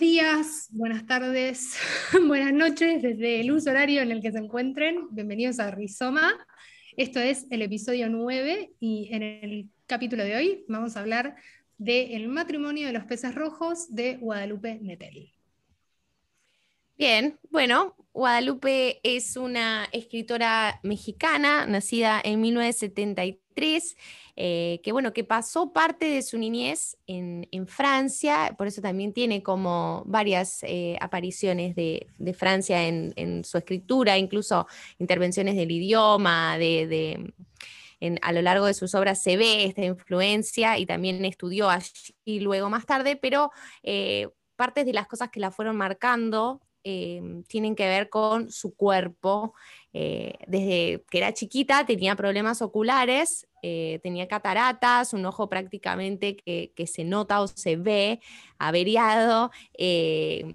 días, 0.00 0.68
buenas 0.70 1.06
tardes, 1.06 1.76
buenas 2.26 2.54
noches 2.54 3.02
desde 3.02 3.42
el 3.42 3.52
uso 3.52 3.68
horario 3.68 4.00
en 4.00 4.10
el 4.10 4.22
que 4.22 4.32
se 4.32 4.38
encuentren. 4.38 5.08
Bienvenidos 5.10 5.60
a 5.60 5.70
Rizoma. 5.70 6.32
Esto 6.96 7.20
es 7.20 7.46
el 7.50 7.60
episodio 7.60 8.08
9 8.08 8.72
y 8.80 9.10
en 9.12 9.22
el 9.22 9.68
capítulo 9.86 10.24
de 10.24 10.36
hoy 10.36 10.64
vamos 10.68 10.96
a 10.96 11.00
hablar 11.00 11.36
del 11.76 12.28
matrimonio 12.28 12.86
de 12.86 12.94
los 12.94 13.04
peces 13.04 13.34
rojos 13.34 13.94
de 13.94 14.16
Guadalupe 14.16 14.78
Nettel. 14.80 15.34
Bien, 17.00 17.38
bueno, 17.48 17.96
Guadalupe 18.12 19.00
es 19.02 19.38
una 19.38 19.88
escritora 19.90 20.80
mexicana, 20.82 21.64
nacida 21.64 22.20
en 22.22 22.42
1973, 22.42 23.96
eh, 24.36 24.80
que 24.84 24.92
bueno, 24.92 25.14
que 25.14 25.24
pasó 25.24 25.72
parte 25.72 26.04
de 26.04 26.20
su 26.20 26.36
niñez 26.36 26.98
en, 27.06 27.66
Francia, 27.66 28.54
por 28.58 28.66
eso 28.66 28.82
también 28.82 29.14
tiene 29.14 29.42
como 29.42 30.02
varias 30.04 30.62
eh, 30.64 30.98
apariciones 31.00 31.74
de, 31.74 32.06
Francia 32.36 32.86
en, 32.86 33.44
su 33.44 33.56
escritura, 33.56 34.18
incluso 34.18 34.66
intervenciones 34.98 35.56
del 35.56 35.70
idioma, 35.70 36.58
de, 36.58 37.32
a 38.20 38.32
lo 38.32 38.42
largo 38.42 38.66
de 38.66 38.74
sus 38.74 38.94
obras 38.94 39.22
se 39.22 39.38
ve 39.38 39.64
esta 39.64 39.86
influencia 39.86 40.76
y 40.76 40.84
también 40.84 41.24
estudió 41.24 41.70
allí 41.70 42.40
luego 42.40 42.68
más 42.68 42.84
tarde, 42.84 43.16
pero 43.16 43.52
eh, 43.82 44.28
partes 44.54 44.84
de 44.84 44.92
las 44.92 45.06
cosas 45.06 45.30
que 45.30 45.40
la 45.40 45.50
fueron 45.50 45.78
marcando 45.78 46.60
Em, 46.82 47.42
tienen 47.44 47.74
que 47.76 47.86
ver 47.86 48.08
con 48.08 48.50
su 48.50 48.74
cuerpo. 48.74 49.54
Eh, 49.92 50.34
desde 50.46 51.04
que 51.10 51.18
era 51.18 51.34
chiquita 51.34 51.84
tenía 51.84 52.16
problemas 52.16 52.62
oculares, 52.62 53.46
eh, 53.62 54.00
tenía 54.02 54.28
cataratas, 54.28 55.12
un 55.12 55.26
ojo 55.26 55.48
prácticamente 55.48 56.36
que, 56.36 56.86
se 56.86 57.04
nota 57.04 57.42
o 57.42 57.48
se 57.48 57.76
ve 57.76 58.20
averiado. 58.58 59.50
Eh, 59.76 60.54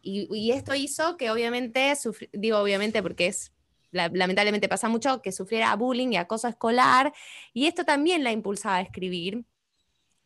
y, 0.00 0.50
esto 0.52 0.74
hizo 0.74 1.16
que 1.16 1.30
obviamente, 1.30 1.92
digo 2.32 2.58
obviamente 2.58 3.02
porque 3.02 3.26
es 3.26 3.52
lamentablemente 3.92 4.68
pasa 4.70 4.88
mucho, 4.88 5.20
que 5.20 5.32
sufriera 5.32 5.76
bullying 5.76 6.12
y 6.12 6.16
acoso 6.16 6.48
escolar, 6.48 7.12
y 7.52 7.66
esto 7.66 7.84
también 7.84 8.24
la 8.24 8.32
impulsaba 8.32 8.76
a 8.76 8.80
escribir. 8.80 9.44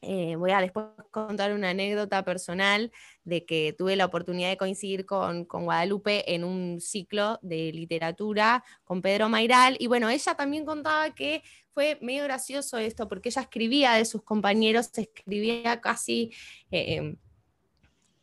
Eh, 0.02 0.36
voy 0.36 0.52
a 0.52 0.60
después 0.60 0.86
contar 1.10 1.52
una 1.52 1.70
anécdota 1.70 2.24
personal 2.24 2.92
de 3.24 3.44
que 3.44 3.74
tuve 3.76 3.96
la 3.96 4.04
oportunidad 4.04 4.50
de 4.50 4.56
coincidir 4.56 5.06
con, 5.06 5.44
Guadalupe 5.44 6.34
en 6.34 6.44
un 6.44 6.80
ciclo 6.80 7.38
de 7.42 7.72
literatura 7.72 8.62
con 8.84 9.02
Pedro 9.02 9.28
Mairal. 9.28 9.76
Y 9.80 9.86
bueno, 9.86 10.08
ella 10.10 10.34
también 10.34 10.64
contaba 10.64 11.14
que 11.14 11.42
fue 11.72 11.98
medio 12.02 12.24
gracioso 12.24 12.78
esto, 12.78 13.08
porque 13.08 13.30
ella 13.30 13.42
escribía 13.42 13.94
de 13.94 14.04
sus 14.04 14.22
compañeros, 14.22 14.90
escribía 14.96 15.80
casi... 15.80 16.32
Eh, 16.70 17.16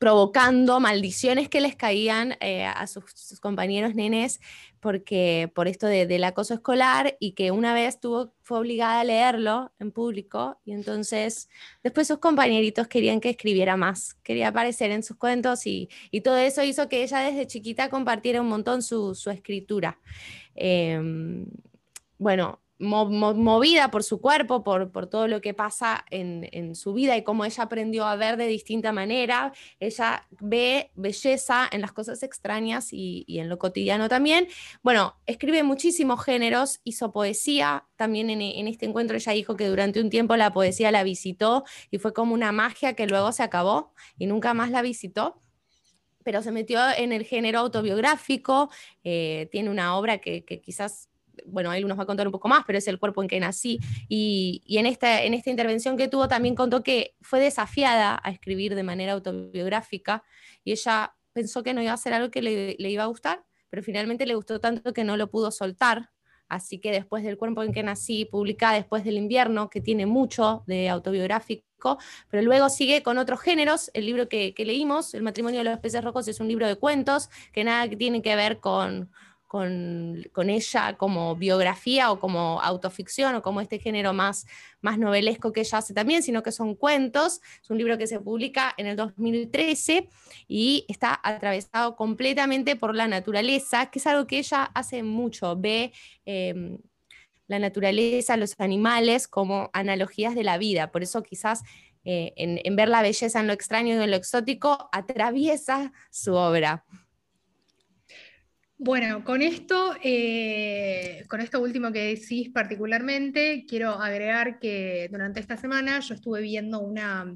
provocando 0.04 0.82
maldiciones 0.82 1.48
que 1.48 1.62
les 1.62 1.78
caían 1.78 2.36
eh, 2.42 2.66
a 2.66 2.88
sus, 2.88 3.40
compañeros 3.40 3.96
nenes 3.96 4.42
porque, 4.82 5.50
por 5.56 5.70
esto 5.70 5.88
del 5.88 6.26
acoso 6.26 6.56
escolar 6.56 7.16
y 7.22 7.32
que 7.36 7.52
una 7.52 7.74
vez 7.74 8.02
tuvo, 8.02 8.34
fue 8.42 8.60
obligada 8.60 9.00
a 9.00 9.06
leerlo 9.06 9.72
en 9.80 9.94
público 9.94 10.60
y 10.66 10.74
entonces 10.74 11.48
después 11.84 12.06
sus 12.06 12.18
compañeritos 12.18 12.90
querían 12.90 13.22
que 13.22 13.30
escribiera 13.30 13.78
más, 13.78 14.16
quería 14.24 14.50
aparecer 14.50 14.92
en 14.92 15.04
sus 15.04 15.16
cuentos 15.16 15.66
y, 15.66 15.88
todo 16.22 16.36
eso 16.36 16.64
hizo 16.64 16.90
que 16.90 17.04
ella 17.04 17.20
desde 17.20 17.48
chiquita 17.48 17.90
compartiera 17.90 18.42
un 18.42 18.50
montón 18.50 18.82
su, 18.82 19.16
escritura. 19.32 20.02
Em, 20.54 21.46
bueno, 22.18 22.60
movida 22.84 23.90
por 23.90 24.04
su 24.04 24.20
cuerpo, 24.22 24.64
por, 24.64 25.08
todo 25.08 25.28
lo 25.28 25.42
que 25.42 25.54
pasa 25.54 26.06
en, 26.10 26.76
su 26.76 26.94
vida 26.94 27.16
y 27.18 27.24
cómo 27.24 27.46
ella 27.46 27.64
aprendió 27.64 28.06
a 28.06 28.16
ver 28.16 28.38
de 28.38 28.48
distinta 28.48 28.92
manera. 28.92 29.54
Ella 29.80 30.28
ve 30.40 30.92
belleza 30.96 31.68
en 31.72 31.82
las 31.82 31.92
cosas 31.92 32.24
extrañas 32.24 32.90
y, 32.92 33.26
en 33.28 33.50
lo 33.50 33.58
cotidiano 33.58 34.10
también. 34.10 34.48
Bueno, 34.82 35.16
escribe 35.26 35.64
muchísimos 35.64 36.24
géneros, 36.24 36.82
hizo 36.84 37.12
poesía. 37.12 37.88
También 37.96 38.30
en, 38.30 38.42
en, 38.42 38.68
este 38.68 38.86
encuentro 38.86 39.16
ella 39.18 39.32
dijo 39.32 39.56
que 39.56 39.68
durante 39.68 40.02
un 40.02 40.10
tiempo 40.10 40.36
la 40.36 40.54
poesía 40.54 40.92
la 40.92 41.04
visitó 41.04 41.64
y 41.90 41.98
fue 41.98 42.14
como 42.14 42.34
una 42.34 42.52
magia 42.52 42.94
que 42.94 43.08
luego 43.08 43.32
se 43.32 43.44
acabó 43.44 43.94
y 44.18 44.28
nunca 44.28 44.54
más 44.54 44.72
la 44.72 44.82
visitó 44.82 45.40
pero 46.26 46.42
se 46.42 46.54
metió 46.54 46.80
en 46.96 47.12
el 47.12 47.26
género 47.26 47.60
autobiográfico, 47.60 48.70
eh, 49.04 49.50
tiene 49.52 49.70
una 49.70 49.98
obra 49.98 50.20
que 50.20 50.46
quizás 50.64 51.10
bueno, 51.46 51.74
él 51.74 51.88
nos 51.88 51.98
va 51.98 52.04
a 52.04 52.06
contar 52.06 52.28
un 52.28 52.32
poco 52.32 52.48
más, 52.48 52.64
pero 52.66 52.78
es 52.78 52.88
el 52.88 53.00
cuerpo 53.00 53.22
en 53.22 53.28
que 53.28 53.40
nací. 53.40 53.80
Y, 54.08 54.62
en, 54.68 54.86
esta, 54.86 55.24
en 55.24 55.34
esta 55.34 55.50
intervención 55.50 55.98
que 55.98 56.08
tuvo 56.08 56.28
también 56.28 56.56
contó 56.56 56.84
que 56.84 57.16
fue 57.22 57.40
desafiada 57.40 58.20
a 58.24 58.32
escribir 58.32 58.76
de 58.76 58.84
manera 58.84 59.14
autobiográfica 59.14 60.24
y 60.64 60.72
ella 60.72 61.16
pensó 61.34 61.64
que 61.64 61.74
no 61.74 61.82
iba 61.82 61.94
a 61.94 61.98
ser 61.98 62.14
algo 62.14 62.30
que 62.30 62.42
le, 62.42 62.76
iba 62.78 63.04
a 63.04 63.08
gustar, 63.08 63.44
pero 63.70 63.84
finalmente 63.84 64.26
le 64.26 64.36
gustó 64.36 64.60
tanto 64.60 64.94
que 64.94 65.04
no 65.04 65.18
lo 65.18 65.30
pudo 65.30 65.52
soltar. 65.52 66.12
Así 66.48 66.78
que 66.80 66.92
después 66.92 67.24
del 67.24 67.38
cuerpo 67.38 67.64
en 67.64 67.74
que 67.74 67.82
nací, 67.82 68.26
publicada 68.26 68.76
después 68.76 69.04
del 69.04 69.18
invierno, 69.18 69.70
que 69.70 69.82
tiene 69.82 70.06
mucho 70.06 70.64
de 70.68 70.88
autobiográfico, 70.90 71.98
pero 72.30 72.44
luego 72.44 72.70
sigue 72.70 73.02
con 73.02 73.18
otros 73.18 73.42
géneros. 73.42 73.90
El 73.96 74.06
libro 74.06 74.30
que, 74.30 74.54
que 74.54 74.64
leímos, 74.64 75.16
El 75.16 75.24
matrimonio 75.24 75.62
de 75.62 75.64
los 75.64 75.80
peces 75.80 76.04
rojos, 76.04 76.28
es 76.28 76.40
un 76.40 76.48
libro 76.48 76.68
de 76.68 76.76
cuentos 76.76 77.30
que 77.54 77.64
nada 77.64 77.90
tiene 77.90 78.22
que 78.22 78.36
ver 78.36 78.60
con, 78.60 79.10
con, 79.54 80.50
ella 80.50 80.98
como 80.98 81.36
biografía 81.36 82.12
o 82.12 82.20
como 82.20 82.60
autoficción 82.60 83.36
o 83.36 83.44
como 83.44 83.62
este 83.62 83.78
género 83.78 84.12
más, 84.12 84.48
más 84.82 84.98
novelesco 84.98 85.54
que 85.54 85.60
ella 85.60 85.78
hace 85.78 85.94
también, 85.94 86.24
sino 86.24 86.42
que 86.42 86.52
son 86.52 86.74
cuentos. 86.74 87.40
Es 87.62 87.70
un 87.70 87.78
libro 87.78 87.96
que 88.00 88.08
se 88.08 88.20
publica 88.20 88.74
en 88.78 88.88
el 88.88 88.96
2013 88.96 90.10
y 90.48 90.86
está 90.88 91.20
atravesado 91.24 91.96
completamente 91.96 92.76
por 92.76 92.96
la 92.96 93.08
naturaleza, 93.08 93.92
que 93.92 94.00
es 94.00 94.08
algo 94.08 94.26
que 94.26 94.40
ella 94.40 94.64
hace 94.74 95.04
mucho, 95.04 95.56
ve... 95.56 95.94
Em, 96.26 96.80
la 97.46 97.60
naturaleza, 97.60 98.38
los 98.38 98.56
animales 98.58 99.28
como 99.28 99.70
analogías 99.74 100.34
de 100.34 100.46
la 100.46 100.58
vida. 100.58 100.92
Por 100.92 101.04
eso 101.04 101.22
quizás 101.22 101.62
eh, 102.06 102.34
en, 102.38 102.60
en, 102.64 102.76
ver 102.78 102.88
la 102.88 103.02
belleza 103.02 103.42
en 103.42 103.48
lo 103.48 103.54
extraño 103.54 103.90
y 103.90 104.02
en 104.02 104.10
lo 104.10 104.16
exótico 104.16 104.90
atraviesa 104.94 105.92
su 106.10 106.34
obra. 106.34 106.86
Bueno, 108.86 109.24
con 109.24 109.42
esto, 109.42 109.96
eh, 110.04 111.24
con 111.30 111.40
esto 111.40 111.62
último 111.62 111.94
que 111.94 112.16
decís 112.16 112.50
particularmente, 112.50 113.66
quiero 113.66 113.92
agregar 113.92 114.60
que 114.60 115.08
durante 115.10 115.40
esta 115.40 115.56
semana 115.56 116.02
yo 116.02 116.14
estuve 116.14 116.42
viendo 116.42 116.82
una, 116.82 117.34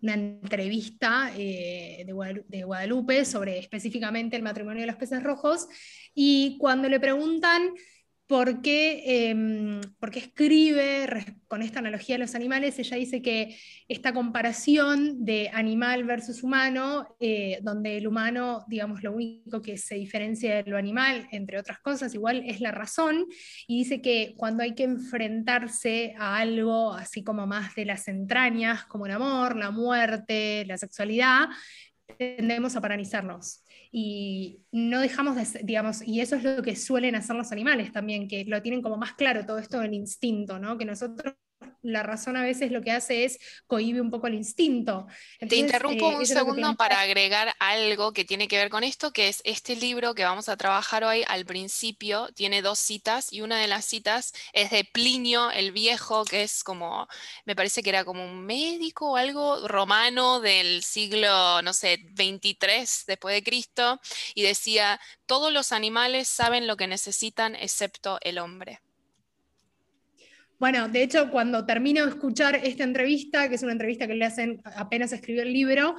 una 0.00 0.14
entrevista 0.14 1.30
eh, 1.36 2.02
de, 2.06 2.64
Guadalupe 2.64 3.26
sobre 3.26 3.58
específicamente 3.58 4.36
el 4.36 4.42
matrimonio 4.42 4.80
de 4.80 4.86
los 4.86 4.96
peces 4.96 5.22
rojos 5.22 5.68
y 6.14 6.56
cuando 6.58 6.88
le 6.88 6.98
preguntan 6.98 7.74
Em, 8.30 9.80
porque, 9.98 10.18
escribe 10.18 11.08
con 11.46 11.62
esta 11.62 11.78
analogía 11.78 12.16
de 12.16 12.18
los 12.18 12.34
animales, 12.34 12.78
ella 12.78 12.98
dice 12.98 13.22
que 13.22 13.56
esta 13.88 14.12
comparación 14.12 15.24
de 15.24 15.48
animal 15.50 16.04
versus 16.04 16.42
humano, 16.42 17.16
eh, 17.20 17.58
donde 17.62 17.96
el 17.96 18.06
humano, 18.06 18.66
digamos, 18.68 19.02
lo 19.02 19.12
único 19.12 19.62
que 19.62 19.78
se 19.78 19.94
diferencia 19.94 20.56
de 20.56 20.70
lo 20.70 20.76
animal, 20.76 21.26
entre 21.32 21.58
otras 21.58 21.78
cosas, 21.78 22.12
igual 22.14 22.42
es 22.46 22.60
la 22.60 22.70
razón, 22.70 23.24
y 23.66 23.78
dice 23.78 24.02
que 24.02 24.34
cuando 24.36 24.62
hay 24.62 24.74
que 24.74 24.84
enfrentarse 24.84 26.14
a 26.18 26.36
algo 26.36 26.92
así 26.92 27.24
como 27.24 27.46
más 27.46 27.74
de 27.76 27.86
las 27.86 28.08
entrañas, 28.08 28.84
como 28.84 29.06
el 29.06 29.12
amor, 29.12 29.56
la 29.56 29.70
muerte, 29.70 30.66
la 30.66 30.76
sexualidad, 30.76 31.48
tendemos 32.18 32.76
a 32.76 32.80
paralizarnos 32.82 33.62
y 33.90 34.64
no 34.72 35.00
dejamos 35.00 35.36
de, 35.36 35.60
digamos, 35.64 36.02
y 36.06 36.20
eso 36.20 36.36
es 36.36 36.44
lo 36.44 36.62
que 36.62 36.76
suelen 36.76 37.14
hacer 37.14 37.36
los 37.36 37.52
animales 37.52 37.92
también, 37.92 38.28
que 38.28 38.44
lo 38.44 38.62
tienen 38.62 38.82
como 38.82 38.96
más 38.96 39.12
claro 39.14 39.46
todo 39.46 39.58
esto 39.58 39.80
del 39.80 39.94
instinto, 39.94 40.58
¿no? 40.58 40.78
Que 40.78 40.84
nosotros 40.84 41.34
la 41.82 42.02
razón 42.02 42.36
a 42.36 42.42
veces 42.42 42.70
lo 42.70 42.82
que 42.82 42.90
hace 42.90 43.24
es 43.24 43.38
cohibe 43.66 44.00
un 44.00 44.10
poco 44.10 44.26
el 44.26 44.34
instinto. 44.34 45.06
Te 45.48 45.56
interrumpo 45.56 46.12
eh, 46.12 46.16
un 46.16 46.26
segundo 46.26 46.74
para 46.74 47.00
agregar 47.00 47.54
algo 47.58 48.12
que 48.12 48.24
tiene 48.24 48.48
que 48.48 48.56
ver 48.56 48.68
con 48.68 48.84
esto, 48.84 49.12
que 49.12 49.28
es 49.28 49.40
este 49.44 49.76
libro 49.76 50.14
que 50.14 50.24
vamos 50.24 50.48
a 50.48 50.56
trabajar 50.56 51.04
hoy 51.04 51.24
al 51.26 51.44
principio, 51.46 52.28
tiene 52.34 52.62
dos 52.62 52.78
citas 52.78 53.32
y 53.32 53.40
una 53.40 53.58
de 53.58 53.68
las 53.68 53.84
citas 53.84 54.32
es 54.52 54.70
de 54.70 54.84
Plinio 54.84 55.50
el 55.50 55.72
Viejo, 55.72 56.24
que 56.24 56.42
es 56.42 56.64
como, 56.64 57.08
me 57.44 57.56
parece 57.56 57.82
que 57.82 57.90
era 57.90 58.04
como 58.04 58.24
un 58.24 58.44
médico 58.44 59.12
o 59.12 59.16
algo 59.16 59.66
romano 59.66 60.40
del 60.40 60.82
siglo, 60.82 61.62
no 61.62 61.72
sé, 61.72 61.98
23 62.12 63.04
después 63.06 63.34
de 63.34 63.42
Cristo, 63.42 64.00
y 64.34 64.42
decía, 64.42 65.00
todos 65.26 65.52
los 65.52 65.72
animales 65.72 66.28
saben 66.28 66.66
lo 66.66 66.76
que 66.76 66.86
necesitan 66.86 67.54
excepto 67.54 68.18
el 68.22 68.38
hombre. 68.38 68.80
Bueno, 70.58 70.88
de 70.88 71.02
hecho, 71.02 71.30
cuando 71.30 71.64
termino 71.64 72.04
de 72.04 72.10
escuchar 72.10 72.56
esta 72.56 72.82
entrevista, 72.84 73.48
que 73.48 73.54
es 73.54 73.62
una 73.62 73.72
entrevista 73.72 74.06
que 74.06 74.14
le 74.14 74.24
hacen 74.24 74.60
apenas 74.64 75.12
escribió 75.12 75.42
el 75.42 75.52
libro, 75.52 75.94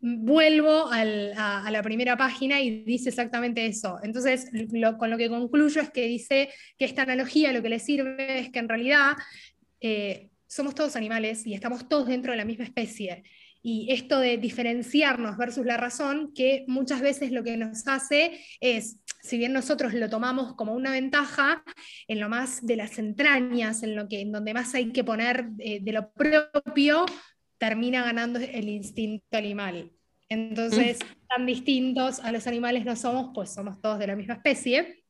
vuelvo 0.00 0.88
a, 0.90 1.04
la 1.04 1.82
primera 1.82 2.16
página 2.16 2.60
y 2.60 2.82
dice 2.82 3.10
exactamente 3.10 3.64
eso. 3.64 3.98
Entonces, 4.02 4.50
con 4.98 5.10
lo 5.10 5.16
que 5.16 5.28
concluyo 5.28 5.80
es 5.80 5.90
que 5.90 6.06
dice 6.06 6.50
que 6.76 6.84
esta 6.84 7.02
analogía 7.02 7.52
lo 7.52 7.62
que 7.62 7.68
le 7.68 7.78
sirve 7.78 8.40
es 8.40 8.50
que 8.50 8.58
en 8.58 8.68
realidad 8.68 9.12
eh, 9.80 10.30
somos 10.48 10.74
todos 10.74 10.96
animales 10.96 11.46
y 11.46 11.54
estamos 11.54 11.88
todos 11.88 12.08
dentro 12.08 12.32
de 12.32 12.38
la 12.38 12.44
misma 12.44 12.64
especie. 12.64 13.22
Y 13.62 13.92
esto 13.92 14.18
de 14.18 14.38
diferenciarnos 14.38 15.36
versus 15.36 15.64
la 15.64 15.76
razón, 15.76 16.32
que 16.34 16.64
muchas 16.66 17.00
veces 17.00 17.30
lo 17.30 17.44
que 17.44 17.56
nos 17.56 17.86
hace 17.86 18.40
es, 18.60 18.98
si 19.22 19.38
bien 19.38 19.52
nosotros 19.52 19.94
lo 19.94 20.10
tomamos 20.10 20.54
como 20.54 20.74
una 20.74 20.90
ventaja, 20.90 21.62
en 22.08 22.20
lo 22.20 22.28
más 22.28 22.66
de 22.66 22.76
las 22.76 22.98
entrañas, 22.98 23.82
en 23.82 23.94
lo 23.94 24.08
que 24.08 24.20
en 24.20 24.32
donde 24.32 24.52
más 24.52 24.74
hay 24.74 24.90
que 24.92 25.04
poner 25.04 25.48
eh, 25.60 25.78
de 25.80 25.92
lo 25.92 26.10
propio, 26.12 27.06
termina 27.56 28.02
ganando 28.04 28.40
el 28.40 28.68
instinto 28.68 29.36
animal. 29.36 29.92
Entonces, 30.28 30.98
mm. 30.98 31.28
tan 31.28 31.46
distintos 31.46 32.18
a 32.20 32.32
los 32.32 32.46
animales 32.48 32.84
no 32.84 32.96
somos, 32.96 33.30
pues 33.32 33.54
somos 33.54 33.80
todos 33.80 34.00
de 34.00 34.08
la 34.08 34.16
misma 34.16 34.34
especie. 34.34 35.04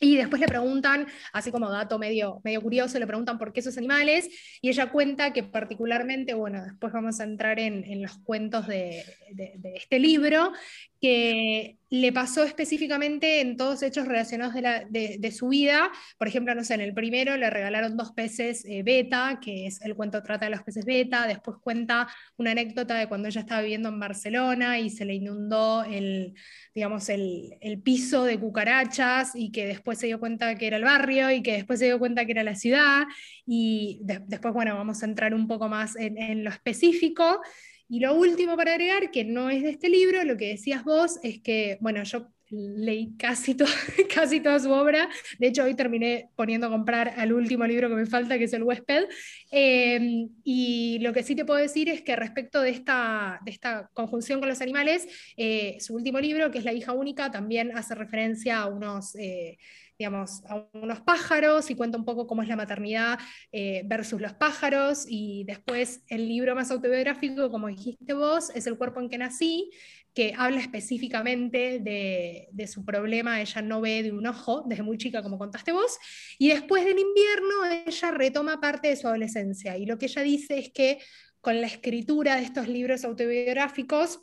Y 0.00 0.16
después 0.16 0.40
le 0.40 0.46
preguntan, 0.46 1.06
así 1.32 1.50
como 1.50 1.70
dato 1.70 1.98
medio, 1.98 2.40
medio 2.44 2.62
curioso, 2.62 2.98
le 2.98 3.06
preguntan 3.06 3.38
por 3.38 3.52
qué 3.52 3.60
esos 3.60 3.76
animales, 3.78 4.28
y 4.62 4.68
ella 4.68 4.90
cuenta 4.90 5.32
que 5.32 5.42
particularmente, 5.42 6.34
bueno, 6.34 6.62
después 6.62 6.92
vamos 6.92 7.18
a 7.18 7.24
entrar 7.24 7.58
en, 7.58 7.84
en 7.84 8.02
los 8.02 8.16
cuentos 8.18 8.68
de, 8.68 9.04
de, 9.32 9.72
este 9.74 9.98
libro, 9.98 10.52
que 11.00 11.77
le 11.90 12.12
pasó 12.12 12.44
específicamente 12.44 13.40
en 13.40 13.56
todos 13.56 13.82
hechos 13.82 14.06
relacionados 14.06 14.54
de, 14.54 15.32
su 15.32 15.48
vida. 15.48 15.90
Por 16.18 16.28
ejemplo, 16.28 16.54
no 16.54 16.62
sé, 16.64 16.74
en 16.74 16.82
el 16.82 16.92
primero 16.92 17.36
le 17.36 17.48
regalaron 17.48 17.96
dos 17.96 18.12
peces 18.12 18.64
eh, 18.66 18.82
beta, 18.82 19.38
que 19.42 19.66
es 19.66 19.80
el 19.82 19.94
cuento 19.94 20.22
trata 20.22 20.46
de 20.46 20.50
los 20.50 20.62
peces 20.62 20.84
beta. 20.84 21.26
Después 21.26 21.56
cuenta 21.62 22.08
una 22.36 22.50
anécdota 22.50 22.94
de 22.94 23.08
cuando 23.08 23.28
ella 23.28 23.40
estaba 23.40 23.62
viviendo 23.62 23.88
en 23.88 24.00
Barcelona 24.00 24.78
y 24.78 24.90
se 24.90 25.06
le 25.06 25.14
inundó 25.14 25.82
el, 25.84 26.34
digamos, 26.74 27.08
el, 27.08 27.56
piso 27.82 28.24
de 28.24 28.38
cucarachas 28.38 29.32
y 29.34 29.50
que 29.50 29.66
después 29.66 29.98
se 29.98 30.06
dio 30.06 30.18
cuenta 30.18 30.56
que 30.56 30.66
era 30.66 30.76
el 30.76 30.84
barrio 30.84 31.30
y 31.30 31.42
que 31.42 31.52
después 31.52 31.78
se 31.78 31.86
dio 31.86 31.98
cuenta 31.98 32.26
que 32.26 32.32
era 32.32 32.42
la 32.42 32.54
ciudad. 32.54 33.04
Y 33.46 34.00
después, 34.02 34.52
bueno, 34.52 34.74
vamos 34.74 35.02
a 35.02 35.06
entrar 35.06 35.32
un 35.32 35.46
poco 35.48 35.68
más 35.68 35.96
en, 35.96 36.18
en 36.18 36.44
lo 36.44 36.50
específico. 36.50 37.40
Y 37.88 38.00
lo 38.00 38.14
último 38.14 38.56
para 38.56 38.72
agregar, 38.72 39.10
que 39.10 39.24
no 39.24 39.48
es 39.50 39.62
de 39.62 39.70
este 39.70 39.88
libro, 39.88 40.22
lo 40.24 40.36
que 40.36 40.48
decías 40.48 40.84
vos, 40.84 41.18
es 41.22 41.40
que, 41.40 41.78
bueno, 41.80 42.02
yo 42.04 42.28
leí 42.50 43.14
casi, 43.18 43.56
casi 44.14 44.40
toda 44.40 44.58
su 44.58 44.70
obra, 44.70 45.08
de 45.38 45.48
hecho 45.48 45.64
hoy 45.64 45.74
terminé 45.74 46.30
poniendo 46.34 46.66
a 46.66 46.70
comprar 46.70 47.14
al 47.16 47.32
último 47.32 47.66
libro 47.66 47.88
que 47.88 47.94
me 47.94 48.06
falta, 48.06 48.38
que 48.38 48.44
es 48.44 48.52
El 48.52 48.62
huésped, 48.62 49.04
em, 49.50 50.28
y 50.44 50.98
lo 51.00 51.12
que 51.12 51.22
sí 51.22 51.34
te 51.34 51.44
puedo 51.44 51.60
decir 51.60 51.88
es 51.88 52.02
que 52.02 52.16
respecto 52.16 52.62
de 52.62 52.70
esta, 52.70 53.40
de 53.44 53.50
esta 53.50 53.90
conjunción 53.92 54.40
con 54.40 54.48
los 54.48 54.60
animales, 54.60 55.08
eh, 55.36 55.76
su 55.80 55.94
último 55.94 56.20
libro, 56.20 56.50
que 56.50 56.58
es 56.58 56.64
La 56.64 56.72
hija 56.72 56.92
única, 56.92 57.30
también 57.30 57.76
hace 57.76 57.94
referencia 57.94 58.60
a 58.60 58.66
unos... 58.66 59.14
Eh, 59.16 59.58
digamos, 59.98 60.44
a 60.48 60.64
unos 60.74 61.00
pájaros 61.00 61.70
y 61.70 61.74
cuenta 61.74 61.98
un 61.98 62.04
poco 62.04 62.26
cómo 62.28 62.42
es 62.42 62.48
la 62.48 62.54
maternidad 62.54 63.18
eh, 63.50 63.82
versus 63.84 64.20
los 64.20 64.32
pájaros. 64.32 65.04
Y 65.08 65.44
después 65.44 66.02
el 66.06 66.28
libro 66.28 66.54
más 66.54 66.70
autobiográfico, 66.70 67.50
como 67.50 67.66
dijiste 67.66 68.14
vos, 68.14 68.50
es 68.54 68.66
El 68.68 68.78
cuerpo 68.78 69.00
en 69.00 69.08
que 69.08 69.18
nací, 69.18 69.70
que 70.14 70.34
habla 70.36 70.60
específicamente 70.60 71.80
de, 71.80 72.48
de, 72.52 72.66
su 72.66 72.84
problema, 72.84 73.40
ella 73.40 73.62
no 73.62 73.80
ve 73.80 74.02
de 74.02 74.12
un 74.12 74.26
ojo 74.26 74.64
desde 74.66 74.82
muy 74.82 74.98
chica, 74.98 75.22
como 75.22 75.38
contaste 75.38 75.72
vos, 75.72 75.98
y 76.38 76.48
después 76.48 76.84
del 76.84 76.98
invierno 76.98 77.64
ella 77.86 78.10
retoma 78.10 78.60
parte 78.60 78.88
de 78.88 78.96
su 78.96 79.06
adolescencia, 79.06 79.76
y 79.76 79.86
lo 79.86 79.96
que 79.96 80.06
ella 80.06 80.22
dice 80.22 80.58
es 80.58 80.72
que 80.72 80.98
con 81.40 81.60
la 81.60 81.68
escritura 81.68 82.36
de 82.36 82.42
estos 82.42 82.66
libros 82.66 83.04
autobiográficos 83.04 84.20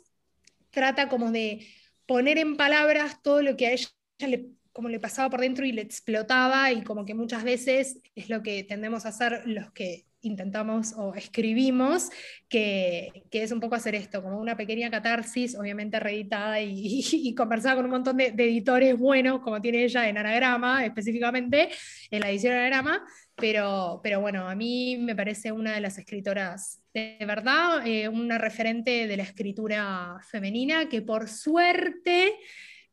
trata 0.70 1.08
como 1.08 1.30
de 1.30 1.66
poner 2.04 2.36
en 2.38 2.56
palabras 2.56 3.22
todo 3.22 3.40
lo 3.40 3.56
que 3.56 3.66
a 3.68 3.72
ella 3.72 3.88
le 4.20 4.55
como 4.76 4.90
le 4.90 5.00
pasaba 5.00 5.30
por 5.30 5.40
dentro 5.40 5.64
y 5.64 5.72
le 5.72 5.80
explotaba 5.80 6.70
y 6.70 6.82
como 6.82 7.06
que 7.06 7.14
muchas 7.14 7.44
veces 7.44 7.98
es 8.14 8.28
lo 8.28 8.42
que 8.42 8.62
tendemos 8.62 9.06
a 9.06 9.08
hacer 9.08 9.40
los 9.46 9.72
que 9.72 10.04
intentamos 10.20 10.92
o 10.98 11.14
escribimos, 11.14 12.10
que, 12.46 13.24
que 13.30 13.42
es 13.42 13.52
un 13.52 13.60
poco 13.60 13.74
hacer 13.74 13.94
esto, 13.94 14.22
como 14.22 14.38
una 14.38 14.54
pequeña 14.54 14.90
catarsis, 14.90 15.56
obviamente 15.56 15.98
reeditada 15.98 16.60
y, 16.60 17.00
y, 17.10 17.34
conversada 17.34 17.76
con 17.76 17.86
un 17.86 17.92
montón 17.92 18.18
de, 18.18 18.26
editores 18.26 18.98
buenos, 18.98 19.40
como 19.40 19.62
tiene 19.62 19.82
ella 19.82 20.06
en 20.10 20.18
Anagrama, 20.18 20.84
específicamente 20.84 21.70
en 22.10 22.20
la 22.20 22.28
edición 22.28 22.52
Anagrama, 22.52 23.02
pero, 23.34 24.00
pero 24.02 24.20
bueno, 24.20 24.46
a 24.46 24.54
mí 24.54 24.98
me 24.98 25.16
parece 25.16 25.52
una 25.52 25.72
de 25.72 25.80
las 25.80 25.96
escritoras 25.96 26.82
de 26.92 27.16
verdad, 27.26 27.86
eh, 27.86 28.10
una 28.10 28.36
referente 28.36 29.06
de 29.06 29.16
la 29.16 29.22
escritura 29.22 30.18
femenina 30.30 30.90
que 30.90 31.00
por 31.00 31.28
suerte 31.28 32.34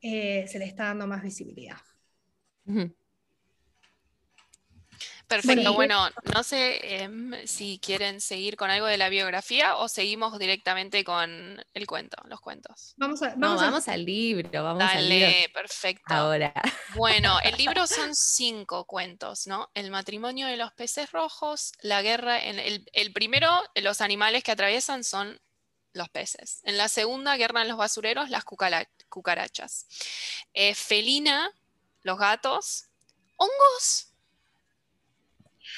eh, 0.03 0.45
se 0.49 0.59
le 0.59 0.65
está 0.65 0.83
dando 0.83 1.07
más 1.07 1.23
visibilidad. 1.23 1.77
Perfecto, 5.27 5.73
bueno, 5.73 6.09
no 6.33 6.43
sé 6.43 7.03
em, 7.03 7.33
si 7.45 7.79
quieren 7.79 8.19
seguir 8.19 8.57
con 8.57 8.69
algo 8.69 8.85
de 8.85 8.97
la 8.97 9.07
biografía 9.07 9.77
o 9.77 9.87
seguimos 9.87 10.37
directamente 10.37 11.05
con 11.05 11.63
el 11.73 11.87
cuento, 11.87 12.17
los 12.27 12.41
cuentos. 12.41 12.93
Vamos, 12.97 13.21
vamos, 13.37 13.87
al 13.87 14.05
libro, 14.05 14.49
vamos 14.51 14.79
Dale, 14.79 15.49
perfecto. 15.53 16.13
Ahora. 16.13 16.53
Bueno, 16.95 17.39
el 17.43 17.55
libro 17.55 17.87
son 17.87 18.13
cinco 18.13 18.85
cuentos, 18.85 19.47
¿no? 19.47 19.71
El 19.73 19.89
matrimonio 19.89 20.47
de 20.47 20.57
los 20.57 20.73
peces 20.73 21.11
rojos, 21.13 21.71
la 21.81 22.01
guerra, 22.01 22.43
en 22.43 22.59
el, 22.59 22.85
el 22.91 23.13
primero, 23.13 23.49
los 23.75 24.01
animales 24.01 24.43
que 24.43 24.51
atraviesan 24.51 25.05
son 25.05 25.39
los 25.93 26.09
peces. 26.09 26.61
En 26.63 26.77
la 26.77 26.87
segunda, 26.87 27.37
guerra 27.37 27.61
en 27.61 27.67
los 27.69 27.77
basureros, 27.77 28.29
las 28.29 28.43
cucarachas. 28.43 29.87
Eh, 30.53 30.75
felina, 30.75 31.51
los 32.03 32.17
gatos. 32.17 32.85
¿Hongos? 33.37 34.09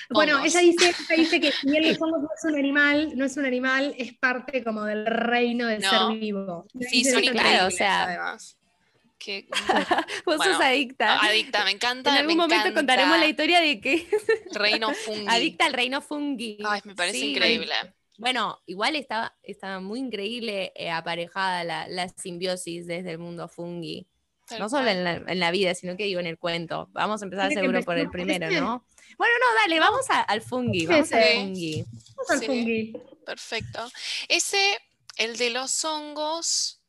Bueno, 0.10 0.44
ella 0.44 0.60
dice, 0.60 0.94
que 1.40 1.52
si 1.52 1.68
los 1.80 2.02
hongos 2.02 2.22
no 2.22 2.30
es 2.36 2.44
un 2.44 2.56
animal, 2.56 3.18
no 3.18 3.26
es 3.26 3.38
un 3.38 3.46
animal, 3.46 3.96
es 3.98 4.14
parte 4.14 4.64
como 4.64 4.84
del 4.84 5.06
reino 5.06 5.68
del 5.68 5.82
ser 5.82 6.20
vivo. 6.20 6.68
Sí, 6.90 7.04
son 7.06 7.24
increíbles, 7.24 7.62
o 7.64 7.72
sea, 7.72 8.04
además. 8.04 8.58
Vos 10.26 10.38
sos 10.38 10.62
adicta. 10.62 11.20
Adicta, 11.20 11.64
me 11.64 11.72
encanta. 11.72 12.12
En 12.12 12.18
algún 12.18 12.38
momento 12.38 12.74
contaremos 12.74 13.18
la 13.18 13.28
historia 13.28 13.60
de 13.60 13.80
que. 13.82 14.08
Reino 14.52 14.94
fungi. 14.94 15.26
Adicta 15.28 15.66
al 15.66 15.74
reino 15.74 16.02
fungi. 16.02 16.60
Ay, 16.64 16.82
me 16.84 16.96
parece 16.96 17.20
increíble. 17.20 17.74
Bueno, 18.18 18.62
igual 18.66 18.96
estaba, 18.96 19.36
estaba 19.44 19.80
muy 19.80 20.00
increíble 20.00 20.72
eh, 20.76 20.90
aparejada 20.90 21.64
la, 21.64 22.10
simbiosis 22.10 22.88
desde 22.88 23.12
el 23.12 23.20
mundo 23.20 23.48
fungi. 23.48 24.08
no 24.60 24.70
solo 24.70 24.90
en 24.90 25.40
la, 25.40 25.52
vida, 25.52 25.74
sino 25.76 25.98
que 25.98 26.06
digo 26.06 26.20
en 26.20 26.28
el 26.28 26.38
cuento. 26.38 26.90
Vamos 26.92 27.22
a 27.22 27.26
empezar 27.26 27.52
seguro 27.52 27.82
por 27.84 27.98
el 27.98 28.10
primero, 28.10 28.50
¿no? 28.52 28.86
Bueno, 29.18 29.34
no, 29.40 29.62
dale, 29.62 29.80
vamos 29.80 30.06
al 30.10 30.42
fungi. 30.42 30.86
Vamos 30.86 31.12
al 31.12 31.24
fungi. 31.36 31.86
Vamos 32.16 32.32
al 32.32 32.44
fungi. 32.44 32.94
Perfecto. 33.26 33.90
Ese, 34.28 34.80
el 35.18 35.38
de 35.38 35.50
los 35.50 35.84
hongos, 35.84 36.82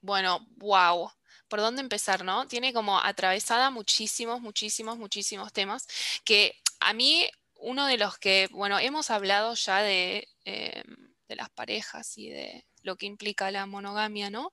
bueno, 0.00 0.46
wow. 0.56 1.10
¿Por 1.48 1.60
dónde 1.60 1.82
empezar, 1.82 2.24
no? 2.24 2.48
Tiene 2.48 2.72
como 2.72 2.98
atravesada 2.98 3.70
muchísimos, 3.70 4.40
muchísimos, 4.40 4.98
muchísimos 4.98 5.52
temas 5.52 5.86
que 6.24 6.56
a 6.80 6.92
mí 6.92 7.28
uno 7.56 7.86
de 7.86 7.96
los 7.96 8.18
que, 8.18 8.48
bueno, 8.50 8.78
hemos 8.78 9.10
hablado 9.10 9.54
ya 9.54 9.80
de, 9.80 10.28
eh, 10.44 10.82
de, 11.28 11.36
las 11.36 11.50
parejas 11.50 12.16
y 12.18 12.28
de 12.30 12.66
lo 12.82 12.96
que 12.96 13.06
implica 13.06 13.50
la 13.50 13.66
monogamia, 13.66 14.30
¿no? 14.30 14.52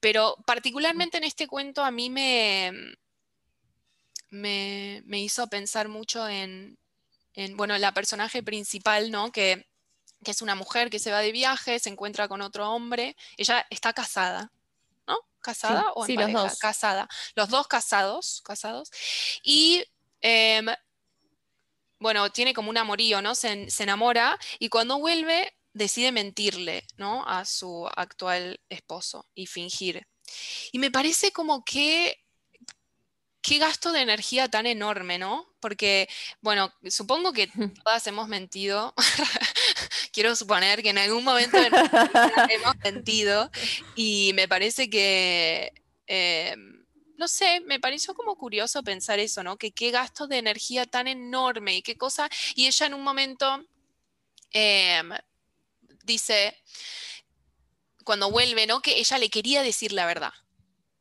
Pero 0.00 0.36
particularmente 0.46 1.18
en 1.18 1.24
este 1.24 1.46
cuento 1.46 1.84
a 1.84 1.90
mí 1.90 2.10
me, 2.10 2.72
me, 4.30 5.20
hizo 5.20 5.46
pensar 5.48 5.88
mucho 5.88 6.28
en, 6.28 6.78
bueno, 7.54 7.76
la 7.78 7.92
personaje 7.92 8.42
principal, 8.42 9.10
¿no? 9.10 9.30
Que, 9.30 9.66
es 10.24 10.42
una 10.42 10.56
mujer 10.56 10.90
que 10.90 10.98
se 10.98 11.12
va 11.12 11.20
de 11.20 11.30
viaje, 11.30 11.78
se 11.78 11.88
encuentra 11.88 12.26
con 12.26 12.42
otro 12.42 12.68
hombre, 12.72 13.14
ella 13.36 13.64
está 13.70 13.92
casada, 13.92 14.50
¿no? 15.06 15.16
¿Casada 15.40 15.92
o 15.92 16.02
en 16.02 16.06
sí, 16.06 16.16
los 16.16 16.32
dos. 16.32 16.58
Casada. 16.58 17.08
Los 17.36 17.48
dos 17.48 17.68
casados, 17.68 18.42
casados. 18.44 18.90
Y 19.44 19.84
em, 20.20 20.66
bueno, 21.98 22.30
tiene 22.30 22.54
como 22.54 22.70
un 22.70 22.78
amorío, 22.78 23.22
¿no? 23.22 23.34
Se, 23.34 23.68
enamora 23.78 24.38
y 24.58 24.68
cuando 24.68 24.98
vuelve 24.98 25.52
decide 25.72 26.12
mentirle, 26.12 26.84
¿no? 26.96 27.26
A 27.26 27.44
su 27.44 27.86
actual 27.96 28.60
esposo 28.68 29.26
y 29.34 29.46
fingir. 29.46 30.06
Y 30.72 30.78
me 30.78 30.90
parece 30.90 31.32
como 31.32 31.64
que 31.64 32.18
qué 33.42 33.58
gasto 33.58 33.92
de 33.92 34.00
energía 34.00 34.48
tan 34.48 34.66
enorme, 34.66 35.18
¿no? 35.18 35.54
Porque, 35.60 36.08
bueno, 36.40 36.72
supongo 36.88 37.32
que 37.32 37.46
todas 37.84 38.06
hemos 38.06 38.28
mentido. 38.28 38.94
Quiero 40.12 40.34
suponer 40.34 40.82
que 40.82 40.90
en 40.90 40.98
algún 40.98 41.24
momento 41.24 41.56
hemos 42.50 42.76
mentido. 42.82 43.50
Y 43.94 44.32
me 44.34 44.48
parece 44.48 44.90
que 44.90 45.72
em, 46.06 46.75
no 47.16 47.28
sé, 47.28 47.60
me 47.60 47.80
pareció 47.80 48.14
como 48.14 48.36
curioso 48.36 48.82
pensar 48.82 49.18
eso, 49.18 49.42
¿no? 49.42 49.56
Que 49.56 49.72
qué 49.72 49.90
gasto 49.90 50.26
de 50.26 50.38
energía 50.38 50.86
tan 50.86 51.08
enorme 51.08 51.76
y 51.76 51.82
qué 51.82 51.96
cosa. 51.96 52.28
Y 52.54 52.66
ella 52.66 52.86
en 52.86 52.94
un 52.94 53.02
momento 53.02 53.64
em, 54.50 55.10
dice, 56.04 56.56
cuando 58.04 58.30
vuelve, 58.30 58.66
¿no? 58.66 58.80
Que 58.80 58.98
ella 58.98 59.18
le 59.18 59.30
quería 59.30 59.62
decir 59.62 59.92
la 59.92 60.06
verdad. 60.06 60.32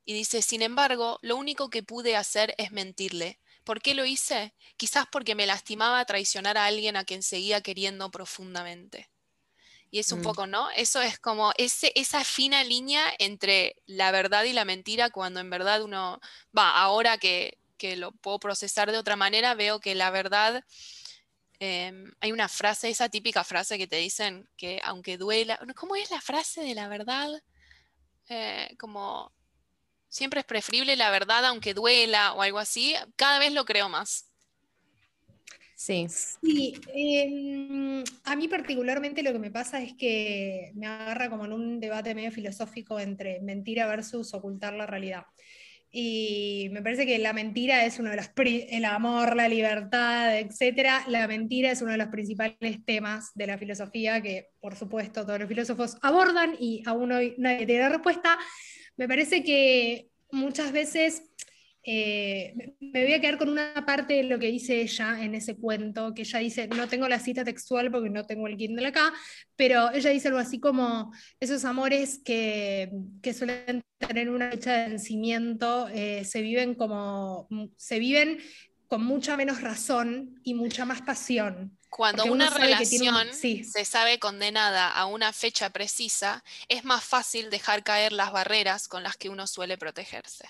Y 0.05 0.13
dice, 0.13 0.41
sin 0.41 0.62
embargo, 0.62 1.19
lo 1.22 1.36
único 1.36 1.69
que 1.69 1.84
pude 1.84 2.15
hacer 2.15 2.53
es 2.57 2.72
mentirle. 2.72 3.39
¿Por 3.63 3.81
qué 3.81 3.95
lo 3.95 4.05
hice? 4.05 4.53
Quizás 4.77 5.05
porque 5.12 5.34
me 5.34 5.48
lastimaba 5.48 6.05
traicionar 6.05 6.57
a 6.57 6.65
alguien 6.65 6.95
a 6.95 7.03
quien 7.03 7.24
seguía 7.24 7.62
queriendo 7.62 8.12
profundamente. 8.12 9.10
Y 9.96 10.00
es 10.00 10.12
un 10.12 10.20
mm. 10.20 10.24
poco, 10.24 10.46
¿no? 10.46 10.70
Eso 10.72 11.02
es 11.02 11.20
como 11.20 11.54
ese, 11.58 11.94
esa 11.96 12.25
fina 12.25 12.66
línea 12.66 13.06
entre 13.18 13.78
la 13.86 14.12
verdad 14.12 14.44
y 14.44 14.52
la 14.52 14.66
mentira, 14.66 15.10
cuando 15.10 15.40
en 15.40 15.50
verdad 15.50 15.82
uno, 15.84 16.20
va, 16.52 16.72
ahora 16.72 17.18
que, 17.18 17.60
que 17.78 17.96
lo 17.96 18.12
puedo 18.12 18.38
procesar 18.38 18.92
de 18.92 18.98
otra 18.98 19.16
manera, 19.16 19.54
veo 19.54 19.80
que 19.80 19.96
la 19.96 20.10
verdad, 20.10 20.66
em, 21.60 22.12
hay 22.20 22.34
una 22.34 22.50
frase, 22.50 22.90
esa 22.90 23.08
típica 23.08 23.46
frase 23.46 23.78
que 23.78 23.88
te 23.88 23.96
dicen 23.96 24.50
que 24.58 24.82
aunque 24.84 25.18
duela, 25.18 25.58
¿cómo 25.78 25.96
es 25.96 26.12
la 26.12 26.20
frase 26.20 26.60
de 26.60 26.75
la 26.75 26.90
verdad? 26.90 27.30
Eh, 28.28 28.75
como 28.78 29.32
siempre 30.10 30.42
es 30.42 30.46
preferible 30.46 30.98
la 30.98 31.10
verdad 31.10 31.46
aunque 31.46 31.74
duela 31.74 32.34
o 32.34 32.42
algo 32.42 32.60
así, 32.60 32.98
cada 33.16 33.40
vez 33.40 33.54
lo 33.54 33.64
creo 33.64 33.88
más. 33.88 34.25
Sí. 35.75 36.08
Sí, 36.10 36.74
em, 36.94 38.03
a 38.24 38.36
mí 38.36 38.48
particularmente 38.48 39.24
lo 39.24 39.34
que 39.34 39.39
me 39.39 39.51
pasa 39.51 39.82
es 39.82 39.94
que 39.94 40.72
me 40.75 40.88
agarra 40.88 41.29
como 41.29 41.46
en 41.46 41.53
un 41.53 41.79
debate 41.79 42.15
medio 42.15 42.32
filosófico 42.32 43.00
entre 43.00 43.41
mentira 43.41 43.86
versus 43.86 44.34
ocultar 44.34 44.74
la 44.74 44.86
realidad. 44.86 45.24
Y 45.91 46.67
me 46.72 46.82
parece 46.82 47.05
que 47.05 47.17
la 47.20 47.32
mentira 47.32 47.86
es 47.86 48.00
uno 48.00 48.10
de 48.10 48.17
los, 48.17 48.29
el 48.36 48.84
amor, 48.84 49.36
la 49.36 49.48
libertad, 49.48 50.38
etcétera. 50.38 51.05
La 51.08 51.25
mentira 51.27 51.72
es 51.72 51.82
uno 51.82 51.91
de 51.94 51.98
los 51.98 52.10
principales 52.10 52.84
temas 52.86 53.32
de 53.34 53.48
la 53.48 53.58
filosofía 53.58 54.22
que, 54.22 54.50
por 54.60 54.75
supuesto, 54.75 55.25
todos 55.25 55.39
los 55.39 55.48
filósofos 55.48 55.98
abordan 56.01 56.55
y 56.60 56.84
aún 56.86 57.13
hoy 57.13 57.36
nadie 57.38 57.65
tiene 57.65 57.88
respuesta. 57.88 58.38
Me 58.98 59.08
parece 59.08 59.41
que 59.44 60.10
muchas 60.32 60.74
veces 60.74 61.24
eh, 61.88 62.74
me 62.80 63.04
voy 63.04 63.13
a 63.13 63.22
quedar 63.22 63.38
con 63.38 63.48
una 63.48 63.86
parte 63.86 64.15
de 64.15 64.24
lo 64.24 64.39
que 64.39 64.48
dice 64.48 64.82
ella 64.82 65.24
en 65.24 65.36
ese 65.36 65.56
cuento, 65.56 66.15
que 66.15 66.24
ella 66.24 66.39
dice, 66.39 66.68
no 66.68 66.88
tengo 66.88 67.08
la 67.08 67.20
cita 67.20 67.44
textual 67.44 67.92
porque 67.92 68.10
no 68.10 68.25
tengo 68.25 68.48
el 68.48 68.58
Kindle 68.58 68.88
acá, 68.88 69.13
pero 69.56 69.92
ella 69.92 70.10
dice 70.10 70.30
algo 70.30 70.39
así 70.39 70.60
como 70.60 71.13
esos 71.39 71.63
amores 71.63 72.20
que, 72.25 72.89
que 73.22 73.36
suelen 73.36 73.84
tener 74.00 74.32
una 74.32 74.50
fecha 74.50 74.74
de 74.74 74.89
vencimiento, 74.89 75.88
eh, 75.89 76.25
se 76.25 76.42
viven 76.42 76.74
como, 76.74 77.48
se 77.77 78.00
viven 78.00 78.39
con 78.88 79.04
mucha 79.04 79.38
menos 79.38 79.62
razón 79.62 80.39
y 80.44 80.56
mucha 80.56 80.86
más 80.86 81.04
pasión. 81.04 81.77
Cuando 81.89 82.25
una 82.25 82.50
relación 82.50 83.27
se 83.32 83.86
sabe 83.86 84.18
condenada 84.18 84.89
a 84.89 85.06
una 85.06 85.32
fecha 85.34 85.70
precisa, 85.70 86.44
es 86.68 86.84
más 86.84 87.04
fácil 87.04 87.51
dejar 87.51 87.84
caer 87.84 88.12
las 88.12 88.32
barreras 88.32 88.88
con 88.88 89.04
las 89.04 89.18
que 89.18 89.30
uno 89.30 89.46
suele 89.46 89.77
protegerse. 89.77 90.50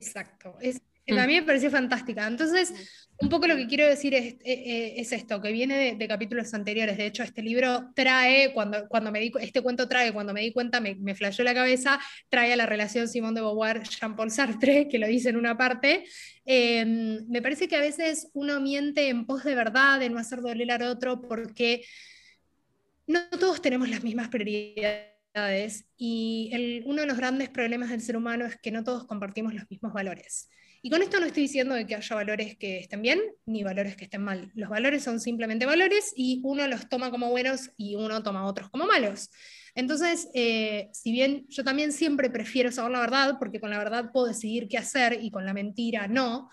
Exacto. 0.00 0.56
Es, 0.60 0.80
mm. 1.06 1.18
A 1.18 1.26
mí 1.26 1.34
me 1.34 1.42
pareció 1.42 1.70
fantástica. 1.70 2.26
Entonces, 2.26 2.72
mm. 2.72 3.24
un 3.24 3.28
poco 3.28 3.46
lo 3.46 3.56
que 3.56 3.66
quiero 3.66 3.86
decir 3.86 4.14
es, 4.14 4.34
e, 4.44 4.52
e, 4.52 5.00
es, 5.00 5.12
esto, 5.12 5.40
que 5.40 5.52
viene 5.52 5.96
de, 5.96 6.08
capítulos 6.08 6.52
anteriores. 6.54 6.96
De 6.96 7.06
hecho, 7.06 7.22
este 7.22 7.42
libro 7.42 7.92
trae, 7.94 8.52
cuando, 8.52 8.88
cuando 8.88 9.10
me 9.10 9.20
di, 9.20 9.32
este 9.40 9.62
cuento 9.62 9.88
trae, 9.88 10.12
cuando 10.12 10.32
me 10.32 10.42
di 10.42 10.52
cuenta, 10.52 10.80
me, 10.80 10.94
me 10.96 11.14
flashó 11.14 11.42
la 11.42 11.54
cabeza, 11.54 11.98
trae 12.28 12.52
a 12.52 12.56
la 12.56 12.66
relación 12.66 13.08
Simón 13.08 13.34
de 13.34 13.42
Beauvoir-Jean-Paul 13.42 14.30
Sartre, 14.30 14.88
que 14.90 14.98
lo 14.98 15.06
dice 15.06 15.30
en 15.30 15.36
una 15.36 15.56
parte. 15.56 16.04
Em, 16.44 17.26
me 17.28 17.42
parece 17.42 17.68
que 17.68 17.76
a 17.76 17.80
veces 17.80 18.28
uno 18.34 18.60
miente 18.60 19.08
en 19.08 19.26
pos 19.26 19.44
de 19.44 19.54
verdad, 19.54 20.00
de 20.00 20.10
no 20.10 20.18
hacer 20.18 20.40
doler 20.40 20.70
al 20.70 20.82
otro, 20.82 21.20
porque 21.20 21.84
no 23.06 23.20
todos 23.30 23.62
tenemos 23.62 23.88
las 23.88 24.02
mismas 24.02 24.28
prioridades 24.28 25.15
y 25.96 26.82
uno 26.86 27.02
de 27.02 27.06
los 27.06 27.16
grandes 27.16 27.48
problemas 27.50 27.90
del 27.90 28.00
ser 28.00 28.16
humano 28.16 28.46
es 28.46 28.56
que 28.56 28.70
no 28.70 28.84
todos 28.84 29.06
compartimos 29.06 29.54
los 29.54 29.68
mismos 29.70 29.92
valores. 29.92 30.48
Y 30.82 30.90
con 30.90 31.02
esto 31.02 31.18
no 31.18 31.26
estoy 31.26 31.42
diciendo 31.42 31.74
que 31.86 31.94
haya 31.96 32.14
valores 32.14 32.56
que 32.56 32.78
estén 32.78 33.02
bien 33.02 33.20
ni 33.44 33.64
valores 33.64 33.96
que 33.96 34.04
estén 34.04 34.22
mal. 34.22 34.52
Los 34.54 34.70
valores 34.70 35.02
son 35.02 35.20
simplemente 35.20 35.66
valores 35.66 36.12
y 36.14 36.40
uno 36.44 36.66
los 36.68 36.88
toma 36.88 37.10
como 37.10 37.28
buenos 37.28 37.70
y 37.76 37.96
uno 37.96 38.22
toma 38.22 38.46
otros 38.46 38.70
como 38.70 38.86
malos. 38.86 39.30
Entonces, 39.74 40.28
eh, 40.32 40.88
si 40.92 41.12
bien 41.12 41.44
yo 41.48 41.64
también 41.64 41.92
siempre 41.92 42.30
prefiero 42.30 42.70
saber 42.70 42.92
la 42.92 43.00
verdad, 43.00 43.36
porque 43.38 43.60
con 43.60 43.70
la 43.70 43.78
verdad 43.78 44.12
puedo 44.12 44.28
decidir 44.28 44.68
qué 44.68 44.78
hacer 44.78 45.18
y 45.20 45.30
con 45.30 45.44
la 45.44 45.52
mentira 45.52 46.06
no, 46.08 46.48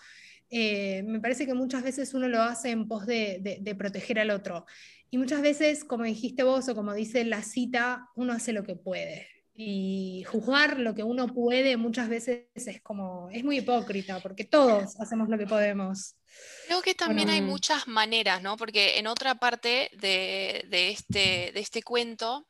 eh, 0.50 1.02
me 1.04 1.20
parece 1.20 1.46
que 1.46 1.54
muchas 1.54 1.82
veces 1.82 2.12
uno 2.12 2.28
lo 2.28 2.42
hace 2.42 2.70
en 2.70 2.86
pos 2.88 3.06
de 3.06 3.76
proteger 3.78 4.18
al 4.18 4.30
otro. 4.30 4.66
Y 5.10 5.18
muchas 5.18 5.42
veces, 5.42 5.84
como 5.84 6.04
dijiste 6.04 6.42
vos 6.42 6.68
o 6.68 6.74
como 6.74 6.92
dice 6.92 7.24
la 7.24 7.42
cita, 7.42 8.08
uno 8.16 8.32
hace 8.32 8.52
lo 8.52 8.64
que 8.64 8.76
puede. 8.76 9.28
Y 9.56 10.24
juzgar 10.26 10.80
lo 10.80 10.96
que 10.96 11.04
uno 11.04 11.28
puede 11.32 11.76
muchas 11.76 12.08
veces 12.08 12.46
es 12.54 12.82
como, 12.82 13.28
es 13.30 13.44
muy 13.44 13.58
hipócrita, 13.58 14.18
porque 14.20 14.44
todos 14.44 14.98
hacemos 14.98 15.28
lo 15.28 15.38
que 15.38 15.46
podemos. 15.46 16.16
Creo 16.66 16.82
que 16.82 16.96
también 16.96 17.30
hay 17.30 17.40
muchas 17.40 17.86
maneras, 17.86 18.42
¿no? 18.42 18.56
Porque 18.56 18.98
en 18.98 19.06
otra 19.06 19.36
parte 19.36 19.90
de, 20.00 20.66
este, 20.70 21.52
de 21.52 21.60
este 21.60 21.84
cuento 21.84 22.48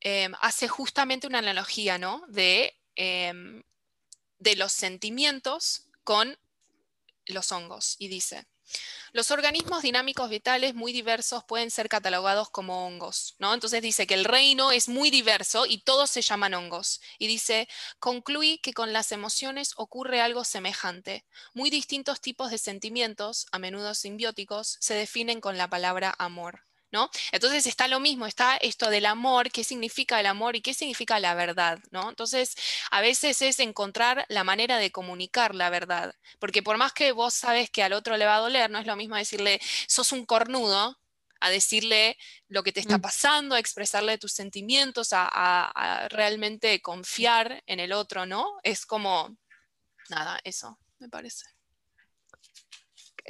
em, 0.00 0.34
hace 0.42 0.68
justamente 0.68 1.26
una 1.26 1.38
analogía, 1.38 1.96
¿no? 1.96 2.22
De, 2.28 2.74
em, 2.94 3.62
de 4.38 4.56
los 4.56 4.72
sentimientos 4.72 5.88
con 6.04 6.38
los 7.24 7.52
hongos. 7.52 7.96
Y 7.98 8.08
dice, 8.08 8.46
los 9.12 9.30
organismos 9.30 9.82
dinámicos 9.82 10.28
vitales 10.30 10.74
muy 10.74 10.92
diversos 10.92 11.44
pueden 11.44 11.70
ser 11.70 11.88
catalogados 11.88 12.50
como 12.50 12.86
hongos, 12.86 13.34
¿no? 13.38 13.54
Entonces 13.54 13.82
dice 13.82 14.06
que 14.06 14.14
el 14.14 14.24
reino 14.24 14.72
es 14.72 14.88
muy 14.88 15.10
diverso 15.10 15.66
y 15.66 15.78
todos 15.82 16.10
se 16.10 16.22
llaman 16.22 16.54
hongos. 16.54 17.00
Y 17.18 17.26
dice, 17.26 17.68
concluí 17.98 18.58
que 18.58 18.72
con 18.72 18.92
las 18.92 19.12
emociones 19.12 19.72
ocurre 19.76 20.20
algo 20.20 20.44
semejante. 20.44 21.26
Muy 21.54 21.70
distintos 21.70 22.20
tipos 22.20 22.50
de 22.50 22.58
sentimientos, 22.58 23.46
a 23.52 23.58
menudo 23.58 23.94
simbióticos, 23.94 24.76
se 24.80 24.94
definen 24.94 25.40
con 25.40 25.56
la 25.56 25.68
palabra 25.68 26.14
amor. 26.18 26.67
Entonces 27.32 27.66
está 27.66 27.86
lo 27.88 28.00
mismo, 28.00 28.26
está 28.26 28.56
esto 28.56 28.90
del 28.90 29.06
amor, 29.06 29.50
qué 29.50 29.64
significa 29.64 30.20
el 30.20 30.26
amor 30.26 30.56
y 30.56 30.62
qué 30.62 30.74
significa 30.74 31.20
la 31.20 31.34
verdad, 31.34 31.78
¿no? 31.90 32.08
Entonces, 32.08 32.54
a 32.90 33.00
veces 33.00 33.42
es 33.42 33.58
encontrar 33.60 34.24
la 34.28 34.44
manera 34.44 34.78
de 34.78 34.90
comunicar 34.90 35.54
la 35.54 35.70
verdad, 35.70 36.14
porque 36.38 36.62
por 36.62 36.78
más 36.78 36.92
que 36.92 37.12
vos 37.12 37.34
sabes 37.34 37.70
que 37.70 37.82
al 37.82 37.92
otro 37.92 38.16
le 38.16 38.24
va 38.24 38.36
a 38.36 38.40
doler, 38.40 38.70
no 38.70 38.78
es 38.78 38.86
lo 38.86 38.96
mismo 38.96 39.16
decirle, 39.16 39.60
sos 39.86 40.12
un 40.12 40.24
cornudo, 40.24 40.98
a 41.40 41.50
decirle 41.50 42.16
lo 42.48 42.64
que 42.64 42.72
te 42.72 42.80
está 42.80 42.98
mm. 42.98 43.02
pasando, 43.02 43.54
a 43.54 43.60
expresarle 43.60 44.18
tus 44.18 44.32
sentimientos, 44.32 45.10
a 45.12 46.08
realmente 46.10 46.80
confiar 46.82 47.62
en 47.66 47.78
el 47.80 47.92
otro, 47.92 48.26
¿no? 48.26 48.58
Es 48.64 48.86
como, 48.86 49.36
nada, 50.08 50.40
eso, 50.42 50.80
me 50.98 51.08
parece 51.08 51.57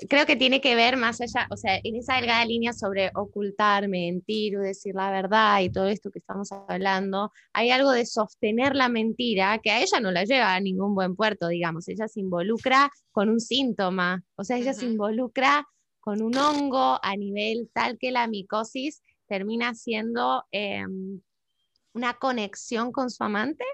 creo 0.08 0.26
que 0.26 0.36
tiene 0.36 0.60
que 0.60 0.74
ver 0.74 0.96
más 0.96 1.20
allá, 1.20 1.46
o 1.50 1.56
sea, 1.56 1.80
en 1.82 1.96
esa 1.96 2.16
delgada 2.16 2.44
línea 2.44 2.72
sobre 2.72 3.10
ocultar, 3.14 3.88
mentir 3.88 4.56
o 4.56 4.60
decir 4.60 4.94
la 4.94 5.10
verdad 5.10 5.60
y 5.60 5.70
todo 5.70 5.88
esto 5.88 6.10
que 6.10 6.18
estamos 6.18 6.50
hablando, 6.52 7.32
hay 7.52 7.70
algo 7.70 7.90
de 7.90 8.06
sostener 8.06 8.76
la 8.76 8.88
mentira 8.88 9.58
que 9.62 9.70
a 9.70 9.80
ella 9.80 10.00
no 10.00 10.10
la 10.10 10.24
lleva 10.24 10.54
a 10.54 10.60
ningún 10.60 10.94
buen 10.94 11.16
puerto, 11.16 11.48
digamos, 11.48 11.88
ella 11.88 12.06
se 12.08 12.20
involucra 12.20 12.90
con 13.10 13.28
un 13.28 13.40
síntoma, 13.40 14.22
o 14.36 14.44
sea, 14.44 14.58
ella 14.58 14.74
se 14.74 14.86
involucra 14.86 15.66
con 16.00 16.22
un 16.22 16.36
hongo 16.36 16.98
a 17.02 17.16
nivel 17.16 17.70
tal 17.72 17.98
que 17.98 18.10
la 18.10 18.28
micosis 18.28 19.02
termina 19.26 19.74
siendo 19.74 20.44
em, 20.52 21.20
una 21.92 22.14
conexión 22.14 22.92
con 22.92 23.10
su 23.10 23.24
amante, 23.24 23.64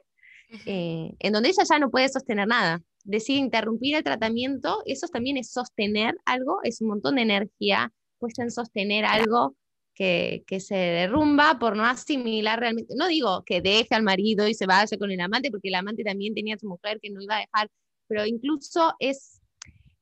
eh, 0.66 1.12
en 1.18 1.32
donde 1.32 1.48
ella 1.48 1.64
ya 1.68 1.78
no 1.78 1.90
puede 1.90 2.08
sostener 2.08 2.46
nada 2.46 2.80
decide 3.04 3.38
interrumpir 3.38 3.96
el 3.96 4.02
tratamiento, 4.02 4.82
eso 4.86 5.06
también 5.08 5.36
es 5.36 5.50
sostener 5.52 6.16
algo, 6.24 6.58
es 6.64 6.80
un 6.80 6.88
montón 6.88 7.16
de 7.16 7.22
energía 7.22 7.92
puesta 8.18 8.42
en 8.42 8.50
sostener 8.50 9.04
algo 9.04 9.54
que, 9.94 10.44
se 10.58 10.74
derrumba 10.74 11.58
por 11.58 11.76
no 11.76 11.84
asimilar 11.84 12.58
realmente. 12.60 12.94
No 12.96 13.06
digo 13.06 13.44
que 13.44 13.60
deje 13.60 13.94
al 13.94 14.02
marido 14.02 14.48
y 14.48 14.54
se 14.54 14.66
vaya 14.66 14.96
con 14.98 15.10
el 15.10 15.20
amante, 15.20 15.50
porque 15.50 15.68
el 15.68 15.74
amante 15.76 16.02
también 16.04 16.34
tenía 16.34 16.54
a 16.56 16.58
su 16.58 16.66
mujer 16.66 16.98
que 17.00 17.10
no 17.10 17.20
iba 17.20 17.36
a 17.36 17.40
dejar, 17.40 17.70
pero 18.08 18.26
incluso 18.26 18.94
es, 18.98 19.40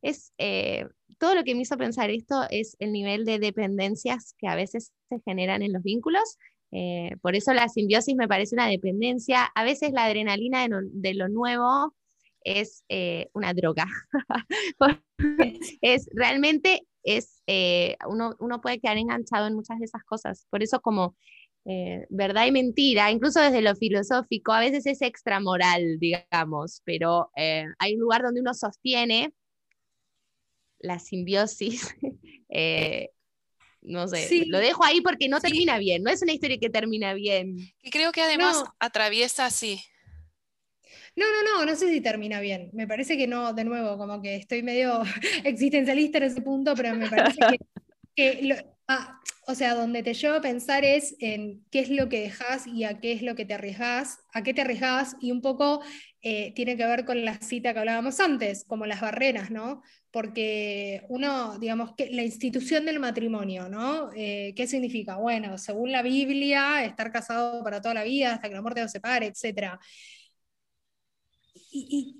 es 0.01 0.33
eh, 0.39 0.87
todo 1.19 1.35
lo 1.35 1.45
que 1.45 1.55
me 1.55 1.63
hizo 1.63 1.77
pensar 1.77 2.11
esto 2.11 2.43
es 2.51 2.77
el 2.79 2.93
nivel 2.93 3.25
de 3.25 3.39
dependencias 3.39 4.35
que 4.39 4.49
a 4.49 4.55
veces 4.55 4.93
se 5.09 5.21
generan 5.25 5.63
en 5.63 5.73
los 5.73 5.83
vínculos. 5.83 6.39
Eh, 6.71 7.17
por 7.21 7.37
eso 7.37 7.53
la 7.53 7.69
simbiosis 7.69 8.17
me 8.17 8.29
parece 8.29 8.55
una 8.55 8.67
dependencia. 8.67 9.45
A 9.55 9.63
veces 9.63 9.93
la 9.93 10.07
adrenalina 10.07 10.67
de 10.69 11.15
lo 11.15 11.29
nuevo 11.29 11.95
es 12.45 12.85
eh, 12.89 13.29
una 13.33 13.55
droga. 13.55 13.87
es 15.81 16.09
realmente 16.13 16.87
es 17.03 17.43
eh, 17.47 17.97
uno, 18.09 18.37
uno, 18.39 18.61
puede 18.61 18.79
quedar 18.79 18.97
enganchado 18.97 19.47
en 19.47 19.55
muchas 19.55 19.79
de 19.79 19.87
esas 19.87 20.05
cosas. 20.05 20.47
Por 20.51 20.63
eso 20.63 20.81
como 20.81 21.17
eh, 21.65 22.07
verdad 22.11 22.47
y 22.47 22.53
mentira, 22.53 23.11
incluso 23.11 23.41
desde 23.41 23.63
lo 23.63 23.75
filosófico, 23.75 24.53
a 24.53 24.61
veces 24.61 24.87
es 24.87 25.03
extramoral, 25.03 25.99
digamos, 25.99 26.83
pero 26.85 27.31
hay 27.35 27.95
un 27.95 28.01
lugar 28.01 28.23
donde 28.23 28.41
uno 28.41 28.55
sostiene 28.55 29.33
la 30.79 30.99
simbiosis. 30.99 31.95
no 33.83 34.07
sé, 34.07 34.45
lo 34.47 34.59
dejo 34.59 34.85
ahí 34.85 35.01
porque 35.01 35.29
no 35.29 35.41
termina 35.41 35.79
bien, 35.79 36.05
no 36.05 36.11
es 36.11 36.23
una 36.23 36.33
historia 36.33 36.59
que 36.59 36.71
termina 36.71 37.15
bien. 37.15 37.57
Y 37.83 37.91
creo 37.91 38.13
que 38.13 38.23
además 38.23 38.63
atraviesa, 38.79 39.51
sí, 39.51 39.81
no, 41.17 41.27
no, 41.27 41.43
no, 41.43 41.67
no 41.67 41.77
sé 41.77 41.89
si 41.89 42.01
termina 42.01 42.41
bien. 42.41 42.71
Me 42.73 42.87
parece 42.87 43.17
que 43.17 43.27
no, 43.27 43.53
de 43.53 43.65
nuevo, 43.65 43.99
como 43.99 44.23
que 44.23 44.37
estoy 44.37 44.63
medio 44.63 45.03
existencialista 45.45 46.19
en 46.19 46.25
ese 46.25 46.43
punto, 46.43 46.75
pero 46.75 46.95
me 46.95 47.09
parece 47.09 47.39
que, 48.15 48.65
Ah, 48.89 49.21
o 49.47 49.55
sea, 49.55 49.75
donde 49.75 50.03
te 50.03 50.13
lleva 50.13 50.37
a 50.37 50.41
pensar 50.41 50.85
es 50.85 51.17
en 51.21 51.65
qué 51.71 51.81
es 51.81 51.89
lo 51.89 52.09
que 52.09 52.21
dejas 52.21 52.67
y 52.67 52.85
a 52.85 53.01
qué 53.01 53.13
es 53.13 53.23
lo 53.23 53.35
que 53.35 53.45
te 53.45 53.55
arriesgas, 53.55 54.19
a 54.35 54.43
qué 54.43 54.53
te 54.53 54.61
arriesgas 54.61 55.17
y 55.21 55.31
un 55.31 55.41
poco 55.41 55.83
eh, 56.21 56.53
tiene 56.55 56.77
que 56.77 56.85
ver 56.85 57.05
con 57.05 57.25
la 57.25 57.39
cita 57.39 57.73
que 57.73 57.79
hablábamos 57.79 58.21
antes, 58.21 58.65
como 58.65 58.85
las 58.87 59.01
barreras, 59.01 59.51
¿no? 59.51 59.83
Porque 60.11 61.05
uno, 61.09 61.59
digamos, 61.59 61.95
que 61.97 62.11
la 62.11 62.23
institución 62.23 62.85
del 62.85 63.01
matrimonio, 63.01 63.69
¿no? 63.69 64.11
Eh, 64.15 64.53
¿Qué 64.55 64.67
significa? 64.67 65.17
Bueno, 65.17 65.57
según 65.59 65.91
la 65.91 66.03
Biblia, 66.03 66.85
estar 66.85 67.11
casado 67.13 67.65
para 67.65 67.81
toda 67.81 67.95
la 67.95 68.05
vida 68.05 68.35
hasta 68.35 68.49
que 68.49 68.55
la 68.55 68.63
muerte 68.63 68.83
los 68.83 68.93
separe, 68.93 69.27
etc. 69.27 69.79
Y, 71.73 72.19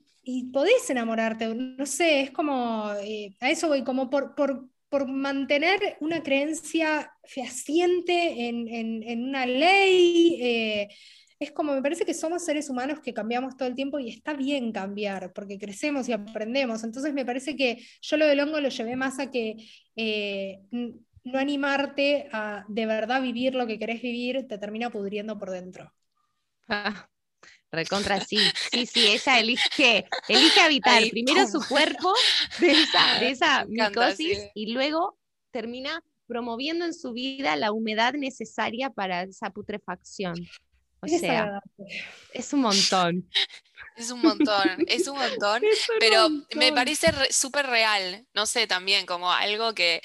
podés 0.53 0.89
enamorarte, 0.89 1.53
no 1.55 1.85
sé, 1.85 2.21
es 2.21 2.31
como, 2.31 2.93
eh, 3.03 3.35
a 3.41 3.51
eso 3.51 3.69
voy, 3.69 3.83
como 3.83 4.09
por, 4.09 4.35
por 4.35 4.69
por 4.93 5.09
mantener 5.09 5.97
una 6.01 6.23
creencia 6.23 7.11
fehaciente 7.25 8.47
en, 8.47 9.23
una 9.25 9.47
ley. 9.47 10.39
Eh, 10.39 10.89
es 11.39 11.51
como, 11.51 11.73
me 11.73 11.81
parece 11.81 12.05
que 12.05 12.13
somos 12.13 12.45
seres 12.45 12.69
humanos 12.69 13.01
que 13.01 13.15
cambiamos 13.15 13.57
todo 13.57 13.67
el 13.69 13.75
tiempo 13.75 13.99
y 13.99 14.11
está 14.11 14.35
bien 14.35 14.71
cambiar, 14.71 15.33
porque 15.33 15.59
crecemos 15.59 16.11
y 16.11 16.13
aprendemos. 16.13 16.85
Entonces 16.85 17.15
me 17.15 17.25
parece 17.25 17.57
que 17.57 17.83
yo 18.03 18.19
lo 18.19 18.27
del 18.27 18.41
hongo 18.41 18.61
lo 18.61 18.69
llevé 18.69 18.95
más 18.95 19.19
a 19.19 19.31
que 19.31 19.57
eh, 19.97 20.61
no 20.71 21.39
animarte 21.39 22.29
a 22.31 22.67
de 22.69 22.85
verdad 22.85 23.23
vivir 23.23 23.55
lo 23.55 23.67
que 23.67 23.79
querés 23.79 24.03
vivir 24.03 24.47
te 24.47 24.59
termina 24.59 24.91
pudriendo 24.91 25.39
por 25.39 25.49
dentro. 25.49 25.91
Ah, 26.69 27.09
Recontra, 27.73 28.21
sí, 28.21 28.37
sí, 28.71 28.85
sí, 28.85 29.07
ella 29.07 29.41
elige, 29.41 30.07
elige 30.29 30.61
habitar 30.61 31.03
primero 31.09 31.49
su 31.49 31.59
cuerpo 31.69 32.13
de 32.61 33.31
esa, 33.31 33.65
micosis 33.65 34.39
y 34.55 34.75
luego 34.75 35.19
termina 35.51 36.03
promoviendo 36.27 36.85
en 36.85 36.93
su 36.93 37.15
vida 37.15 37.57
la 37.57 37.73
humedad 37.73 38.13
necesaria 38.13 38.91
para 38.91 39.23
esa 39.23 39.49
putrefacción. 39.51 40.35
O 41.01 41.09
sea, 41.09 41.63
es 42.33 42.53
un 42.53 42.61
montón. 42.61 43.29
Es 43.97 44.11
un 44.11 44.21
montón, 44.21 44.85
es 44.87 45.09
un 45.09 45.19
montón, 45.19 45.63
pero 46.01 46.29
me 46.55 46.73
parece 46.73 47.11
súper 47.31 47.67
real, 47.67 48.27
no 48.35 48.47
sé, 48.47 48.67
también 48.67 49.05
como 49.07 49.33
algo 49.33 49.75
que 49.75 50.01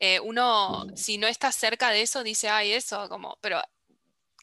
eh, 0.00 0.20
uno, 0.20 0.86
si 0.94 1.18
no 1.18 1.26
está 1.26 1.52
cerca 1.52 1.90
de 1.90 2.02
eso, 2.02 2.22
dice, 2.22 2.48
ay, 2.48 2.72
eso, 2.72 3.08
como, 3.08 3.38
pero 3.40 3.60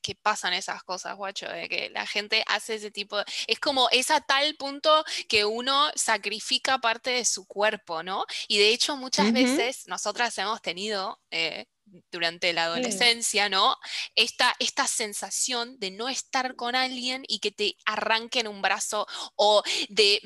que 0.03 0.13
pasan 0.15 0.53
esas 0.53 0.83
cosas, 0.83 1.15
guacho, 1.15 1.47
de 1.47 1.67
que 1.67 1.89
la 1.89 2.05
gente 2.05 2.43
hace 2.47 2.75
ese 2.75 2.91
tipo 2.91 3.17
de... 3.17 3.23
Es 3.47 3.59
como 3.59 3.89
es 3.89 4.11
a 4.11 4.21
tal 4.21 4.55
punto 4.55 5.03
que 5.27 5.45
uno 5.45 5.89
sacrifica 5.95 6.77
parte 6.77 7.09
de 7.11 7.25
su 7.25 7.47
cuerpo, 7.47 8.03
¿no? 8.03 8.25
Y 8.47 8.59
de 8.59 8.69
hecho 8.69 8.95
muchas 8.97 9.33
veces 9.33 9.87
nosotras 9.87 10.37
hemos 10.37 10.61
tenido... 10.61 11.19
Eh, 11.31 11.65
durante 12.11 12.53
la 12.53 12.65
adolescencia, 12.65 13.49
¿no? 13.49 13.75
Esta, 14.15 14.55
esta 14.59 14.87
sensación 14.87 15.77
de 15.79 15.91
no 15.91 16.09
estar 16.09 16.55
con 16.55 16.75
alguien 16.75 17.23
y 17.27 17.39
que 17.39 17.51
te 17.51 17.75
arranquen 17.85 18.47
un 18.47 18.61
brazo 18.61 19.05
o 19.35 19.63
de, 19.89 20.21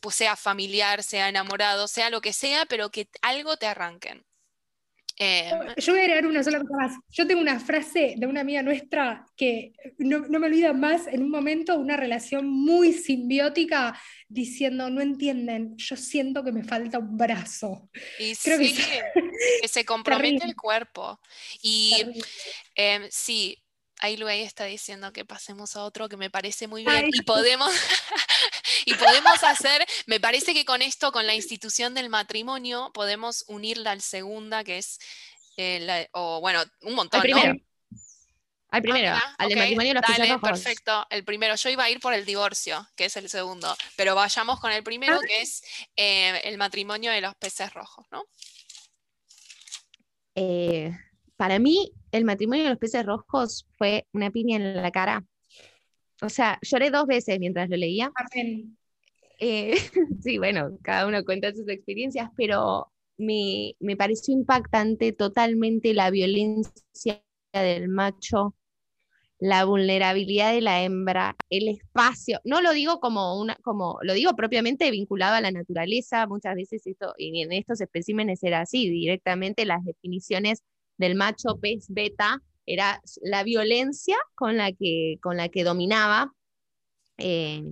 pues 0.00 0.16
sea 0.16 0.36
familiar, 0.36 1.02
sea 1.02 1.28
enamorado, 1.28 1.88
sea 1.88 2.10
lo 2.10 2.20
que 2.20 2.32
sea, 2.32 2.64
pero 2.66 2.90
que 2.90 3.08
algo 3.22 3.56
te 3.56 3.66
arranquen. 3.66 4.24
Em, 5.22 5.74
yo 5.76 5.92
voy 5.92 6.00
a 6.00 6.04
agregar 6.04 6.26
una 6.26 6.42
sola 6.42 6.60
cosa 6.60 6.74
más. 6.74 6.96
Yo 7.10 7.26
tengo 7.26 7.42
una 7.42 7.60
frase 7.60 8.14
de 8.16 8.26
una 8.26 8.40
amiga 8.40 8.62
nuestra 8.62 9.26
que 9.36 9.74
no, 9.98 10.20
me 10.20 10.46
olvida 10.46 10.72
más 10.72 11.06
en 11.06 11.22
un 11.22 11.30
momento, 11.30 11.76
una 11.76 11.98
relación 11.98 12.48
muy 12.48 12.94
simbiótica, 12.94 14.00
diciendo, 14.28 14.88
no 14.88 15.02
entienden, 15.02 15.76
yo 15.76 15.94
siento 15.96 16.42
que 16.42 16.52
me 16.52 16.64
falta 16.64 16.98
un 16.98 17.18
brazo. 17.18 17.90
Y 18.18 18.34
Creo 18.42 18.58
que, 18.58 19.68
se 19.68 19.84
compromete 19.84 20.46
el 20.46 20.56
cuerpo. 20.56 21.20
Y 21.60 21.96
em, 22.74 23.06
sí, 23.10 23.58
ahí 24.00 24.16
Luis 24.16 24.46
está 24.46 24.64
diciendo 24.64 25.12
que 25.12 25.24
pasemos 25.24 25.76
a 25.76 25.84
otro 25.84 26.08
que 26.08 26.16
me 26.16 26.30
parece 26.30 26.66
muy 26.66 26.84
bien 26.84 27.08
y 27.12 27.22
podemos 27.22 27.70
y 28.86 28.94
podemos 28.94 29.42
hacer, 29.44 29.86
me 30.06 30.20
parece 30.20 30.54
que 30.54 30.64
con 30.64 30.82
esto, 30.82 31.12
con 31.12 31.26
la 31.26 31.34
institución 31.34 31.94
del 31.94 32.08
matrimonio, 32.08 32.90
podemos 32.94 33.44
unirla 33.48 33.92
al 33.92 34.00
segunda, 34.00 34.64
que 34.64 34.78
es, 34.78 34.98
eh, 35.56 36.08
o 36.12 36.40
bueno, 36.40 36.62
un 36.82 36.94
montón. 36.94 37.20
Al 37.20 37.22
primero. 37.22 37.54
Al 38.72 38.82
primero, 38.82 39.10
ah, 39.10 39.34
al 39.38 39.56
matrimonio 39.56 39.94
los 39.94 40.02
Dale, 40.02 40.38
perfecto. 40.38 41.04
El 41.10 41.24
primero, 41.24 41.56
yo 41.56 41.70
iba 41.70 41.82
a 41.82 41.90
ir 41.90 41.98
por 41.98 42.14
el 42.14 42.24
divorcio, 42.24 42.88
que 42.94 43.06
es 43.06 43.16
el 43.16 43.28
segundo, 43.28 43.76
pero 43.96 44.14
vayamos 44.14 44.60
con 44.60 44.70
el 44.70 44.84
primero, 44.84 45.16
ah. 45.16 45.26
que 45.26 45.42
es 45.42 45.62
eh, 45.96 46.40
el 46.44 46.56
matrimonio 46.56 47.10
de 47.10 47.20
los 47.20 47.34
peces 47.34 47.74
rojos, 47.74 48.06
¿no? 48.12 48.24
Eh, 50.36 50.96
para 51.40 51.58
mí, 51.58 51.90
el 52.12 52.26
matrimonio 52.26 52.64
de 52.64 52.68
los 52.68 52.78
peces 52.78 53.06
rojos 53.06 53.66
fue 53.78 54.04
una 54.12 54.30
piña 54.30 54.56
en 54.56 54.76
la 54.76 54.90
cara 54.90 55.24
o 56.22 56.28
sea, 56.28 56.58
lloré 56.62 56.90
dos 56.90 57.06
veces 57.06 57.38
mientras 57.38 57.68
lo 57.68 57.76
leía. 57.76 58.12
Eh, 59.38 59.74
sí, 60.22 60.38
bueno, 60.38 60.78
cada 60.82 61.06
uno 61.06 61.24
cuenta 61.24 61.52
sus 61.54 61.68
experiencias, 61.68 62.30
pero 62.36 62.92
me, 63.16 63.74
me, 63.80 63.96
pareció 63.96 64.34
impactante 64.34 65.12
totalmente 65.12 65.94
la 65.94 66.10
violencia 66.10 67.22
del 67.52 67.88
macho, 67.88 68.54
la 69.38 69.64
vulnerabilidad 69.64 70.52
de 70.52 70.60
la 70.60 70.82
hembra, 70.82 71.36
el 71.48 71.68
espacio. 71.68 72.40
No 72.44 72.60
lo 72.60 72.72
digo 72.72 73.00
como 73.00 73.40
una, 73.40 73.56
como 73.62 73.98
lo 74.02 74.12
digo 74.12 74.36
propiamente 74.36 74.90
vinculado 74.90 75.36
a 75.36 75.40
la 75.40 75.52
naturaleza. 75.52 76.26
Muchas 76.26 76.54
veces 76.54 76.86
esto, 76.86 77.14
y 77.16 77.40
en 77.40 77.52
estos 77.52 77.80
especímenes 77.80 78.42
era 78.42 78.60
así, 78.60 78.90
directamente 78.90 79.64
las 79.64 79.82
definiciones 79.84 80.62
del 81.00 81.14
macho 81.14 81.58
pez 81.60 81.86
beta 81.88 82.42
era 82.66 83.00
la 83.22 83.42
violencia 83.42 84.16
con 84.34 84.56
la 84.56 84.70
que, 84.70 85.16
con 85.22 85.36
la 85.36 85.48
que 85.48 85.64
dominaba. 85.64 86.32
Eh, 87.16 87.64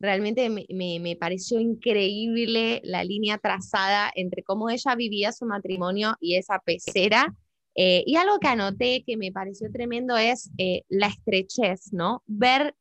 realmente 0.00 0.48
me, 0.48 1.16
pareció 1.20 1.60
increíble 1.60 2.80
la 2.82 3.04
línea 3.04 3.38
trazada 3.38 4.10
entre 4.16 4.42
cómo 4.42 4.70
ella 4.70 4.94
vivía 4.96 5.32
su 5.32 5.44
matrimonio 5.44 6.16
y 6.18 6.36
esa 6.36 6.58
pecera. 6.58 7.36
Eh, 7.74 8.02
y 8.06 8.16
algo 8.16 8.38
que 8.38 8.48
anoté 8.48 9.04
que 9.06 9.16
me 9.16 9.32
pareció 9.32 9.70
tremendo 9.70 10.16
es 10.16 10.50
eh, 10.58 10.82
la 10.88 11.06
estrechez, 11.06 11.92
¿no? 11.92 12.22
Ver 12.26 12.74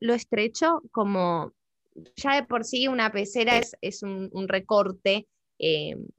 lo 0.00 0.14
estrecho 0.14 0.82
como 0.92 1.52
ya 2.16 2.36
de 2.36 2.44
por 2.44 2.64
sí 2.64 2.88
una 2.88 3.10
pecera 3.10 3.58
es, 3.58 3.76
es 3.80 4.02
un, 4.02 4.30
recorte, 4.48 5.26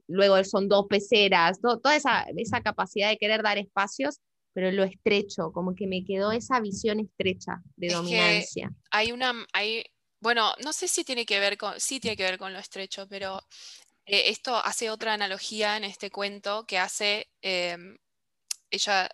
luego 0.06 0.42
son 0.44 0.68
dos 0.68 0.86
peceras, 0.88 1.60
toda 1.60 1.96
esa, 1.96 2.24
esa, 2.36 2.60
capacidad 2.60 3.08
de 3.08 3.18
querer 3.18 3.42
dar 3.42 3.58
espacios 3.58 4.20
pero 4.52 4.70
lo 4.70 4.84
estrecho, 4.84 5.50
como 5.52 5.74
que 5.74 5.86
me 5.86 6.04
quedó 6.04 6.32
esa 6.32 6.60
visión 6.60 7.00
estrecha 7.00 7.62
de 7.76 7.88
dominancia. 7.88 8.70
hay 8.90 9.12
una, 9.12 9.32
hay, 9.52 9.84
bueno, 10.20 10.52
no 10.62 10.72
sé 10.72 10.88
si 10.88 11.04
tiene 11.04 11.24
que 11.24 11.40
ver 11.40 11.56
con, 11.56 11.78
sí 11.80 12.00
tiene 12.00 12.16
que 12.16 12.24
ver 12.24 12.38
con 12.38 12.52
lo 12.52 12.58
estrecho, 12.58 13.08
pero 13.08 13.40
eh, 14.04 14.24
esto 14.26 14.56
hace 14.56 14.90
otra 14.90 15.14
analogía 15.14 15.76
en 15.76 15.84
este 15.84 16.10
cuento 16.10 16.66
que 16.66 16.78
hace, 16.78 17.30
em, 17.40 17.96
ella 18.70 19.08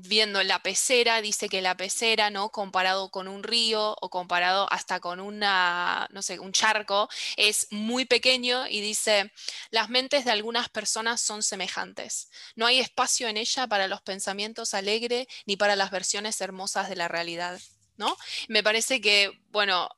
viendo 0.00 0.42
la 0.44 0.60
pecera, 0.62 1.20
dice 1.20 1.48
que 1.48 1.60
la 1.60 1.76
pecera, 1.76 2.30
¿no? 2.30 2.50
Comparado 2.50 3.10
con 3.10 3.26
un 3.26 3.42
río 3.42 3.96
o 4.00 4.10
comparado 4.10 4.72
hasta 4.72 5.00
con 5.00 5.18
una, 5.18 6.08
no 6.12 6.22
sé, 6.22 6.38
un 6.38 6.52
charco, 6.52 7.08
es 7.36 7.66
muy 7.70 8.04
pequeño 8.04 8.66
y 8.68 8.80
dice, 8.80 9.32
las 9.70 9.88
mentes 9.88 10.24
de 10.24 10.30
algunas 10.30 10.68
personas 10.68 11.20
son 11.20 11.42
semejantes. 11.42 12.30
No 12.54 12.66
hay 12.66 12.78
espacio 12.78 13.28
en 13.28 13.36
ella 13.36 13.66
para 13.66 13.88
los 13.88 14.00
pensamientos 14.02 14.74
alegres 14.74 15.26
ni 15.46 15.56
para 15.56 15.74
las 15.74 15.90
versiones 15.90 16.40
hermosas 16.40 16.88
de 16.88 16.96
la 16.96 17.08
realidad, 17.08 17.60
¿no? 17.96 18.16
Me 18.46 18.62
parece 18.62 19.00
que, 19.00 19.32
bueno, 19.50 19.88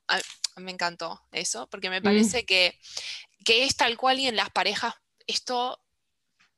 me 0.56 0.70
encantó 0.70 1.22
eso, 1.32 1.68
porque 1.68 1.90
me 1.90 2.00
mm. 2.00 2.04
parece 2.04 2.46
que, 2.46 2.78
que 3.44 3.64
es 3.64 3.76
tal 3.76 3.98
cual 3.98 4.18
y 4.18 4.28
en 4.28 4.36
las 4.36 4.50
parejas 4.50 4.94
esto 5.26 5.78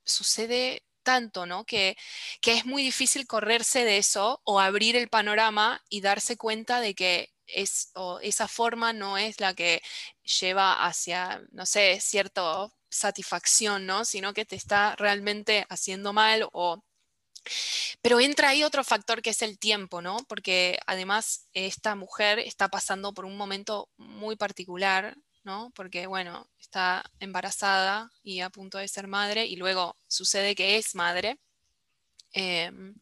sucede 0.04 0.84
tanto, 1.02 1.46
¿no? 1.46 1.64
Que, 1.64 1.96
es 2.42 2.66
muy 2.66 2.82
difícil 2.82 3.26
correrse 3.26 3.84
de 3.84 3.98
eso 3.98 4.40
o 4.44 4.60
abrir 4.60 4.96
el 4.96 5.08
panorama 5.08 5.82
y 5.88 6.00
darse 6.00 6.36
cuenta 6.36 6.80
de 6.80 6.94
que 6.94 7.30
es, 7.46 7.92
esa 8.22 8.48
forma 8.48 8.92
no 8.92 9.18
es 9.18 9.40
la 9.40 9.54
que 9.54 9.82
lleva 10.40 10.84
hacia, 10.86 11.42
no 11.52 11.66
sé, 11.66 12.00
cierta 12.00 12.68
satisfacción, 12.90 13.86
¿no? 13.86 14.04
Sino 14.04 14.34
que 14.34 14.44
te 14.44 14.56
está 14.56 14.96
realmente 14.96 15.66
haciendo 15.68 16.12
mal 16.12 16.48
o... 16.52 16.82
Pero 18.02 18.20
entra 18.20 18.50
ahí 18.50 18.62
otro 18.62 18.84
factor 18.84 19.22
que 19.22 19.30
es 19.30 19.42
el 19.42 19.58
tiempo, 19.58 20.00
¿no? 20.02 20.18
Porque 20.28 20.78
además 20.86 21.48
esta 21.54 21.94
mujer 21.96 22.38
está 22.38 22.68
pasando 22.68 23.12
por 23.14 23.24
un 23.24 23.36
momento 23.36 23.88
muy 23.96 24.36
particular 24.36 25.16
¿no? 25.44 25.72
Porque, 25.74 26.06
bueno, 26.06 26.48
está 26.60 27.04
embarazada 27.20 28.10
y 28.22 28.40
a 28.40 28.50
punto 28.50 28.78
de 28.78 28.88
ser 28.88 29.08
madre 29.08 29.46
y 29.46 29.56
luego 29.56 29.96
sucede 30.08 30.54
que 30.54 30.76
es 30.76 30.94
madre. 30.94 31.38
Em, 32.32 32.94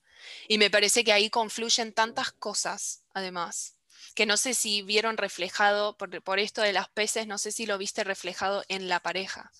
y 0.48 0.58
me 0.58 0.70
parece 0.70 1.04
que 1.04 1.12
ahí 1.12 1.30
confluyen 1.30 1.92
tantas 1.92 2.32
cosas, 2.32 3.04
además, 3.14 3.76
que 4.14 4.26
no 4.26 4.36
sé 4.36 4.54
si 4.54 4.82
vieron 4.82 5.16
reflejado, 5.16 5.96
por, 5.96 6.22
por 6.22 6.38
esto 6.38 6.62
de 6.62 6.72
las 6.72 6.88
peces, 6.90 7.26
no 7.26 7.38
sé 7.38 7.52
si 7.52 7.66
lo 7.66 7.78
viste 7.78 8.04
reflejado 8.04 8.64
en 8.68 8.88
la 8.88 9.00
pareja, 9.00 9.52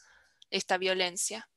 esta 0.51 0.79
violencia. 0.79 1.49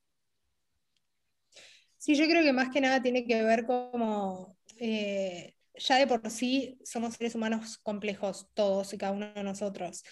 Sí, 1.97 2.15
yo 2.15 2.25
creo 2.25 2.43
que 2.43 2.51
más 2.53 2.69
que 2.69 2.81
nada 2.81 3.01
tiene 3.01 3.25
que 3.25 3.43
ver 3.43 3.65
como, 3.65 4.57
eh, 4.77 5.55
ya 5.75 5.97
de 5.97 6.07
por 6.07 6.29
sí 6.29 6.77
somos 6.83 7.15
seres 7.15 7.35
humanos 7.35 7.77
complejos, 7.77 8.49
todos 8.53 8.93
y 8.93 8.97
cada 8.97 9.13
uno 9.13 9.33
de 9.33 9.43
nosotros. 9.43 10.03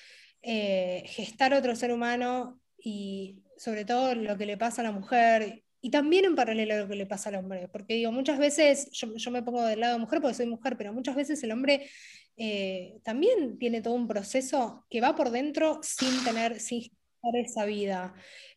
Eh, 0.44 1.04
gestar 1.06 1.54
otro 1.54 1.76
ser 1.76 1.92
humano 1.92 2.60
y 2.78 3.44
sobre 3.58 3.86
todo 3.86 4.16
lo 4.16 4.38
que 4.38 4.48
le 4.48 4.58
pasa 4.58 4.82
a 4.82 4.86
la 4.86 4.92
mujer 4.92 5.64
y 5.82 5.90
también 5.90 6.26
en 6.26 6.36
paralelo 6.36 6.74
a 6.74 6.78
lo 6.78 6.88
que 6.88 6.96
le 6.96 7.06
pasa 7.06 7.30
al 7.30 7.36
hombre, 7.36 7.68
porque 7.68 7.96
digo, 7.96 8.12
muchas 8.12 8.38
veces, 8.38 8.90
yo, 8.92 9.32
me 9.32 9.42
pongo 9.42 9.64
del 9.64 9.80
lado 9.80 9.94
de 9.94 10.00
mujer 10.00 10.22
porque 10.22 10.36
soy 10.36 10.46
mujer, 10.46 10.78
pero 10.78 10.94
muchas 10.94 11.16
veces 11.16 11.44
el 11.44 11.52
hombre 11.52 11.90
eh, 12.38 13.00
también 13.04 13.58
tiene 13.58 13.82
todo 13.82 13.96
un 13.96 14.08
proceso 14.08 14.86
que 14.90 15.02
va 15.02 15.16
por 15.16 15.32
dentro 15.32 15.80
sin 15.84 16.24
tener, 16.24 16.60
sin 16.60 16.92
esa 17.34 17.66
vida. 17.66 18.14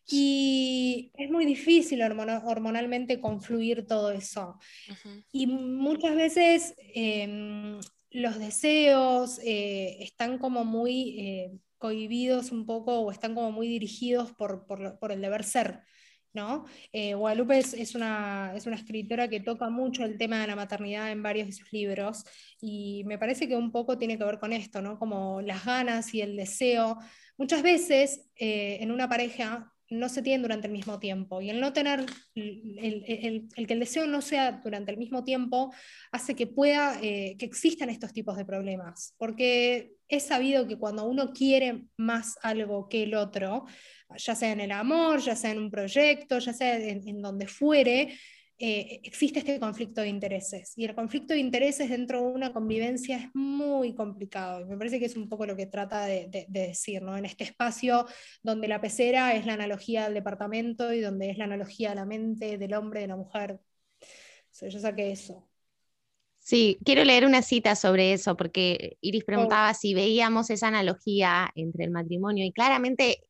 Y 0.07 1.13
es 1.15 1.31
muy 1.31 1.47
difícil 1.47 2.03
hormonalmente 2.03 3.21
confluir 3.21 3.87
todo 3.87 4.11
eso. 4.11 4.59
Y 5.33 5.47
muchas 5.47 6.15
veces 6.15 6.75
em, 6.95 7.81
los 8.11 8.39
deseos 8.39 9.41
eh, 9.43 9.97
están 10.01 10.39
como 10.39 10.65
muy 10.65 11.21
eh, 11.21 11.53
cohibidos 11.85 12.51
un 12.51 12.65
poco 12.65 13.01
o 13.01 13.11
están 13.11 13.35
como 13.35 13.53
muy 13.53 13.69
dirigidos 13.69 14.33
por, 14.33 14.65
por 14.67 15.13
el 15.13 15.21
deber 15.21 15.45
ser. 15.45 15.83
¿no? 16.33 16.65
Eh, 16.93 17.13
Guadalupe 17.13 17.59
es, 17.59 17.95
una, 17.95 18.53
es, 18.57 18.67
una, 18.67 18.77
escritora 18.77 19.29
que 19.29 19.41
toca 19.41 19.69
mucho 19.69 20.03
el 20.03 20.17
tema 20.17 20.41
de 20.41 20.47
la 20.47 20.57
maternidad 20.57 21.13
en 21.13 21.23
varios 21.23 21.47
de 21.47 21.53
sus 21.53 21.71
libros 21.75 22.25
y 22.59 23.05
me 23.05 23.19
parece 23.19 23.47
que 23.47 23.55
un 23.55 23.71
poco 23.71 23.99
tiene 23.99 24.17
que 24.17 24.25
ver 24.25 24.39
con 24.39 24.55
esto, 24.55 24.81
¿no? 24.81 24.99
Como 24.99 25.43
las 25.43 25.67
ganas 25.67 26.15
y 26.15 26.23
el 26.23 26.37
deseo. 26.37 26.99
Muchas 27.37 27.63
veces 27.63 28.31
eh, 28.35 28.79
en 28.81 28.91
una 28.91 29.07
pareja 29.07 29.75
no 29.91 30.09
se 30.09 30.23
tienen 30.23 30.43
durante 30.43 30.67
el 30.67 30.73
mismo 30.73 30.99
tiempo. 30.99 31.41
Y 31.41 31.51
el 31.51 31.61
no 31.61 31.73
tener, 31.73 32.05
el, 32.35 33.49
que 33.55 33.73
el 33.75 33.79
deseo 33.79 34.07
no 34.07 34.23
sea 34.23 34.61
durante 34.65 34.91
el 34.91 34.97
mismo 34.97 35.23
tiempo 35.23 35.73
hace 36.11 36.35
que 36.35 36.47
pueda, 36.47 36.99
eh, 37.03 37.37
que 37.39 37.45
existan 37.45 37.91
estos 37.91 38.13
tipos 38.13 38.37
de 38.37 38.45
problemas. 38.45 39.15
Porque 39.19 39.94
es 40.09 40.25
sabido 40.25 40.67
que 40.67 40.79
cuando 40.79 41.05
uno 41.05 41.33
quiere 41.33 41.85
más 41.97 42.37
algo 42.43 42.89
que 42.89 43.05
el 43.05 43.15
otro, 43.15 43.67
ya 44.17 44.35
sea 44.35 44.53
en 44.53 44.61
el 44.61 44.73
amor, 44.73 45.21
ya 45.21 45.37
sea 45.37 45.51
en 45.51 45.59
un 45.59 45.71
proyecto, 45.71 46.39
ya 46.39 46.53
sea 46.53 46.77
en 46.77 47.23
donde 47.23 47.47
fuere, 47.47 48.17
eh, 48.57 49.01
existe 49.03 49.41
este 49.41 49.59
conflicto 49.59 50.01
de 50.01 50.09
intereses. 50.09 50.73
Y 50.77 50.85
el 50.85 50.95
conflicto 50.95 51.35
de 51.35 51.41
intereses 51.41 51.91
dentro 51.91 52.21
de 52.21 52.27
una 52.27 52.53
convivencia 52.53 53.17
es 53.17 53.35
muy 53.35 53.95
complicado. 53.95 54.61
Y 54.61 54.65
me 54.67 54.77
parece 54.79 55.01
que 55.01 55.07
es 55.07 55.17
un 55.17 55.29
poco 55.29 55.45
lo 55.47 55.57
que 55.57 55.67
trata 55.67 56.07
de, 56.07 56.47
decir, 56.49 57.03
¿no? 57.03 57.17
En 57.17 57.25
este 57.25 57.45
espacio 57.45 58.07
donde 58.43 58.69
la 58.69 58.81
pecera 58.81 59.35
es 59.35 59.45
la 59.47 59.55
analogía 59.55 60.05
del 60.05 60.15
departamento 60.15 60.93
y 60.93 61.01
donde 61.01 61.31
es 61.31 61.39
la 61.39 61.45
analogía 61.45 61.91
de 61.91 61.97
la 61.97 62.07
mente, 62.07 62.59
del 62.59 62.75
hombre, 62.75 63.01
de 63.01 63.09
la 63.09 63.17
mujer. 63.17 63.61
yo 64.61 64.81
saqué 64.81 65.11
eso. 65.13 65.49
Sí, 66.45 66.77
quiero 66.85 67.05
leer 67.05 67.25
una 67.25 67.41
cita 67.41 67.75
sobre 67.75 68.13
eso, 68.13 68.37
porque 68.37 68.99
Iris 69.01 69.25
preguntaba 69.25 69.73
si 69.73 69.95
veíamos 69.95 70.51
esa 70.51 70.69
analogía 70.69 71.51
entre 71.55 71.85
el 71.85 71.91
matrimonio, 71.91 72.45
y 72.45 72.53
claramente 72.53 73.23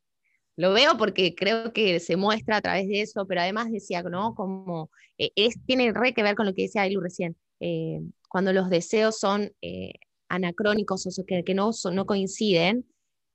lo 0.56 0.72
veo 0.72 0.96
porque 0.96 1.36
creo 1.36 1.72
que 1.72 2.00
se 2.00 2.16
muestra 2.16 2.56
a 2.56 2.60
través 2.60 2.88
de 2.88 3.02
eso, 3.02 3.24
pero 3.24 3.40
además 3.40 3.70
decía, 3.70 4.02
¿no? 4.02 4.34
Como 4.34 4.90
eh, 5.16 5.30
es, 5.36 5.64
tiene 5.64 5.92
re 5.92 6.12
que 6.12 6.24
ver 6.24 6.34
con 6.34 6.44
lo 6.44 6.54
que 6.54 6.62
decía 6.62 6.82
Ailu 6.82 7.00
recién, 7.00 7.36
eh, 7.60 8.00
cuando 8.28 8.52
los 8.52 8.68
deseos 8.68 9.16
son 9.16 9.52
eh, 9.62 9.92
anacrónicos 10.28 11.06
o 11.06 11.24
que, 11.24 11.44
que 11.44 11.54
no, 11.54 11.70
no 11.92 12.06
coinciden 12.06 12.84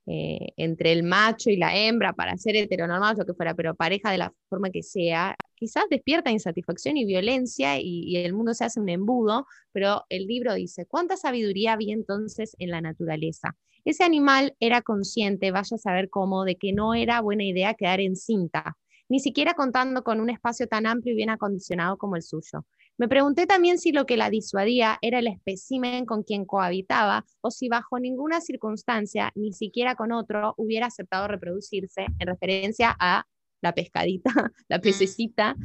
entre 0.06 0.92
el 0.92 1.02
macho 1.02 1.50
y 1.50 1.56
la 1.56 1.76
hembra 1.76 2.12
para 2.12 2.36
ser 2.36 2.56
heteronormados, 2.56 3.18
lo 3.18 3.26
que 3.26 3.34
fuera, 3.34 3.54
pero 3.54 3.74
pareja 3.74 4.10
de 4.10 4.18
la 4.18 4.32
forma 4.48 4.70
que 4.70 4.82
sea, 4.82 5.38
quizás 5.54 5.84
despierta 5.90 6.30
insatisfacción 6.30 6.96
y 6.96 7.04
violencia 7.04 7.78
y 7.80 8.16
el 8.16 8.32
mundo 8.32 8.54
se 8.54 8.64
hace 8.64 8.80
un 8.80 8.88
embudo, 8.88 9.46
pero 9.72 10.04
el 10.08 10.26
libro 10.26 10.54
dice, 10.54 10.86
¿cuánta 10.86 11.16
sabiduría 11.16 11.74
había 11.74 11.94
entonces 11.94 12.56
en 12.58 12.70
la 12.70 12.80
naturaleza? 12.80 13.56
Ese 13.84 14.04
animal 14.04 14.54
era 14.60 14.82
consciente, 14.82 15.50
vaya 15.50 15.74
a 15.74 15.78
saber 15.78 16.10
cómo, 16.10 16.44
de 16.44 16.56
que 16.56 16.72
no 16.72 16.94
era 16.94 17.20
buena 17.20 17.44
idea 17.44 17.74
quedar 17.74 18.00
encinta, 18.00 18.76
ni 19.08 19.20
siquiera 19.20 19.54
contando 19.54 20.02
con 20.04 20.20
un 20.20 20.30
espacio 20.30 20.66
tan 20.66 20.86
amplio 20.86 21.12
y 21.12 21.16
bien 21.16 21.30
acondicionado 21.30 21.96
como 21.98 22.16
el 22.16 22.22
suyo. 22.22 22.64
Me 23.00 23.08
pregunté 23.08 23.46
también 23.46 23.78
si 23.78 23.92
lo 23.92 24.04
que 24.04 24.18
la 24.18 24.28
disuadía 24.28 24.98
era 25.00 25.20
el 25.20 25.26
espécimen 25.26 26.04
con 26.04 26.22
quien 26.22 26.44
cohabitaba 26.44 27.24
o 27.40 27.50
si 27.50 27.70
bajo 27.70 27.98
ninguna 27.98 28.42
circunstancia, 28.42 29.32
ni 29.34 29.54
siquiera 29.54 29.94
con 29.94 30.12
otro, 30.12 30.52
hubiera 30.58 30.88
aceptado 30.88 31.26
reproducirse 31.26 32.04
en 32.18 32.26
referencia 32.26 32.94
a 33.00 33.24
la 33.62 33.72
pescadita, 33.72 34.30
la 34.68 34.76
mm. 34.76 34.80
pececita, 34.82 35.56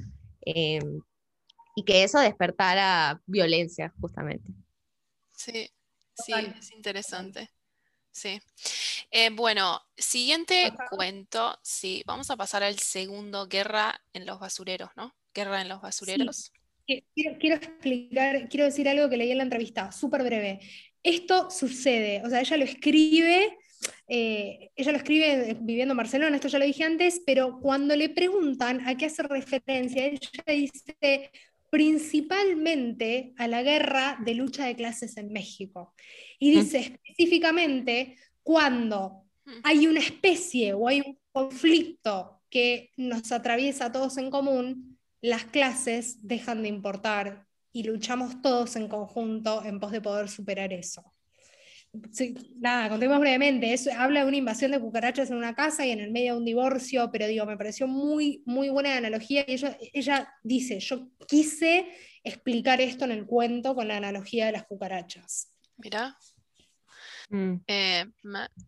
em, 0.46 1.02
y 1.76 1.84
que 1.84 2.06
eso 2.06 2.20
despertara 2.20 3.22
violencia, 3.26 3.94
justamente. 4.00 4.54
Sí, 5.34 5.70
sí, 6.14 6.32
es 6.58 6.72
interesante. 6.72 7.50
Sí. 8.12 8.40
Eh, 9.12 9.30
bueno, 9.32 9.82
siguiente 9.98 10.72
cuento. 10.90 11.60
Sí, 11.64 12.02
vamos 12.06 12.32
a 12.32 12.38
pasar 12.38 12.64
al 12.64 12.80
segundo, 12.80 13.50
Guerra 13.50 14.00
en 14.14 14.26
los 14.26 14.40
basureros, 14.40 14.92
¿no? 14.96 15.14
Guerra 15.34 15.62
en 15.62 15.68
los 15.68 15.82
basureros. 15.82 16.54
Quiero, 16.86 17.56
explicar, 17.56 18.48
quiero 18.50 18.66
decir 18.66 18.88
algo 18.88 19.10
que 19.10 19.18
leí 19.18 19.32
en 19.32 19.38
la 19.38 19.44
entrevista, 19.44 19.92
súper 19.92 20.24
breve. 20.24 20.60
Esto 21.02 21.50
sucede, 21.50 22.22
o 22.24 22.30
sea, 22.30 22.42
ella 22.42 22.58
lo 22.58 22.64
escribe, 22.64 23.58
eh, 24.08 24.72
ella 24.76 24.92
lo 24.92 24.98
escribe 24.98 25.58
viviendo 25.62 25.94
en 25.94 25.98
Barcelona, 25.98 26.36
esto 26.36 26.48
ya 26.48 26.60
lo 26.60 26.66
dije 26.66 26.84
antes, 26.84 27.22
pero 27.26 27.60
cuando 27.60 27.96
le 27.96 28.10
preguntan 28.10 28.88
a 28.88 28.96
qué 28.96 29.06
hace 29.08 29.24
referencia, 29.24 30.06
ella 30.06 30.30
dice 30.48 31.32
principalmente 31.70 33.34
a 33.38 33.48
la 33.48 33.62
guerra 33.62 34.18
de 34.24 34.36
lucha 34.36 34.66
de 34.66 34.76
clases 34.76 35.18
en 35.18 35.34
México. 35.34 35.94
Y 36.40 36.52
dice 36.52 36.80
específicamente 36.80 38.16
cuando 38.44 39.26
mm. 39.46 39.52
hay 39.64 39.88
una 39.88 40.00
especie 40.00 40.74
o 40.74 40.88
hay 40.88 41.02
un 41.02 41.18
conflicto 41.32 42.42
que 42.50 42.92
nos 42.96 43.32
atraviesa 43.32 43.86
a 43.86 43.92
todos 43.92 44.18
en 44.18 44.30
común, 44.30 44.95
las 45.26 45.46
clases 45.46 46.26
dejan 46.28 46.62
de 46.64 46.70
importar 46.70 47.48
y 47.72 47.84
luchamos 47.84 48.42
todos 48.42 48.76
en 48.76 48.88
conjunto 48.88 49.64
en 49.66 49.80
pos 49.80 49.92
de 49.92 50.02
poder 50.02 50.30
superar 50.30 50.72
eso. 50.72 51.04
nada, 52.58 52.90
contemos 52.90 53.20
brevemente, 53.20 53.74
eso 53.74 53.90
habla 53.98 54.22
de 54.22 54.28
una 54.28 54.38
invasión 54.38 54.72
de 54.72 54.80
cucarachas 54.80 55.30
en 55.30 55.38
una 55.38 55.56
casa 55.56 55.86
y 55.86 55.92
en 55.92 56.00
el 56.00 56.12
medio 56.12 56.34
de 56.34 56.40
un 56.40 56.46
divorcio, 56.46 57.10
pero 57.12 57.28
digo, 57.28 57.46
me 57.46 57.58
pareció 57.58 57.88
muy, 57.88 58.44
muy 58.46 58.70
buena 58.70 58.96
analogía 58.96 59.44
y 59.48 59.54
ella, 59.54 59.78
ella 59.94 60.34
dice, 60.44 60.80
yo 60.80 61.10
quise 61.28 61.88
explicar 62.24 62.82
esto 62.82 63.06
en 63.06 63.12
el 63.12 63.26
cuento 63.26 63.76
con 63.76 63.88
la 63.88 63.98
analogía 63.98 64.46
de 64.46 64.54
las 64.54 64.66
cucarachas. 64.66 65.52
Mira. 65.78 66.16
Mm. 67.30 67.56
Eh, 67.68 68.06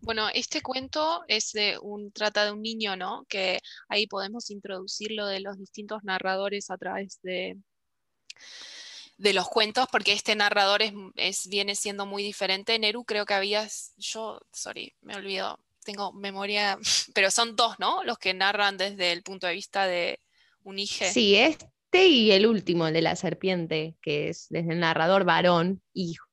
bueno, 0.02 0.30
este 0.34 0.62
cuento 0.62 1.24
es 1.28 1.52
de 1.52 1.78
un, 1.82 2.12
trata 2.12 2.46
de 2.46 2.52
un 2.52 2.62
niño, 2.62 2.96
¿no? 2.96 3.26
Que 3.30 3.60
ahí 3.88 4.08
podemos 4.08 4.50
introducir 4.50 5.12
lo 5.12 5.28
de 5.28 5.39
los 5.39 5.58
distintos 5.58 6.04
narradores 6.04 6.70
a 6.70 6.78
través 6.78 7.20
de, 7.22 7.58
de 9.17 9.34
los 9.34 9.48
cuentos, 9.48 9.88
porque 9.91 10.13
este 10.13 10.36
narrador 10.36 10.82
es, 11.15 11.48
viene 11.48 11.76
siendo 11.76 12.06
muy 12.06 12.24
diferente. 12.24 12.78
Neru 12.80 13.04
creo 13.04 13.26
que 13.26 13.34
había, 13.34 13.67
yo, 13.98 14.39
sorry, 14.52 14.96
me 15.02 15.15
olvido, 15.15 15.60
tengo 15.84 16.13
memoria, 16.13 16.78
pero 17.13 17.32
son 17.32 17.56
dos, 17.56 17.80
¿no? 17.80 18.04
Los 18.04 18.17
que 18.17 18.34
narran 18.34 18.78
desde 18.78 19.12
el 19.12 19.24
punto 19.24 19.48
de 19.48 19.54
vista 19.54 19.88
de 19.88 20.20
un 20.63 20.80
hijo. 20.80 21.06
Sí, 21.12 21.36
este 21.36 21.67
y 21.93 22.32
el 22.32 22.46
último, 22.46 22.88
el 22.88 22.93
de 22.93 23.02
la 23.02 23.15
serpiente, 23.15 23.96
que 24.02 24.30
es 24.30 24.48
desde 24.50 24.74
el 24.74 24.80
narrador 24.80 25.24
varón, 25.24 25.82
hijo 25.93 26.27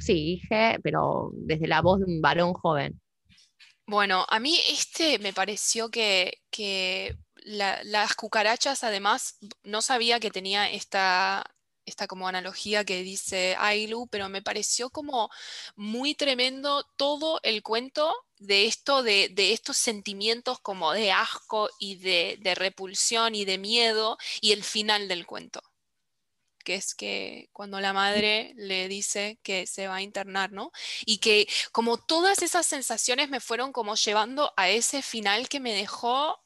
sí, 0.00 0.40
dije, 0.40 0.78
pero 0.82 1.30
desde 1.34 1.66
la 1.66 1.80
voz 1.80 2.00
de 2.00 2.06
un 2.06 2.20
varón 2.20 2.52
joven. 2.54 3.00
Bueno, 3.86 4.24
a 4.28 4.38
mí 4.40 4.58
este 4.70 5.18
me 5.18 5.32
pareció 5.32 5.90
que, 5.90 6.38
las 7.44 8.14
cucarachas, 8.14 8.84
además, 8.84 9.38
no 9.64 9.82
sabía 9.82 10.20
que 10.20 10.30
tenía 10.30 10.70
esta, 10.70 11.44
esta 11.84 12.06
como 12.06 12.28
analogía 12.28 12.84
que 12.84 13.02
dice 13.02 13.56
Ailu, 13.58 14.06
pero 14.08 14.28
me 14.28 14.42
pareció 14.42 14.90
como 14.90 15.28
muy 15.76 16.14
tremendo 16.14 16.84
todo 16.96 17.40
el 17.42 17.62
cuento 17.62 18.14
de 18.38 18.66
esto, 18.66 19.02
de, 19.02 19.28
de 19.30 19.52
estos 19.52 19.76
sentimientos 19.76 20.60
como 20.60 20.92
de 20.92 21.12
asco 21.12 21.68
y 21.78 21.96
de, 21.96 22.38
de 22.40 22.54
repulsión 22.54 23.34
y 23.34 23.44
de 23.44 23.58
miedo 23.58 24.16
y 24.40 24.52
el 24.52 24.62
final 24.64 25.08
del 25.08 25.26
cuento 25.26 25.62
que 26.62 26.74
es 26.74 26.94
que 26.94 27.48
cuando 27.52 27.80
la 27.80 27.92
madre 27.92 28.52
le 28.56 28.88
dice 28.88 29.38
que 29.42 29.66
se 29.66 29.88
va 29.88 29.96
a 29.96 30.02
internar, 30.02 30.52
¿no? 30.52 30.72
Y 31.04 31.18
que 31.18 31.48
como 31.72 31.98
todas 31.98 32.42
esas 32.42 32.66
sensaciones 32.66 33.28
me 33.30 33.40
fueron 33.40 33.72
como 33.72 33.94
llevando 33.94 34.52
a 34.56 34.68
ese 34.68 35.02
final 35.02 35.48
que 35.48 35.60
me 35.60 35.74
dejó 35.74 36.42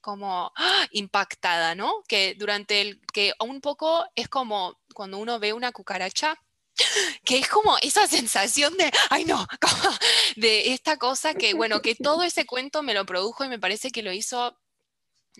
como 0.00 0.52
¡ah! 0.56 0.86
impactada, 0.92 1.74
¿no? 1.74 2.04
Que 2.06 2.36
durante 2.38 2.80
el, 2.80 3.00
que 3.12 3.32
un 3.40 3.60
poco 3.60 4.06
es 4.14 4.28
como 4.28 4.78
cuando 4.94 5.18
uno 5.18 5.40
ve 5.40 5.52
una 5.52 5.72
cucaracha, 5.72 6.40
que 7.24 7.38
es 7.38 7.48
como 7.48 7.76
esa 7.78 8.06
sensación 8.06 8.76
de, 8.76 8.90
ay 9.10 9.24
no, 9.24 9.46
de 10.36 10.72
esta 10.72 10.96
cosa 10.96 11.34
que, 11.34 11.54
bueno, 11.54 11.82
que 11.82 11.96
todo 11.96 12.22
ese 12.22 12.46
cuento 12.46 12.82
me 12.82 12.94
lo 12.94 13.04
produjo 13.04 13.44
y 13.44 13.48
me 13.48 13.58
parece 13.58 13.90
que 13.90 14.02
lo 14.02 14.12
hizo 14.12 14.56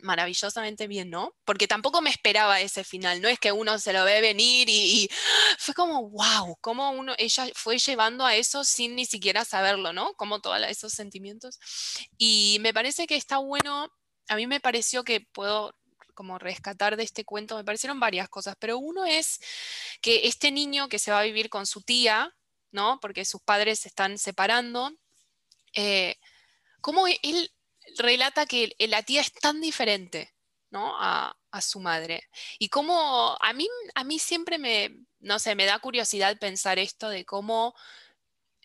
maravillosamente 0.03 0.87
bien, 0.87 1.11
¿no? 1.11 1.35
Porque 1.45 1.69
tampoco 1.69 2.01
me 2.01 2.11
esperaba 2.11 2.61
ese 2.61 2.85
final, 2.85 3.21
no 3.21 3.29
es 3.29 3.39
que 3.39 3.53
uno 3.53 3.79
se 3.79 3.93
lo 3.93 4.05
ve 4.05 4.21
venir 4.21 4.69
y, 4.69 5.09
fue 5.59 5.75
como, 5.75 6.11
wow, 6.11 6.57
cómo 6.61 6.91
uno, 6.91 7.15
ella 7.19 7.49
fue 7.55 7.79
llevando 7.79 8.25
a 8.25 8.35
eso 8.35 8.65
sin 8.65 8.95
ni 8.97 9.07
siquiera 9.07 9.45
saberlo, 9.45 9.93
¿no? 9.93 10.15
Como 10.15 10.41
todos 10.41 10.61
esos 10.69 10.93
sentimientos. 10.93 11.59
Y 12.19 12.59
me 12.61 12.75
parece 12.75 13.07
que 13.07 13.17
está 13.17 13.39
bueno, 13.39 13.89
a 14.29 14.37
mí 14.37 14.47
me 14.47 14.61
pareció 14.61 15.05
que 15.05 15.21
puedo 15.21 15.75
como 16.15 16.39
rescatar 16.39 16.97
de 16.97 17.03
este 17.05 17.25
cuento, 17.25 17.57
me 17.57 17.65
parecieron 17.65 18.01
varias 18.01 18.29
cosas, 18.29 18.57
pero 18.59 18.79
uno 18.79 19.05
es 19.05 19.39
que 20.01 20.27
este 20.27 20.51
niño 20.51 20.89
que 20.89 20.99
se 20.99 21.11
va 21.11 21.21
a 21.21 21.25
vivir 21.25 21.51
con 21.51 21.67
su 21.67 21.83
tía, 21.83 22.35
¿no? 22.73 22.99
Porque 23.01 23.25
sus 23.25 23.43
padres 23.43 23.81
se 23.81 23.89
están 23.89 24.17
separando, 24.19 24.91
eh, 25.75 26.17
cómo 26.81 27.07
él 27.07 27.53
relata 27.99 28.47
que 28.47 28.75
la 28.79 29.03
tía 29.03 29.21
es 29.21 29.33
tan 29.33 29.61
diferente 29.61 30.35
¿no? 30.71 30.95
a, 30.99 31.37
su 31.61 31.81
madre. 31.81 32.23
Y 32.59 32.69
cómo 32.69 33.35
a 33.41 33.53
mí, 33.55 33.67
a 33.95 34.05
mí 34.05 34.19
siempre 34.19 34.59
me, 34.59 34.95
no 35.21 35.39
sé, 35.39 35.55
me 35.55 35.65
da 35.65 35.79
curiosidad 35.79 36.39
pensar 36.39 36.79
esto 36.79 37.09
de 37.09 37.25
cómo 37.25 37.75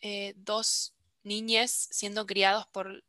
eh, 0.02 0.34
dos 0.36 0.94
niñas 1.24 1.88
siendo 1.92 2.26
criados 2.26 2.68
por 2.68 3.02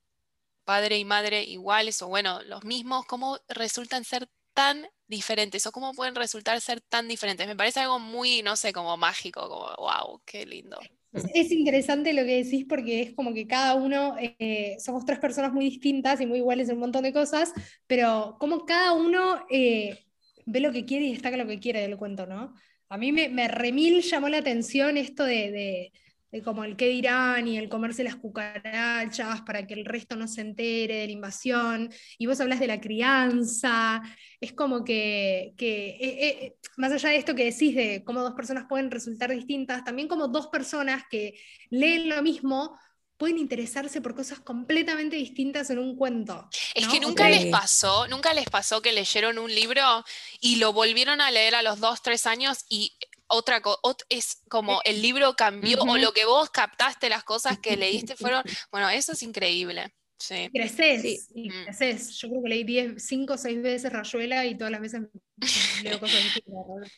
padre 0.65 0.99
y 0.99 1.05
madre 1.05 1.43
iguales 1.43 2.01
o 2.01 2.07
bueno, 2.07 2.43
los 2.45 2.63
mismos, 2.63 3.07
cómo 3.07 3.41
resultan 3.49 4.05
ser 4.05 4.29
tan 4.55 4.89
diferentes 5.09 5.67
o 5.67 5.73
cómo 5.73 5.95
pueden 5.95 6.15
resultar 6.15 6.61
ser 6.61 6.81
tan 6.81 7.09
diferentes. 7.09 7.49
Me 7.49 7.57
parece 7.57 7.81
algo 7.81 7.99
muy, 7.99 8.43
no 8.43 8.55
sé, 8.55 8.73
como 8.73 8.97
mágico, 8.97 9.49
como, 9.49 9.75
wow, 9.79 10.23
qué 10.25 10.47
lindo. 10.47 10.79
Es 11.13 11.51
interesante 11.51 12.13
lo 12.15 12.25
que 12.25 12.43
decís 12.43 12.65
porque 12.67 13.03
es 13.03 13.13
como 13.13 13.35
que 13.35 13.47
cada 13.47 13.75
uno, 13.75 14.17
eh, 14.19 14.77
somos 14.79 15.05
tres 15.05 15.19
personas 15.19 15.53
muy 15.53 15.67
distintas 15.67 16.21
y 16.21 16.27
muy 16.27 16.39
iguales 16.39 16.69
en 16.69 16.77
un 16.77 16.81
montón 16.81 17.03
de 17.03 17.13
cosas, 17.13 17.53
pero 17.87 18.37
como 18.41 18.65
cada 18.65 18.95
uno 18.95 19.45
eh, 19.51 20.07
ve 20.47 20.61
lo 20.61 20.73
que 20.73 20.87
quiere 20.87 21.07
y 21.07 21.13
destaca 21.13 21.37
lo 21.37 21.47
que 21.47 21.61
quiere 21.61 21.83
del 21.83 21.99
cuento, 21.99 22.27
¿no? 22.27 22.55
A 22.89 22.99
mí 22.99 23.13
me, 23.13 23.49
remil 23.49 24.03
llamó 24.03 24.29
la 24.29 24.39
atención 24.39 24.97
esto 24.97 25.25
de 25.25 25.93
como 26.41 26.65
el 26.65 26.77
qué 26.77 26.89
dirán 26.89 27.47
y 27.47 27.59
el 27.59 27.69
comerse 27.69 28.03
las 28.03 28.17
cucarachas 28.17 29.43
para 29.43 29.67
que 29.67 29.75
el 29.75 29.85
resto 29.85 30.17
no 30.17 30.27
se 30.27 30.41
entere 30.41 30.97
de 30.97 31.07
la 31.07 31.13
invasión, 31.13 31.93
y 32.17 32.27
vos 32.27 32.41
hablas 32.41 32.61
de 32.61 32.69
la 32.69 32.81
crianza, 32.81 34.03
es 34.41 34.55
como 34.55 34.83
que, 34.83 35.55
eh, 35.59 35.97
eh, 36.01 36.57
más 36.79 36.93
allá 36.93 37.11
de 37.11 37.17
esto 37.17 37.35
que 37.35 37.45
decís 37.45 37.77
de 37.77 38.03
cómo 38.05 38.23
dos 38.23 38.33
personas 38.33 38.65
pueden 38.69 38.91
resultar 38.91 39.31
distintas, 39.31 39.85
también 39.85 40.09
como 40.09 40.29
dos 40.29 40.47
personas 40.47 41.03
que 41.11 41.35
leen 41.69 42.09
lo 42.09 42.23
mismo 42.23 42.79
pueden 43.23 43.39
interesarse 43.39 44.01
por 44.01 44.17
cosas 44.17 44.41
completamente 44.41 45.15
distintas 45.15 45.71
en 45.71 45.79
un 45.79 45.97
cuento. 45.97 46.49
Es 46.75 46.89
que 46.89 46.99
nunca 46.99 47.29
les 47.29 47.47
pasó, 47.47 48.09
nunca 48.09 48.35
les 48.35 48.47
pasó 48.47 48.83
que 48.83 48.91
leyeron 48.91 49.39
un 49.39 49.55
libro 49.55 50.05
y 50.41 50.57
lo 50.57 50.73
volvieron 50.73 51.21
a 51.21 51.31
leer 51.31 51.55
a 51.55 51.63
los 51.63 51.79
dos, 51.79 52.03
tres 52.03 52.27
años 52.27 52.65
y 52.69 52.97
otra 53.33 53.61
cosa, 53.61 53.79
es 54.09 54.43
como 54.49 54.81
el 54.85 55.03
libro 55.03 55.35
cambió 55.35 55.81
o 55.81 55.97
lo 55.97 56.13
que 56.13 56.25
vos 56.25 56.51
captaste, 56.51 57.09
las 57.09 57.25
cosas 57.25 57.59
que 57.59 57.77
leíste 57.77 58.15
fueron, 58.17 58.43
bueno, 58.71 58.89
eso 58.91 59.13
es 59.13 59.23
increíble. 59.23 59.93
Sí. 60.19 60.49
Creces, 60.55 61.31
y 61.35 61.49
mm. 61.49 61.65
creces. 61.65 62.17
Yo 62.19 62.29
creo 62.29 62.43
que 62.45 62.49
leí 62.49 62.95
5 62.97 63.33
o 63.33 63.37
6 63.37 63.63
veces 63.63 63.93
Rayuela 63.93 64.47
y 64.47 64.57
todas 64.57 64.71
las 64.71 64.81
veces 64.81 65.03
leo 65.83 65.99
cosas 65.99 66.23
distintas. 66.23 66.93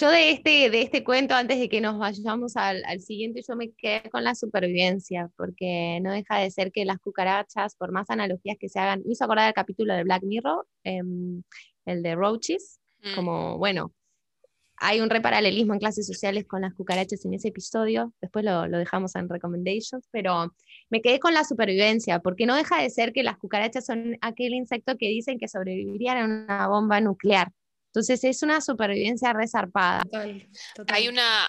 Yo 0.00 0.10
de 0.10 0.30
este, 0.30 0.70
de 0.70 0.82
este 0.82 1.04
cuento, 1.04 1.34
antes 1.34 1.58
de 1.58 1.68
que 1.68 1.80
nos 1.80 1.98
vayamos 1.98 2.56
al, 2.56 2.82
al, 2.86 3.00
siguiente, 3.00 3.42
yo 3.46 3.54
me 3.56 3.72
quedé 3.72 4.08
con 4.08 4.24
la 4.24 4.34
supervivencia, 4.34 5.30
porque 5.36 5.98
no 6.00 6.12
deja 6.12 6.38
de 6.38 6.50
ser 6.50 6.72
que 6.72 6.84
las 6.84 6.98
cucarachas, 6.98 7.74
por 7.74 7.92
más 7.92 8.08
analogías 8.08 8.56
que 8.58 8.70
se 8.70 8.78
hagan, 8.78 9.02
me 9.04 9.12
hizo 9.12 9.24
acordar 9.24 9.48
el 9.48 9.54
capítulo 9.54 9.94
de 9.94 10.04
Black 10.04 10.22
Mirror, 10.22 10.66
em, 10.84 11.42
el 11.84 12.02
de 12.02 12.14
Roaches, 12.14 12.80
mm. 13.02 13.14
como, 13.14 13.58
bueno, 13.58 13.92
hay 14.82 15.00
un 15.00 15.10
reparalelismo 15.10 15.74
en 15.74 15.78
clases 15.78 16.06
sociales 16.06 16.44
con 16.44 16.62
las 16.62 16.74
cucarachas 16.74 17.24
en 17.24 17.34
ese 17.34 17.48
episodio, 17.48 18.12
después 18.20 18.44
lo, 18.44 18.68
dejamos 18.68 19.14
en 19.14 19.28
recommendations, 19.28 20.08
pero 20.10 20.52
me 20.90 21.00
quedé 21.00 21.20
con 21.20 21.34
la 21.34 21.44
supervivencia, 21.44 22.18
porque 22.18 22.46
no 22.46 22.56
deja 22.56 22.82
de 22.82 22.90
ser 22.90 23.12
que 23.12 23.22
las 23.22 23.38
cucarachas 23.38 23.86
son 23.86 24.18
aquel 24.20 24.54
insecto 24.54 24.96
que 24.98 25.06
dicen 25.06 25.38
que 25.38 25.46
sobrevivirían 25.46 26.18
a 26.18 26.24
una 26.24 26.68
bomba 26.68 27.00
nuclear. 27.00 27.52
Entonces 27.92 28.24
es 28.24 28.42
una 28.42 28.62
supervivencia 28.62 29.34
resarpada. 29.34 30.02
Hay 30.88 31.08
una, 31.08 31.46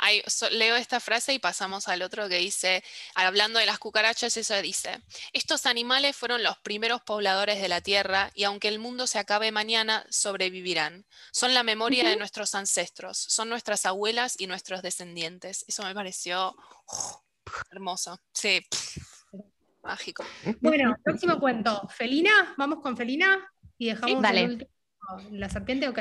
leo 0.52 0.76
esta 0.76 1.00
frase 1.00 1.34
y 1.34 1.40
pasamos 1.40 1.88
al 1.88 2.02
otro 2.02 2.28
que 2.28 2.38
dice, 2.38 2.84
hablando 3.16 3.60
de 3.60 3.66
las 3.66 3.80
cucarachas, 3.80 4.36
eso 4.36 4.62
dice, 4.62 5.02
estos 5.32 5.66
animales 5.66 6.18
fueron 6.18 6.44
los 6.44 6.58
primeros 6.58 7.02
pobladores 7.02 7.62
de 7.62 7.70
la 7.70 7.80
Tierra 7.80 8.30
y 8.36 8.44
aunque 8.44 8.68
el 8.68 8.80
mundo 8.80 9.08
se 9.08 9.20
acabe 9.20 9.54
mañana, 9.54 10.06
sobrevivirán. 10.10 11.06
Son 11.32 11.54
la 11.54 11.64
memoria 11.64 12.10
de 12.10 12.18
nuestros 12.18 12.56
ancestros, 12.56 13.18
son 13.18 13.48
nuestras 13.48 13.86
abuelas 13.86 14.36
y 14.38 14.48
nuestros 14.48 14.82
descendientes. 14.82 15.64
Eso 15.70 15.84
me 15.84 15.96
pareció 15.96 16.58
hermoso. 17.72 18.20
Sí, 18.34 18.60
mágico. 19.82 20.26
Bueno, 20.60 20.94
próximo 21.02 21.40
cuento. 21.40 21.88
Felina, 21.88 22.54
vamos 22.58 22.82
con 22.82 22.98
Felina 22.98 23.50
y 23.78 23.92
dejamos 23.92 24.22
el 24.34 24.68
la 25.32 25.50
serpiente, 25.50 25.88
ok. 25.88 26.00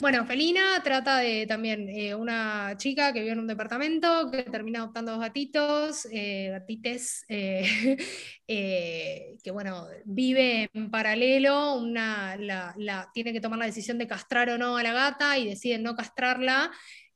Bueno, 0.00 0.24
Felina 0.26 0.80
trata 0.82 1.18
de 1.18 1.46
también 1.46 1.88
eh, 1.88 2.14
una 2.14 2.74
chica 2.76 3.12
que 3.12 3.20
vive 3.20 3.32
en 3.32 3.38
un 3.38 3.46
departamento, 3.46 4.30
que 4.30 4.42
termina 4.44 4.80
adoptando 4.80 5.12
dos 5.12 5.20
gatitos, 5.20 6.06
eh, 6.10 6.48
gatites, 6.50 7.24
eh, 7.28 7.64
que 9.42 9.50
bueno, 9.52 9.86
vive 10.04 10.68
en 10.72 10.90
paralelo, 10.90 11.76
una, 11.76 12.36
la, 12.36 13.10
tiene 13.14 13.32
que 13.32 13.40
tomar 13.40 13.58
la 13.58 13.66
decisión 13.66 13.98
de 13.98 14.08
castrar 14.08 14.50
o 14.50 14.58
no 14.58 14.76
a 14.76 14.82
la 14.82 14.92
gata 14.92 15.38
y 15.38 15.48
decide 15.48 15.78
no 15.78 15.94
castrarla. 15.94 16.70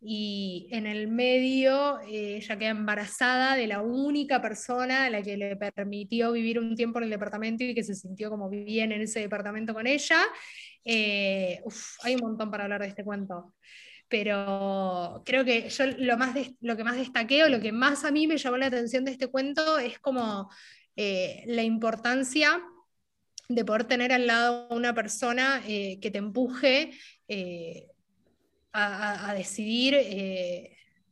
Y 0.06 0.68
en 0.70 0.86
el 0.86 1.08
medio 1.08 1.98
ella 2.06 2.58
queda 2.58 2.68
embarazada 2.68 3.56
de 3.56 3.66
la 3.66 3.80
única 3.80 4.42
persona 4.42 5.06
a 5.06 5.10
la 5.10 5.22
que 5.22 5.38
le 5.38 5.56
permitió 5.56 6.32
vivir 6.32 6.58
un 6.58 6.76
tiempo 6.76 6.98
en 6.98 7.04
el 7.04 7.10
departamento 7.10 7.64
y 7.64 7.74
que 7.74 7.82
se 7.82 7.94
sintió 7.94 8.28
como 8.28 8.50
bien 8.50 8.92
en 8.92 9.00
ese 9.00 9.20
departamento 9.20 9.72
con 9.72 9.86
ella. 9.86 10.18
Eh, 10.84 11.62
hay 12.02 12.14
un 12.14 12.20
montón 12.20 12.50
para 12.50 12.64
hablar 12.64 12.80
de 12.82 12.88
este 12.88 13.04
cuento. 13.04 13.54
Pero 14.08 15.22
creo 15.24 15.44
que 15.44 15.68
yo 15.70 15.86
lo, 15.98 16.16
más 16.18 16.34
lo 16.60 16.76
que 16.76 16.84
más 16.84 16.96
destaqué 16.96 17.44
o 17.44 17.48
lo 17.48 17.60
que 17.60 17.72
más 17.72 18.04
a 18.04 18.10
mí 18.10 18.26
me 18.26 18.36
llamó 18.36 18.58
la 18.58 18.66
atención 18.66 19.04
de 19.04 19.12
este 19.12 19.28
cuento 19.28 19.78
es 19.78 19.98
como 19.98 20.50
eh, 20.96 21.42
la 21.46 21.62
importancia 21.62 22.62
de 23.48 23.64
poder 23.64 23.84
tener 23.84 24.12
al 24.12 24.26
lado 24.26 24.68
una 24.70 24.94
persona 24.94 25.62
eh, 25.66 25.98
que 26.00 26.10
te 26.10 26.18
empuje 26.18 26.92
a, 28.72 29.30
a, 29.30 29.34
decidir 29.34 29.94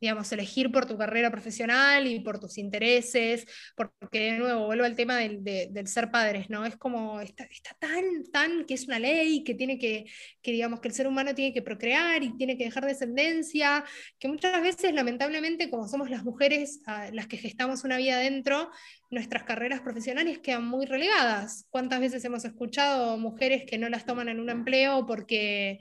digamos, 0.03 0.29
elegir 0.33 0.69
por 0.69 0.85
tu 0.85 0.97
carrera 0.97 1.31
profesional 1.31 2.07
y 2.07 2.19
por 2.19 2.37
tus 2.37 2.57
intereses, 2.57 3.47
porque 3.73 4.33
de 4.33 4.37
nuevo 4.37 4.65
vuelvo 4.65 4.83
al 4.83 4.97
tema 4.97 5.15
del, 5.19 5.41
del 5.41 5.87
ser 5.87 6.11
padres, 6.11 6.49
¿no? 6.49 6.65
Es 6.65 6.75
como, 6.75 7.21
está, 7.21 7.45
está, 7.45 7.73
tan, 7.79 8.29
tan, 8.29 8.65
que 8.65 8.73
es 8.73 8.85
una 8.85 8.99
ley, 8.99 9.45
que 9.45 9.55
tiene 9.55 9.79
que, 9.79 10.03
que, 10.41 10.51
digamos, 10.51 10.81
que 10.81 10.89
el 10.89 10.93
ser 10.93 11.07
humano 11.07 11.33
tiene 11.33 11.53
que 11.53 11.61
procrear 11.61 12.21
y 12.21 12.35
tiene 12.35 12.57
que 12.57 12.65
dejar 12.65 12.85
descendencia, 12.85 13.85
que 14.19 14.27
muchas 14.27 14.61
veces, 14.61 14.93
lamentablemente, 14.93 15.69
como 15.69 15.87
somos 15.87 16.09
las 16.09 16.25
mujeres 16.25 16.81
ah, 16.85 17.07
las 17.13 17.27
que 17.27 17.37
gestamos 17.37 17.85
una 17.85 17.95
vida 17.95 18.15
adentro, 18.15 18.71
nuestras 19.09 19.43
carreras 19.43 19.79
profesionales 19.79 20.39
quedan 20.39 20.67
muy 20.67 20.85
relegadas. 20.85 21.65
¿Cuántas 21.69 22.01
veces 22.01 22.25
hemos 22.25 22.43
escuchado 22.43 23.17
mujeres 23.17 23.63
que 23.65 23.77
no 23.77 23.87
las 23.87 24.05
toman 24.05 24.27
en 24.27 24.41
un 24.41 24.49
empleo 24.49 25.05
porque 25.05 25.79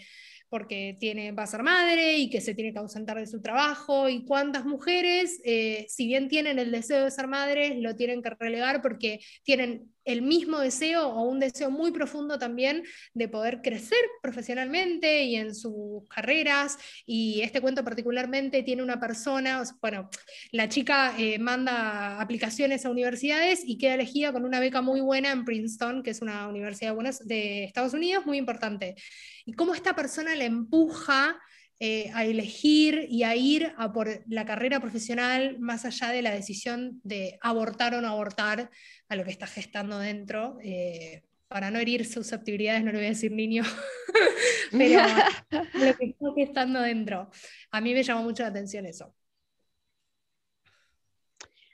porque 0.53 0.99
tiene, 1.01 1.33
va 1.33 1.45
a 1.45 1.47
ser 1.47 1.63
madre 1.63 2.19
y 2.19 2.29
que 2.29 2.43
se 2.43 2.55
tiene 2.55 2.75
que 2.75 2.79
ausentar 2.79 3.19
de 3.19 3.27
su 3.27 3.41
trabajo, 3.41 4.11
y 4.11 4.23
cuántas 4.27 4.67
mujeres, 4.67 5.41
eh, 5.47 5.87
si 5.89 6.07
bien 6.07 6.29
tienen 6.29 6.59
el 6.59 6.71
deseo 6.71 7.05
de 7.05 7.11
ser 7.11 7.27
madres, 7.27 7.79
lo 7.79 7.97
tienen 7.97 8.21
que 8.21 8.37
relegar 8.39 8.83
porque 8.83 9.21
tienen 9.45 9.91
el 10.05 10.23
mismo 10.23 10.59
deseo 10.59 11.09
o 11.09 11.23
un 11.23 11.41
deseo 11.41 11.71
muy 11.71 11.93
profundo 11.93 12.39
también 12.39 12.85
de 13.15 13.29
poder 13.29 13.61
crecer 13.63 13.99
profesionalmente 14.23 15.25
y 15.25 15.37
en 15.37 15.55
sus 15.55 16.07
carreras. 16.09 16.79
Y 17.07 17.41
este 17.43 17.61
cuento 17.61 17.85
particularmente 17.85 18.63
tiene 18.63 18.83
una 18.83 19.01
persona, 19.01 19.63
bueno, 19.81 20.09
la 20.51 20.69
chica 20.69 21.15
eh, 21.19 21.39
manda 21.39 22.21
aplicaciones 22.21 22.85
a 22.85 22.91
universidades 22.91 23.63
y 23.65 23.79
queda 23.79 23.95
elegida 23.95 24.33
con 24.33 24.45
una 24.45 24.61
beca 24.61 24.83
muy 24.83 25.01
buena 25.01 25.31
en 25.31 25.45
Princeton, 25.45 26.03
que 26.03 26.11
es 26.11 26.23
una 26.23 26.49
universidad 26.49 26.95
de 27.25 27.65
Estados 27.65 27.95
Unidos 27.95 28.27
muy 28.27 28.39
importante. 28.39 28.97
Y 29.45 29.53
cómo 29.53 29.75
esta 29.75 29.95
persona 29.95 30.35
le 30.35 30.47
empuja 30.47 31.39
eh, 31.85 32.13
a 32.15 32.25
elegir 32.25 33.09
y 33.11 33.25
a 33.25 33.35
ir 33.35 33.73
a 33.77 33.93
por 33.93 34.23
la 34.29 34.47
carrera 34.47 34.79
profesional 34.79 35.59
más 35.59 35.85
allá 35.85 36.11
de 36.11 36.23
la 36.23 36.31
decisión 36.31 37.01
de 37.03 37.41
abortar 37.41 37.93
o 37.97 38.01
no 38.01 38.07
abortar 38.07 38.71
a 39.09 39.17
lo 39.17 39.25
que 39.25 39.33
está 39.33 39.49
gestando 39.49 39.99
dentro. 39.99 40.59
Eh, 40.63 41.25
para 41.49 41.73
no 41.73 41.81
herir 41.81 42.07
susceptibilidades, 42.07 42.85
no 42.85 42.93
le 42.93 42.99
voy 42.99 43.07
a 43.07 43.09
decir 43.09 43.33
niño, 43.33 43.65
pero 44.71 45.03
lo 45.75 45.97
que 45.97 46.05
está 46.05 46.27
gestando 46.37 46.81
dentro. 46.83 47.29
A 47.73 47.81
mí 47.81 47.95
me 47.95 48.05
llamó 48.05 48.23
mucho 48.23 48.45
la 48.45 48.51
atención 48.51 48.87
eso. 48.87 49.13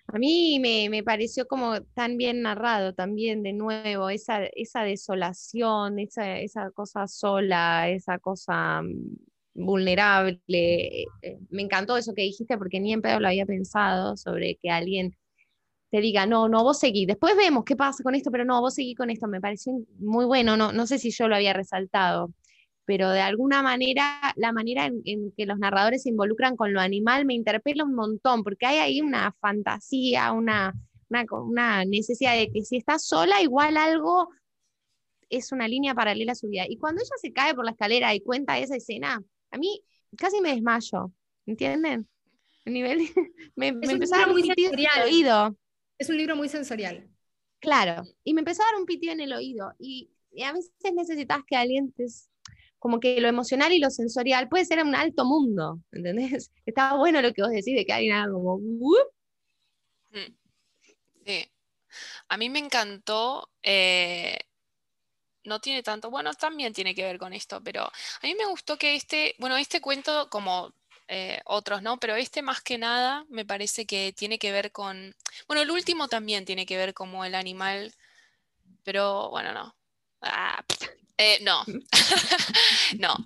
A 0.06 0.18
mí 0.18 0.58
me, 0.58 1.02
pareció 1.02 1.46
como 1.46 1.82
tan 1.82 2.16
bien 2.16 2.40
narrado 2.40 2.94
también, 2.94 3.42
de 3.42 3.52
nuevo, 3.52 4.08
esa, 4.08 4.46
esa 4.56 4.84
desolación, 4.84 5.98
esa, 5.98 6.38
esa 6.38 6.70
cosa 6.70 7.06
sola, 7.06 7.90
esa 7.90 8.18
cosa 8.18 8.80
mm, 8.80 9.28
vulnerable. 9.58 10.38
Eh, 10.52 11.04
eh, 11.22 11.38
me 11.50 11.62
encantó 11.62 11.96
eso 11.96 12.14
que 12.14 12.22
dijiste 12.22 12.58
porque 12.58 12.80
ni 12.80 12.92
en 12.92 13.02
pedo 13.02 13.20
lo 13.20 13.28
había 13.28 13.46
pensado 13.46 14.16
sobre 14.16 14.56
que 14.56 14.70
alguien 14.70 15.16
te 15.90 16.00
diga, 16.00 16.26
no, 16.26 16.48
no, 16.48 16.62
vos 16.64 16.78
seguí, 16.78 17.06
después 17.06 17.34
vemos 17.36 17.64
qué 17.64 17.74
pasa 17.76 18.02
con 18.02 18.14
esto, 18.14 18.30
pero 18.30 18.44
no, 18.44 18.60
vos 18.60 18.74
seguí 18.74 18.94
con 18.94 19.10
esto, 19.10 19.26
me 19.26 19.40
pareció 19.40 19.72
muy 19.98 20.26
bueno, 20.26 20.56
no, 20.56 20.72
no 20.72 20.86
sé 20.86 20.98
si 20.98 21.10
yo 21.10 21.28
lo 21.28 21.34
había 21.34 21.54
resaltado 21.54 22.30
pero 22.88 23.10
de 23.10 23.20
alguna 23.20 23.62
manera 23.62 24.18
la 24.36 24.50
manera 24.50 24.86
en, 24.86 25.30
que 25.36 25.44
los 25.44 25.58
narradores 25.58 26.04
se 26.04 26.08
involucran 26.08 26.56
con 26.56 26.72
lo 26.72 26.80
animal 26.80 27.26
me 27.26 27.34
interpela 27.34 27.84
un 27.84 27.94
montón, 27.94 28.42
porque 28.42 28.64
hay 28.64 28.78
ahí 28.78 29.02
una 29.02 29.36
fantasía, 29.42 30.32
una, 30.32 30.72
una, 31.30 31.84
necesidad 31.84 32.34
de 32.34 32.50
que 32.50 32.62
si 32.62 32.78
está 32.78 32.98
sola, 32.98 33.42
igual 33.42 33.76
algo 33.76 34.30
es 35.28 35.52
una 35.52 35.68
línea 35.68 35.94
paralela 35.94 36.32
a 36.32 36.34
su 36.34 36.48
vida. 36.48 36.64
Y 36.66 36.78
cuando 36.78 37.02
ella 37.02 37.14
se 37.20 37.30
cae 37.30 37.54
por 37.54 37.66
la 37.66 37.72
escalera 37.72 38.14
y 38.14 38.22
cuenta 38.22 38.56
esa 38.58 38.76
escena, 38.76 39.22
a 39.50 39.58
mí 39.58 39.84
casi 40.16 40.40
me 40.40 40.50
desmayo, 40.54 41.12
¿entienden? 41.46 42.08
El 42.64 42.72
nivel, 42.74 42.98
me, 43.56 43.72
me 43.72 43.92
empezó 43.92 44.14
a 44.14 44.18
dar 44.18 44.30
un 44.30 44.40
pitido 44.40 44.72
en 44.72 44.78
el 44.78 45.02
oído. 45.04 45.56
Es 45.98 46.08
un 46.08 46.16
libro 46.16 46.36
muy 46.36 46.48
sensorial. 46.48 47.08
Claro, 47.60 48.04
y 48.22 48.34
me 48.34 48.40
empezó 48.40 48.62
a 48.62 48.66
dar 48.66 48.76
un 48.76 48.86
pitido 48.86 49.12
en 49.12 49.20
el 49.20 49.32
oído. 49.32 49.72
Y, 49.78 50.10
a 50.44 50.52
veces 50.52 50.72
necesitas 50.94 51.40
que 51.46 51.56
alguien 51.56 51.92
te, 51.92 52.06
como 52.78 53.00
que 53.00 53.20
lo 53.20 53.28
emocional 53.28 53.72
y 53.72 53.80
lo 53.80 53.90
sensorial 53.90 54.48
puede 54.48 54.64
ser 54.64 54.82
un 54.84 54.94
alto 54.94 55.24
mundo, 55.24 55.80
¿entendés? 55.90 56.52
Está 56.66 56.94
bueno 56.94 57.20
lo 57.22 57.32
que 57.32 57.42
vos 57.42 57.50
decís 57.50 57.74
de 57.74 57.84
que 57.84 57.92
hay 57.92 58.08
nada 58.08 58.30
como... 58.30 58.58
Mm. 58.58 58.98
Sí. 61.26 61.50
A 62.28 62.36
mí 62.36 62.50
me 62.50 62.58
encantó, 62.60 63.50
eh, 63.62 64.38
no 65.48 65.60
tiene 65.60 65.82
tanto, 65.82 66.10
bueno, 66.10 66.32
también 66.34 66.72
tiene 66.72 66.94
que 66.94 67.04
ver 67.04 67.18
con 67.18 67.32
esto, 67.32 67.60
pero 67.62 67.82
a 67.84 67.92
mí 68.22 68.34
me 68.34 68.46
gustó 68.46 68.76
que 68.78 68.94
este, 68.94 69.34
bueno, 69.38 69.56
este 69.56 69.80
cuento 69.80 70.28
como 70.30 70.72
eh, 71.08 71.40
otros, 71.46 71.82
¿no? 71.82 71.98
Pero 71.98 72.14
este 72.16 72.42
más 72.42 72.60
que 72.60 72.78
nada 72.78 73.24
me 73.30 73.44
parece 73.44 73.86
que 73.86 74.12
tiene 74.12 74.38
que 74.38 74.52
ver 74.52 74.72
con, 74.72 75.14
bueno, 75.46 75.62
el 75.62 75.70
último 75.70 76.06
también 76.08 76.44
tiene 76.44 76.66
que 76.66 76.76
ver 76.76 76.94
como 76.94 77.24
el 77.24 77.34
animal, 77.34 77.94
pero 78.84 79.30
bueno, 79.30 79.52
no. 79.52 79.74
Ah, 80.20 80.62
eh, 81.16 81.38
no, 81.42 81.64
no. 82.98 83.16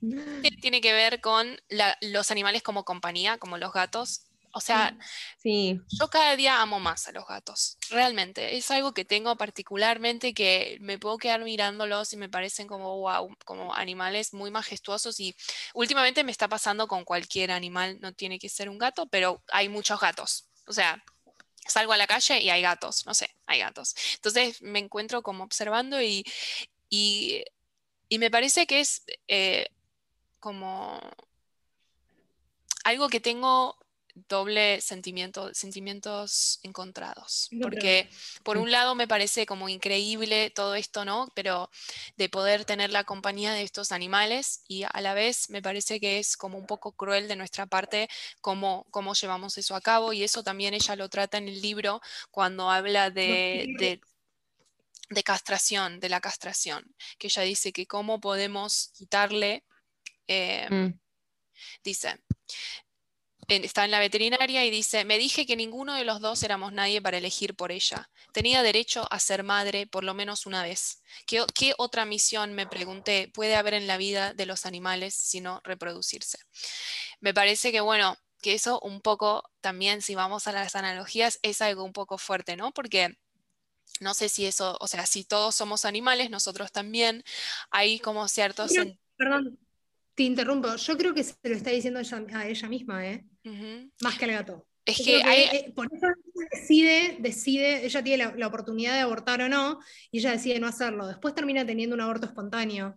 Tiene 0.60 0.80
que 0.80 0.92
ver 0.92 1.20
con 1.20 1.58
los 2.02 2.30
animales 2.30 2.62
como 2.62 2.84
compañía, 2.84 3.38
como 3.38 3.58
los 3.58 3.72
gatos. 3.72 4.26
O 4.52 4.60
sea, 4.60 4.96
sí. 5.38 5.80
yo 5.88 6.08
cada 6.08 6.34
día 6.34 6.60
amo 6.60 6.80
más 6.80 7.06
a 7.06 7.12
los 7.12 7.26
gatos, 7.26 7.78
realmente. 7.88 8.56
Es 8.56 8.70
algo 8.70 8.92
que 8.92 9.04
tengo 9.04 9.36
particularmente 9.36 10.34
que 10.34 10.78
me 10.80 10.98
puedo 10.98 11.18
quedar 11.18 11.44
mirándolos 11.44 12.12
y 12.12 12.16
me 12.16 12.28
parecen 12.28 12.66
como, 12.66 12.98
wow, 12.98 13.36
como 13.44 13.74
animales 13.74 14.34
muy 14.34 14.50
majestuosos 14.50 15.20
y 15.20 15.36
últimamente 15.74 16.24
me 16.24 16.32
está 16.32 16.48
pasando 16.48 16.88
con 16.88 17.04
cualquier 17.04 17.52
animal, 17.52 17.98
no 18.00 18.12
tiene 18.12 18.38
que 18.38 18.48
ser 18.48 18.68
un 18.68 18.78
gato, 18.78 19.06
pero 19.06 19.42
hay 19.52 19.68
muchos 19.68 20.00
gatos. 20.00 20.48
O 20.66 20.72
sea, 20.72 21.02
salgo 21.66 21.92
a 21.92 21.96
la 21.96 22.06
calle 22.06 22.40
y 22.40 22.50
hay 22.50 22.62
gatos, 22.62 23.06
no 23.06 23.14
sé, 23.14 23.34
hay 23.46 23.60
gatos. 23.60 23.94
Entonces 24.16 24.60
me 24.62 24.78
encuentro 24.78 25.22
como 25.22 25.44
observando 25.44 26.02
y, 26.02 26.24
y, 26.88 27.44
me 28.18 28.30
parece 28.30 28.66
que 28.66 28.80
es 28.80 29.04
eh, 29.28 29.68
como 30.40 31.00
algo 32.84 33.08
que 33.08 33.20
tengo 33.20 33.76
doble 34.14 34.80
sentimiento, 34.80 35.52
sentimientos 35.54 36.60
encontrados. 36.62 37.48
Porque 37.60 38.08
por 38.42 38.58
un 38.58 38.70
lado 38.70 38.94
me 38.94 39.08
parece 39.08 39.46
como 39.46 39.68
increíble 39.68 40.50
todo 40.50 40.74
esto, 40.74 41.04
¿no? 41.04 41.30
Pero 41.34 41.70
de 42.16 42.28
poder 42.28 42.64
tener 42.64 42.90
la 42.90 43.04
compañía 43.04 43.52
de 43.52 43.62
estos 43.62 43.92
animales 43.92 44.62
y 44.68 44.84
a 44.84 45.00
la 45.00 45.14
vez 45.14 45.50
me 45.50 45.62
parece 45.62 46.00
que 46.00 46.18
es 46.18 46.36
como 46.36 46.58
un 46.58 46.66
poco 46.66 46.92
cruel 46.92 47.28
de 47.28 47.36
nuestra 47.36 47.66
parte 47.66 48.08
cómo, 48.40 48.86
cómo 48.90 49.14
llevamos 49.14 49.58
eso 49.58 49.74
a 49.74 49.80
cabo 49.80 50.12
y 50.12 50.22
eso 50.22 50.42
también 50.42 50.74
ella 50.74 50.96
lo 50.96 51.08
trata 51.08 51.38
en 51.38 51.48
el 51.48 51.60
libro 51.60 52.00
cuando 52.30 52.70
habla 52.70 53.10
de, 53.10 54.00
de 55.10 55.22
castración, 55.24 56.00
de 56.00 56.08
la 56.08 56.20
castración, 56.20 56.94
que 57.18 57.26
ella 57.26 57.42
dice 57.42 57.72
que 57.72 57.86
cómo 57.86 58.20
podemos 58.20 58.92
quitarle, 58.94 59.64
eh, 60.28 60.68
mm. 60.70 60.98
dice, 61.82 62.20
está 63.56 63.84
en 63.84 63.90
la 63.90 63.98
veterinaria 63.98 64.64
y 64.64 64.70
dice, 64.70 65.04
me 65.04 65.18
dije 65.18 65.46
que 65.46 65.56
ninguno 65.56 65.94
de 65.94 66.04
los 66.04 66.20
dos 66.20 66.42
éramos 66.42 66.72
nadie 66.72 67.02
para 67.02 67.18
elegir 67.18 67.54
por 67.54 67.72
ella. 67.72 68.10
Tenía 68.32 68.62
derecho 68.62 69.06
a 69.10 69.18
ser 69.18 69.42
madre 69.42 69.86
por 69.86 70.04
lo 70.04 70.14
menos 70.14 70.46
una 70.46 70.62
vez. 70.62 71.02
¿Qué, 71.26 71.44
qué 71.54 71.74
otra 71.78 72.04
misión, 72.04 72.54
me 72.54 72.66
pregunté, 72.66 73.30
puede 73.34 73.56
haber 73.56 73.74
en 73.74 73.86
la 73.86 73.96
vida 73.96 74.34
de 74.34 74.46
los 74.46 74.66
animales 74.66 75.14
sino 75.14 75.60
reproducirse? 75.64 76.38
Me 77.20 77.34
parece 77.34 77.72
que, 77.72 77.80
bueno, 77.80 78.16
que 78.40 78.54
eso 78.54 78.80
un 78.80 79.00
poco 79.00 79.42
también, 79.60 80.02
si 80.02 80.14
vamos 80.14 80.46
a 80.46 80.52
las 80.52 80.74
analogías, 80.76 81.38
es 81.42 81.60
algo 81.60 81.84
un 81.84 81.92
poco 81.92 82.18
fuerte, 82.18 82.56
¿no? 82.56 82.72
Porque 82.72 83.18
no 84.00 84.14
sé 84.14 84.28
si 84.28 84.46
eso, 84.46 84.76
o 84.80 84.86
sea, 84.86 85.06
si 85.06 85.24
todos 85.24 85.54
somos 85.54 85.84
animales, 85.84 86.30
nosotros 86.30 86.72
también, 86.72 87.22
hay 87.70 87.98
como 87.98 88.26
ciertos... 88.28 88.72
perdón, 89.16 89.58
te 90.14 90.22
interrumpo, 90.22 90.74
yo 90.76 90.96
creo 90.96 91.14
que 91.14 91.24
se 91.24 91.34
lo 91.42 91.54
está 91.54 91.70
diciendo 91.70 92.00
a 92.00 92.46
ella 92.46 92.68
misma, 92.68 93.06
¿eh? 93.06 93.24
Más 94.00 94.18
que 94.18 94.24
al 94.24 94.32
gato. 94.32 94.66
Es 94.84 94.98
que, 94.98 95.20
eh, 95.20 95.72
por 95.74 95.86
eso 95.92 96.06
decide, 96.50 97.16
decide, 97.20 97.84
ella 97.84 98.02
tiene 98.02 98.32
la, 98.36 98.46
oportunidad 98.46 98.94
de 98.94 99.00
abortar 99.00 99.42
o 99.42 99.48
no, 99.48 99.78
y 100.10 100.18
ella 100.18 100.32
decide 100.32 100.58
no 100.58 100.66
hacerlo. 100.66 101.06
Después 101.06 101.34
termina 101.34 101.64
teniendo 101.66 101.94
un 101.94 102.00
aborto 102.00 102.26
espontáneo. 102.26 102.96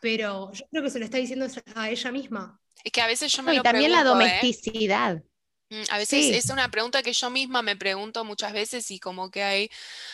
Pero 0.00 0.52
yo 0.52 0.64
creo 0.70 0.82
que 0.82 0.90
se 0.90 0.98
lo 0.98 1.04
está 1.04 1.18
diciendo 1.18 1.46
a 1.74 1.90
ella 1.90 2.12
misma. 2.12 2.60
Es 2.82 2.92
que 2.92 3.00
a 3.00 3.06
veces 3.06 3.32
yo 3.32 3.42
me 3.42 3.54
y 3.54 3.60
también 3.60 3.92
la 3.92 4.02
¿eh? 4.02 4.04
domesticidad. 4.04 5.22
Mm, 5.70 5.82
a 5.90 5.98
veces 5.98 6.26
es 6.36 6.50
una 6.50 6.70
pregunta 6.70 7.02
que 7.02 7.12
yo 7.12 7.30
misma 7.30 7.62
me 7.62 7.76
pregunto 7.76 8.24
muchas 8.24 8.52
veces 8.52 8.90
y 8.90 9.00
como 9.00 9.30
que 9.30 9.42
hay 9.42 9.70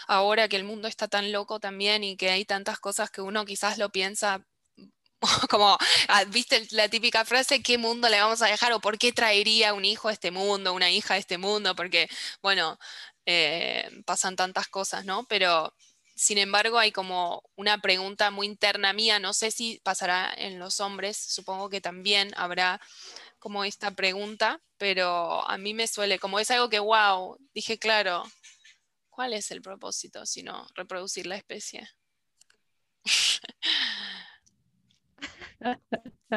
ahora 0.06 0.48
que 0.48 0.56
el 0.56 0.64
mundo 0.64 0.88
está 0.88 1.08
tan 1.08 1.32
loco 1.32 1.58
también 1.58 2.04
y 2.04 2.16
que 2.16 2.30
hay 2.30 2.44
tantas 2.44 2.78
cosas 2.78 3.10
que 3.10 3.20
uno 3.20 3.44
quizás 3.44 3.76
lo 3.76 3.90
piensa 3.90 4.46
como, 5.50 5.76
ah, 6.09 6.24
viste 6.28 6.66
la 6.70 6.88
típica 6.88 7.24
frase, 7.24 7.62
¿qué 7.62 7.78
mundo 7.78 8.09
le 8.09 8.20
vamos 8.20 8.42
a 8.42 8.46
dejar 8.46 8.72
o 8.72 8.80
por 8.80 8.98
qué 8.98 9.12
traería 9.12 9.74
un 9.74 9.85
hijo 9.85 10.09
a 10.09 10.12
este 10.12 10.30
mundo, 10.30 10.72
una 10.72 10.90
hija 10.90 11.14
a 11.14 11.18
este 11.18 11.38
mundo? 11.38 11.74
Porque, 11.74 12.09
bueno, 12.42 12.78
eh, 13.26 13.90
pasan 14.06 14.37
tantas 14.37 14.68
cosas, 14.68 15.04
¿no? 15.04 15.24
Pero, 15.24 15.74
sin 16.14 16.38
embargo, 16.38 16.78
hay 16.78 16.92
como 16.92 17.42
una 17.56 17.78
pregunta 17.78 18.30
muy 18.30 18.46
interna 18.46 18.92
mía, 18.92 19.18
no 19.18 19.33
sé 19.33 19.50
si 19.50 19.80
pasará 19.85 20.33
en 20.37 20.59
los 20.59 20.80
hombres, 20.80 21.16
supongo 21.16 21.68
que 21.70 21.80
también 21.80 22.33
habrá 22.37 22.80
como 23.38 23.64
esta 23.64 23.90
pregunta, 23.92 24.61
pero 24.78 25.48
a 25.48 25.59
mí 25.59 25.74
me 25.74 25.87
suele, 25.87 26.18
como 26.18 26.38
es 26.40 26.50
algo 26.50 26.68
que, 26.70 26.78
wow, 26.78 27.38
dije, 27.54 27.78
claro, 27.78 28.24
¿cuál 29.11 29.35
es 29.35 29.50
el 29.50 29.62
propósito 29.62 30.26
sino 30.26 30.66
reproducir 30.74 31.26
la 31.26 31.37
especie? 31.37 31.88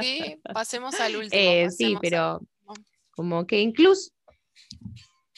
sí, 0.02 0.40
pasemos 0.54 1.00
al 1.00 1.16
último. 1.18 1.42
Eh, 1.42 1.70
sí, 1.70 1.96
pero 2.02 2.42
como 3.12 3.46
que 3.46 3.60
incluso, 3.60 4.12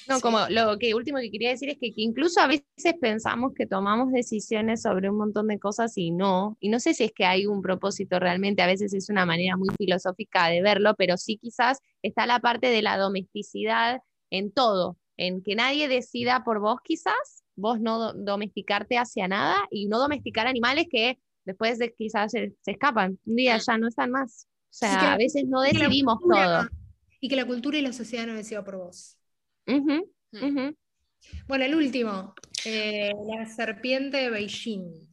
no, 0.07 0.19
como 0.21 0.39
lo 0.49 0.77
que 0.77 0.93
último 0.93 1.17
que 1.19 1.31
quería 1.31 1.49
decir 1.49 1.69
es 1.69 1.77
que, 1.79 1.91
incluso 1.95 2.39
a 2.39 2.47
veces 2.47 2.95
pensamos 3.01 3.53
que 3.55 3.65
tomamos 3.65 4.11
decisiones 4.11 4.83
sobre 4.83 5.09
un 5.09 5.17
montón 5.17 5.47
de 5.47 5.59
cosas 5.59 5.97
y 5.97 6.11
no, 6.11 6.57
y 6.59 6.69
no 6.69 6.79
sé 6.79 6.93
si 6.93 7.05
es 7.05 7.11
que 7.11 7.25
hay 7.25 7.45
un 7.45 7.61
propósito 7.61 8.19
realmente, 8.19 8.61
a 8.61 8.67
veces 8.67 8.93
es 8.93 9.09
una 9.09 9.25
manera 9.25 9.57
muy 9.57 9.69
filosófica 9.77 10.47
de 10.47 10.61
verlo, 10.61 10.93
pero 10.95 11.17
sí 11.17 11.37
quizás 11.37 11.79
está 12.01 12.25
la 12.25 12.39
parte 12.39 12.67
de 12.67 12.81
la 12.81 12.97
domesticidad 12.97 14.01
en 14.29 14.51
todo, 14.51 14.97
en 15.17 15.41
que 15.41 15.55
nadie 15.55 15.87
decida 15.87 16.43
por 16.43 16.59
vos 16.59 16.79
quizás, 16.83 17.43
vos 17.55 17.79
no 17.79 18.13
domesticarte 18.13 18.97
hacia 18.97 19.27
nada 19.27 19.67
y 19.71 19.87
no 19.87 19.97
domesticar 19.97 20.45
animales 20.45 20.87
que 20.89 21.17
después 21.45 21.79
de 21.79 21.93
quizás 21.93 22.31
se, 22.31 22.53
escapan, 22.65 23.17
un 23.25 23.35
día 23.35 23.57
ya 23.57 23.77
no 23.77 23.87
están 23.87 24.11
más. 24.11 24.47
O 24.69 24.77
sea, 24.77 25.13
a 25.13 25.17
veces 25.17 25.45
no 25.47 25.61
decidimos 25.61 26.19
todo. 26.19 26.67
Y 27.21 27.29
que 27.29 27.35
la 27.35 27.45
cultura 27.45 27.77
y 27.77 27.81
la 27.81 27.93
sociedad 27.93 28.27
no 28.27 28.33
decida 28.33 28.63
por 28.63 28.77
vos. 28.77 29.17
Mm. 29.65 30.71
Bueno, 31.47 31.65
el 31.65 31.75
último, 31.75 32.35
eh, 32.65 33.11
la 33.27 33.45
serpiente 33.45 34.17
de 34.17 34.29
Beijing. 34.29 35.07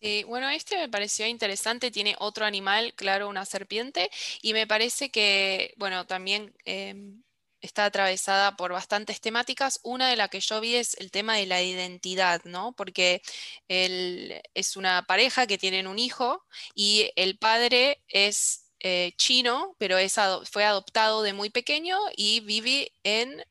Sí, 0.00 0.24
bueno, 0.24 0.48
este 0.50 0.76
me 0.76 0.88
pareció 0.88 1.26
interesante, 1.26 1.90
tiene 1.90 2.16
otro 2.18 2.44
animal, 2.44 2.92
claro, 2.94 3.28
una 3.28 3.44
serpiente, 3.44 4.10
y 4.42 4.52
me 4.52 4.66
parece 4.66 5.10
que, 5.10 5.74
bueno, 5.76 6.06
también 6.06 6.54
em, 6.64 7.22
está 7.64 7.86
atravesada 7.86 8.56
por 8.56 8.72
bastantes 8.72 9.20
temáticas. 9.20 9.80
Una 9.82 10.08
de 10.08 10.16
las 10.16 10.28
que 10.28 10.40
yo 10.40 10.60
vi 10.60 10.76
es 10.76 10.94
el 10.94 11.10
tema 11.10 11.36
de 11.36 11.46
la 11.46 11.62
identidad, 11.62 12.42
¿no? 12.44 12.72
Porque 12.72 13.22
él, 13.68 14.40
es 14.54 14.76
una 14.76 15.04
pareja 15.06 15.46
que 15.46 15.58
tienen 15.58 15.86
un 15.86 15.98
hijo 15.98 16.44
y 16.74 17.10
el 17.16 17.38
padre 17.38 18.02
es 18.08 18.66
eh, 18.80 19.12
chino, 19.16 19.74
pero 19.78 19.96
es 19.98 20.16
fue 20.50 20.64
adoptado 20.64 21.22
de 21.22 21.32
muy 21.32 21.50
pequeño 21.50 21.98
y 22.16 22.40
vive 22.40 22.92
en 23.02 23.42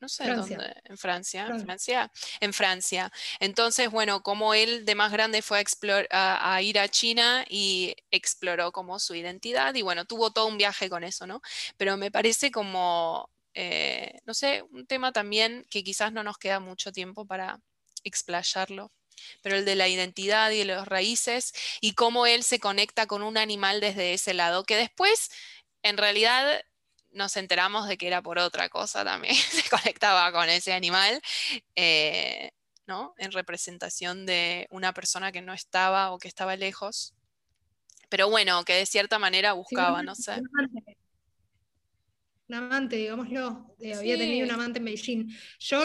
no 0.00 0.08
sé 0.08 0.28
dónde, 0.28 0.74
en 0.84 0.96
Francia, 0.96 1.46
Francia, 1.46 1.64
Francia, 1.64 2.12
en 2.40 2.52
Francia. 2.52 3.12
Entonces, 3.40 3.90
bueno, 3.90 4.22
como 4.22 4.54
él 4.54 4.84
de 4.84 4.94
más 4.94 5.10
grande 5.12 5.42
fue 5.42 5.62
a, 6.10 6.54
a, 6.54 6.62
ir 6.62 6.78
a 6.78 6.88
China 6.88 7.44
y 7.48 7.94
exploró 8.10 8.70
como 8.72 8.98
su 8.98 9.14
identidad 9.14 9.74
y 9.74 9.82
bueno, 9.82 10.04
tuvo 10.04 10.30
todo 10.30 10.46
un 10.46 10.58
viaje 10.58 10.88
con 10.88 11.04
eso, 11.04 11.26
¿no? 11.26 11.40
Pero 11.76 11.96
me 11.96 12.10
parece 12.10 12.50
como, 12.50 13.28
eh, 13.54 14.20
no 14.24 14.34
sé, 14.34 14.62
un 14.70 14.86
tema 14.86 15.12
también 15.12 15.66
que 15.70 15.82
quizás 15.82 16.12
no 16.12 16.22
nos 16.22 16.38
queda 16.38 16.60
mucho 16.60 16.92
tiempo 16.92 17.26
para 17.26 17.60
explayarlo 18.04 18.92
pero 19.42 19.56
el 19.56 19.64
de 19.64 19.74
la 19.74 19.88
identidad 19.88 20.50
y 20.52 20.58
de 20.58 20.64
los 20.64 20.86
raíces 20.86 21.52
y 21.80 21.94
cómo 21.94 22.26
él 22.26 22.44
se 22.44 22.60
conecta 22.60 23.06
con 23.06 23.22
un 23.22 23.36
animal 23.36 23.80
desde 23.80 24.14
ese 24.14 24.32
lado, 24.32 24.62
que 24.62 24.76
después 24.76 25.30
en 25.82 25.96
realidad 25.96 26.62
nos 27.12 27.36
enteramos 27.36 27.88
de 27.88 27.96
que 27.96 28.06
era 28.06 28.22
por 28.22 28.38
otra 28.38 28.68
cosa 28.68 29.04
también, 29.04 29.34
se 29.50 29.68
conectaba 29.68 30.30
con 30.32 30.48
ese 30.48 30.72
animal, 30.72 31.20
eh, 31.74 32.50
¿no? 32.86 33.14
En 33.18 33.32
representación 33.32 34.26
de 34.26 34.66
una 34.70 34.92
persona 34.92 35.32
que 35.32 35.42
no 35.42 35.52
estaba 35.52 36.12
o 36.12 36.18
que 36.18 36.28
estaba 36.28 36.56
lejos. 36.56 37.14
Pero 38.08 38.30
bueno, 38.30 38.64
que 38.64 38.74
de 38.74 38.86
cierta 38.86 39.18
manera 39.18 39.52
buscaba, 39.52 40.02
no 40.02 40.14
sé. 40.14 40.40
Un 42.48 42.54
amante, 42.54 42.96
digámoslo. 42.96 43.74
Eh, 43.78 43.94
había 43.94 44.16
tenido 44.16 44.46
un 44.46 44.52
amante 44.52 44.78
en 44.78 44.86
Beijing. 44.86 45.28
Yo, 45.58 45.80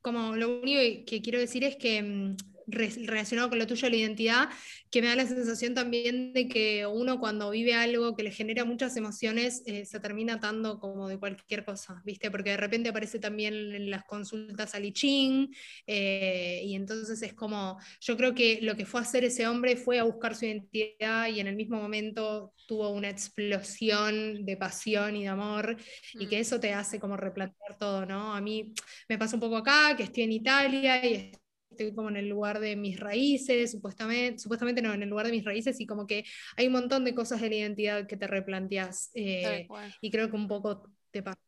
como 0.00 0.34
lo 0.34 0.60
único 0.60 0.80
que 1.06 1.20
quiero 1.20 1.38
decir 1.38 1.64
es 1.64 1.76
que 1.76 2.02
mm, 2.02 2.36
relacionado 2.66 3.48
con 3.48 3.58
lo 3.58 3.66
tuyo, 3.66 3.88
la 3.88 3.96
identidad, 3.96 4.48
que 4.90 5.02
me 5.02 5.08
da 5.08 5.16
la 5.16 5.26
sensación 5.26 5.74
también 5.74 6.32
de 6.32 6.48
que 6.48 6.86
uno 6.86 7.18
cuando 7.18 7.50
vive 7.50 7.74
algo 7.74 8.14
que 8.16 8.22
le 8.22 8.30
genera 8.30 8.64
muchas 8.64 8.96
emociones, 8.96 9.62
eh, 9.66 9.84
se 9.84 10.00
termina 10.00 10.34
atando 10.34 10.78
como 10.78 11.08
de 11.08 11.18
cualquier 11.18 11.64
cosa, 11.64 12.02
¿viste? 12.04 12.30
Porque 12.30 12.50
de 12.50 12.56
repente 12.56 12.88
aparece 12.90 13.18
también 13.18 13.54
en 13.54 13.90
las 13.90 14.04
consultas 14.04 14.74
al 14.74 14.84
I 14.84 14.92
Ching, 14.92 15.54
eh, 15.86 16.62
y 16.64 16.74
entonces 16.74 17.22
es 17.22 17.34
como, 17.34 17.78
yo 18.00 18.16
creo 18.16 18.34
que 18.34 18.60
lo 18.62 18.76
que 18.76 18.86
fue 18.86 19.00
a 19.00 19.04
hacer 19.04 19.24
ese 19.24 19.46
hombre 19.46 19.76
fue 19.76 19.98
a 19.98 20.04
buscar 20.04 20.36
su 20.36 20.44
identidad 20.44 21.28
y 21.28 21.40
en 21.40 21.46
el 21.46 21.56
mismo 21.56 21.80
momento 21.80 22.52
tuvo 22.66 22.90
una 22.90 23.10
explosión 23.10 24.44
de 24.44 24.56
pasión 24.56 25.16
y 25.16 25.22
de 25.22 25.28
amor, 25.28 25.76
y 26.14 26.26
que 26.26 26.38
mm. 26.38 26.40
eso 26.40 26.60
te 26.60 26.72
hace 26.72 27.00
como 27.00 27.16
replantear 27.16 27.76
todo, 27.78 28.06
¿no? 28.06 28.34
A 28.34 28.40
mí 28.40 28.72
me 29.08 29.18
pasa 29.18 29.36
un 29.36 29.40
poco 29.40 29.56
acá, 29.56 29.94
que 29.96 30.04
estoy 30.04 30.24
en 30.24 30.32
Italia 30.32 31.04
y 31.04 31.32
estoy 31.72 31.94
como 31.94 32.08
en 32.08 32.16
el 32.16 32.28
lugar 32.28 32.60
de 32.60 32.76
mis 32.76 32.98
raíces, 32.98 33.72
supuestamente, 33.72 34.38
supuestamente 34.38 34.80
no, 34.80 34.94
en 34.94 35.02
el 35.02 35.08
lugar 35.08 35.26
de 35.26 35.32
mis 35.32 35.44
raíces, 35.44 35.80
y 35.80 35.86
como 35.86 36.06
que 36.06 36.24
hay 36.56 36.66
un 36.68 36.72
montón 36.72 37.04
de 37.04 37.14
cosas 37.14 37.40
de 37.40 37.50
la 37.50 37.56
identidad 37.56 38.06
que 38.06 38.16
te 38.16 38.26
replanteas, 38.26 39.10
eh, 39.14 39.66
y 40.00 40.10
creo 40.10 40.30
que 40.30 40.36
un 40.36 40.48
poco 40.48 40.90
te 41.10 41.22
pasa. 41.22 41.40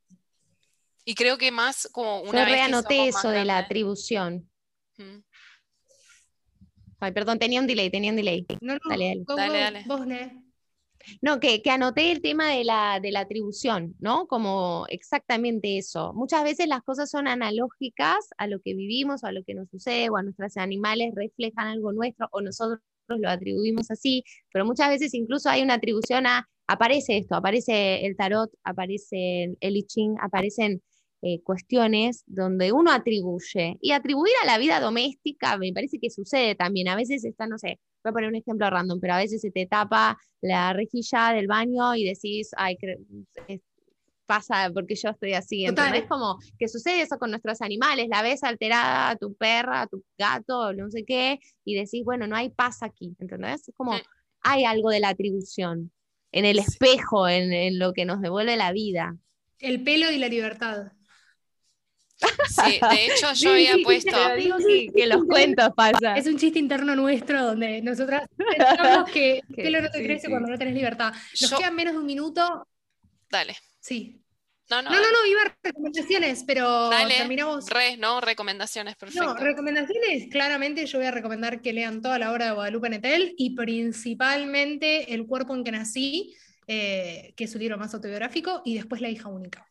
Y 1.04 1.14
creo 1.14 1.38
que 1.38 1.50
más 1.50 1.88
como 1.92 2.22
una 2.22 2.44
Yo 2.44 2.54
reanoté 2.54 3.08
eso 3.08 3.28
de 3.28 3.44
la 3.44 3.58
atribución. 3.58 4.48
Ay, 6.98 7.12
perdón, 7.12 7.38
tenía 7.38 7.60
un 7.60 7.66
delay, 7.66 7.90
tenía 7.90 8.10
un 8.10 8.16
delay. 8.16 8.46
No, 8.60 8.74
no, 8.74 8.80
dale, 9.36 9.58
dale. 9.58 9.84
Vos, 9.86 10.06
no, 10.06 10.43
que, 11.40 11.70
anoté 11.70 12.12
el 12.12 12.20
tema 12.20 12.50
de 12.50 12.64
la, 12.64 13.00
de 13.00 13.10
la 13.12 13.20
atribución, 13.20 13.94
¿no? 14.00 14.26
Como 14.26 14.86
exactamente 14.88 15.78
eso. 15.78 16.12
Muchas 16.14 16.44
veces 16.44 16.68
las 16.68 16.82
cosas 16.82 17.10
son 17.10 17.28
analógicas 17.28 18.28
a 18.38 18.46
lo 18.46 18.60
que 18.60 18.74
vivimos 18.74 19.24
o 19.24 19.26
a 19.26 19.32
lo 19.32 19.44
que 19.44 19.54
nos 19.54 19.68
sucede 19.70 20.08
o 20.10 20.16
a 20.16 20.22
nuestros 20.22 20.56
animales 20.56 21.14
reflejan 21.14 21.68
algo 21.68 21.92
nuestro 21.92 22.28
o 22.32 22.40
nosotros 22.40 22.80
lo 23.08 23.28
atribuimos 23.28 23.90
así, 23.90 24.24
pero 24.52 24.64
muchas 24.64 24.88
veces 24.88 25.14
incluso 25.14 25.48
hay 25.50 25.62
una 25.62 25.74
atribución 25.74 26.26
a, 26.26 26.48
aparece 26.66 27.18
esto, 27.18 27.34
aparece 27.34 28.06
el 28.06 28.16
tarot, 28.16 28.50
aparece 28.64 29.56
el 29.60 29.76
I 29.76 29.84
Ching, 29.84 30.16
aparecen 30.20 30.82
eh, 31.22 31.40
cuestiones 31.42 32.22
donde 32.26 32.72
uno 32.72 32.92
atribuye. 32.92 33.78
Y 33.80 33.92
atribuir 33.92 34.34
a 34.42 34.46
la 34.46 34.58
vida 34.58 34.80
doméstica 34.80 35.56
me 35.58 35.72
parece 35.72 35.98
que 35.98 36.10
sucede 36.10 36.54
también. 36.54 36.88
A 36.88 36.96
veces 36.96 37.24
está, 37.24 37.46
no 37.46 37.58
sé, 37.58 37.80
voy 38.04 38.10
a 38.10 38.12
poner 38.12 38.28
un 38.28 38.36
ejemplo 38.36 38.68
random, 38.68 39.00
pero 39.00 39.14
a 39.14 39.18
veces 39.18 39.40
se 39.40 39.50
te 39.50 39.66
tapa 39.66 40.18
la 40.40 40.72
rejilla 40.72 41.32
del 41.32 41.46
baño 41.46 41.94
y 41.94 42.04
decís, 42.04 42.50
ay, 42.56 42.76
pasa 44.26 44.70
porque 44.72 44.94
yo 44.94 45.10
estoy 45.10 45.32
así. 45.32 45.64
Entonces 45.64 46.02
es 46.02 46.08
como 46.08 46.38
que 46.58 46.68
sucede 46.68 47.02
eso 47.02 47.18
con 47.18 47.30
nuestros 47.30 47.62
animales, 47.62 48.08
la 48.08 48.22
ves 48.22 48.42
alterada 48.42 49.10
a 49.10 49.16
tu 49.16 49.34
perra, 49.34 49.82
a 49.82 49.86
tu 49.86 50.04
gato, 50.18 50.72
no 50.72 50.90
sé 50.90 51.04
qué, 51.04 51.38
y 51.64 51.74
decís, 51.74 52.04
bueno, 52.04 52.26
no 52.26 52.36
hay 52.36 52.50
paz 52.50 52.82
aquí, 52.82 53.16
¿entendés? 53.18 53.68
Es 53.68 53.74
como, 53.74 53.94
hay 54.42 54.64
algo 54.64 54.90
de 54.90 55.00
la 55.00 55.08
atribución 55.08 55.90
en 56.32 56.44
el 56.44 56.58
espejo, 56.58 57.28
en, 57.28 57.52
en, 57.52 57.78
lo 57.78 57.92
que 57.92 58.04
nos 58.04 58.20
devuelve 58.20 58.56
la 58.56 58.72
vida. 58.72 59.16
El 59.60 59.82
pelo 59.82 60.10
y 60.10 60.18
la 60.18 60.28
libertad. 60.28 60.92
Sí, 62.48 62.80
de 62.80 63.06
hecho 63.06 63.32
yo 63.34 63.50
había 63.50 63.76
puesto. 63.82 64.16
que, 64.94 65.06
los 65.06 65.24
cuentos 65.24 65.70
pasan. 65.76 66.16
Es 66.16 66.26
un 66.26 66.38
chiste 66.38 66.58
interno 66.58 66.94
nuestro 66.96 67.44
donde 67.44 67.82
nosotras 67.82 68.28
pensamos 68.36 69.10
que 69.10 69.40
pelo 69.54 69.80
no 69.80 69.90
te 69.90 70.02
crece 70.04 70.28
cuando 70.28 70.48
no 70.48 70.58
tenés 70.58 70.74
libertad. 70.74 71.12
Nos 71.40 71.52
quedan 71.54 71.74
menos 71.74 71.94
de 71.94 71.98
un 72.00 72.06
minuto. 72.06 72.66
Dale. 73.30 73.56
Sí. 73.80 74.20
No, 74.70 74.80
no, 74.80 74.90
no, 74.90 74.96
no, 74.96 75.26
iba 75.26 75.42
a 75.42 75.56
recomendaciones, 75.62 76.42
pero 76.46 76.88
terminamos. 77.06 77.68
Re, 77.68 77.98
no, 77.98 78.22
recomendaciones, 78.22 78.96
perfecto. 78.96 79.22
No, 79.22 79.34
recomendaciones, 79.34 80.28
claramente 80.30 80.86
yo 80.86 80.98
voy 80.98 81.06
a 81.06 81.10
recomendar 81.10 81.60
que 81.60 81.74
lean 81.74 82.00
toda 82.00 82.18
la 82.18 82.32
obra 82.32 82.46
de 82.46 82.52
Guadalupe 82.52 82.88
Netel 82.88 83.34
y 83.36 83.54
principalmente 83.54 85.12
El 85.12 85.26
cuerpo 85.26 85.54
en 85.54 85.64
que 85.64 85.72
nací, 85.72 86.34
eh, 86.66 87.34
que 87.36 87.44
es 87.44 87.52
su 87.52 87.58
libro 87.58 87.76
más 87.76 87.92
autobiográfico, 87.92 88.62
y 88.64 88.76
después 88.76 89.02
La 89.02 89.10
hija 89.10 89.28
única. 89.28 89.68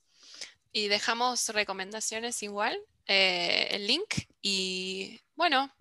Y 0.73 0.87
dejamos 0.87 1.47
recomendaciones 1.49 2.41
igual, 2.43 2.77
eh, 3.05 3.67
el 3.71 3.87
link. 3.87 4.25
Y 4.41 5.21
bueno, 5.35 5.71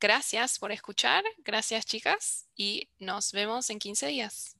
gracias 0.00 0.58
por 0.58 0.72
escuchar. 0.72 1.24
Gracias 1.38 1.86
chicas. 1.86 2.48
Y 2.56 2.88
nos 2.98 3.32
vemos 3.32 3.70
en 3.70 3.78
15 3.78 4.08
días. 4.08 4.56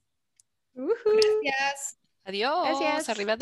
Gracias. 0.73 1.97
Adiós. 2.23 2.79
Gracias. 2.79 3.09
Arriba 3.09 3.37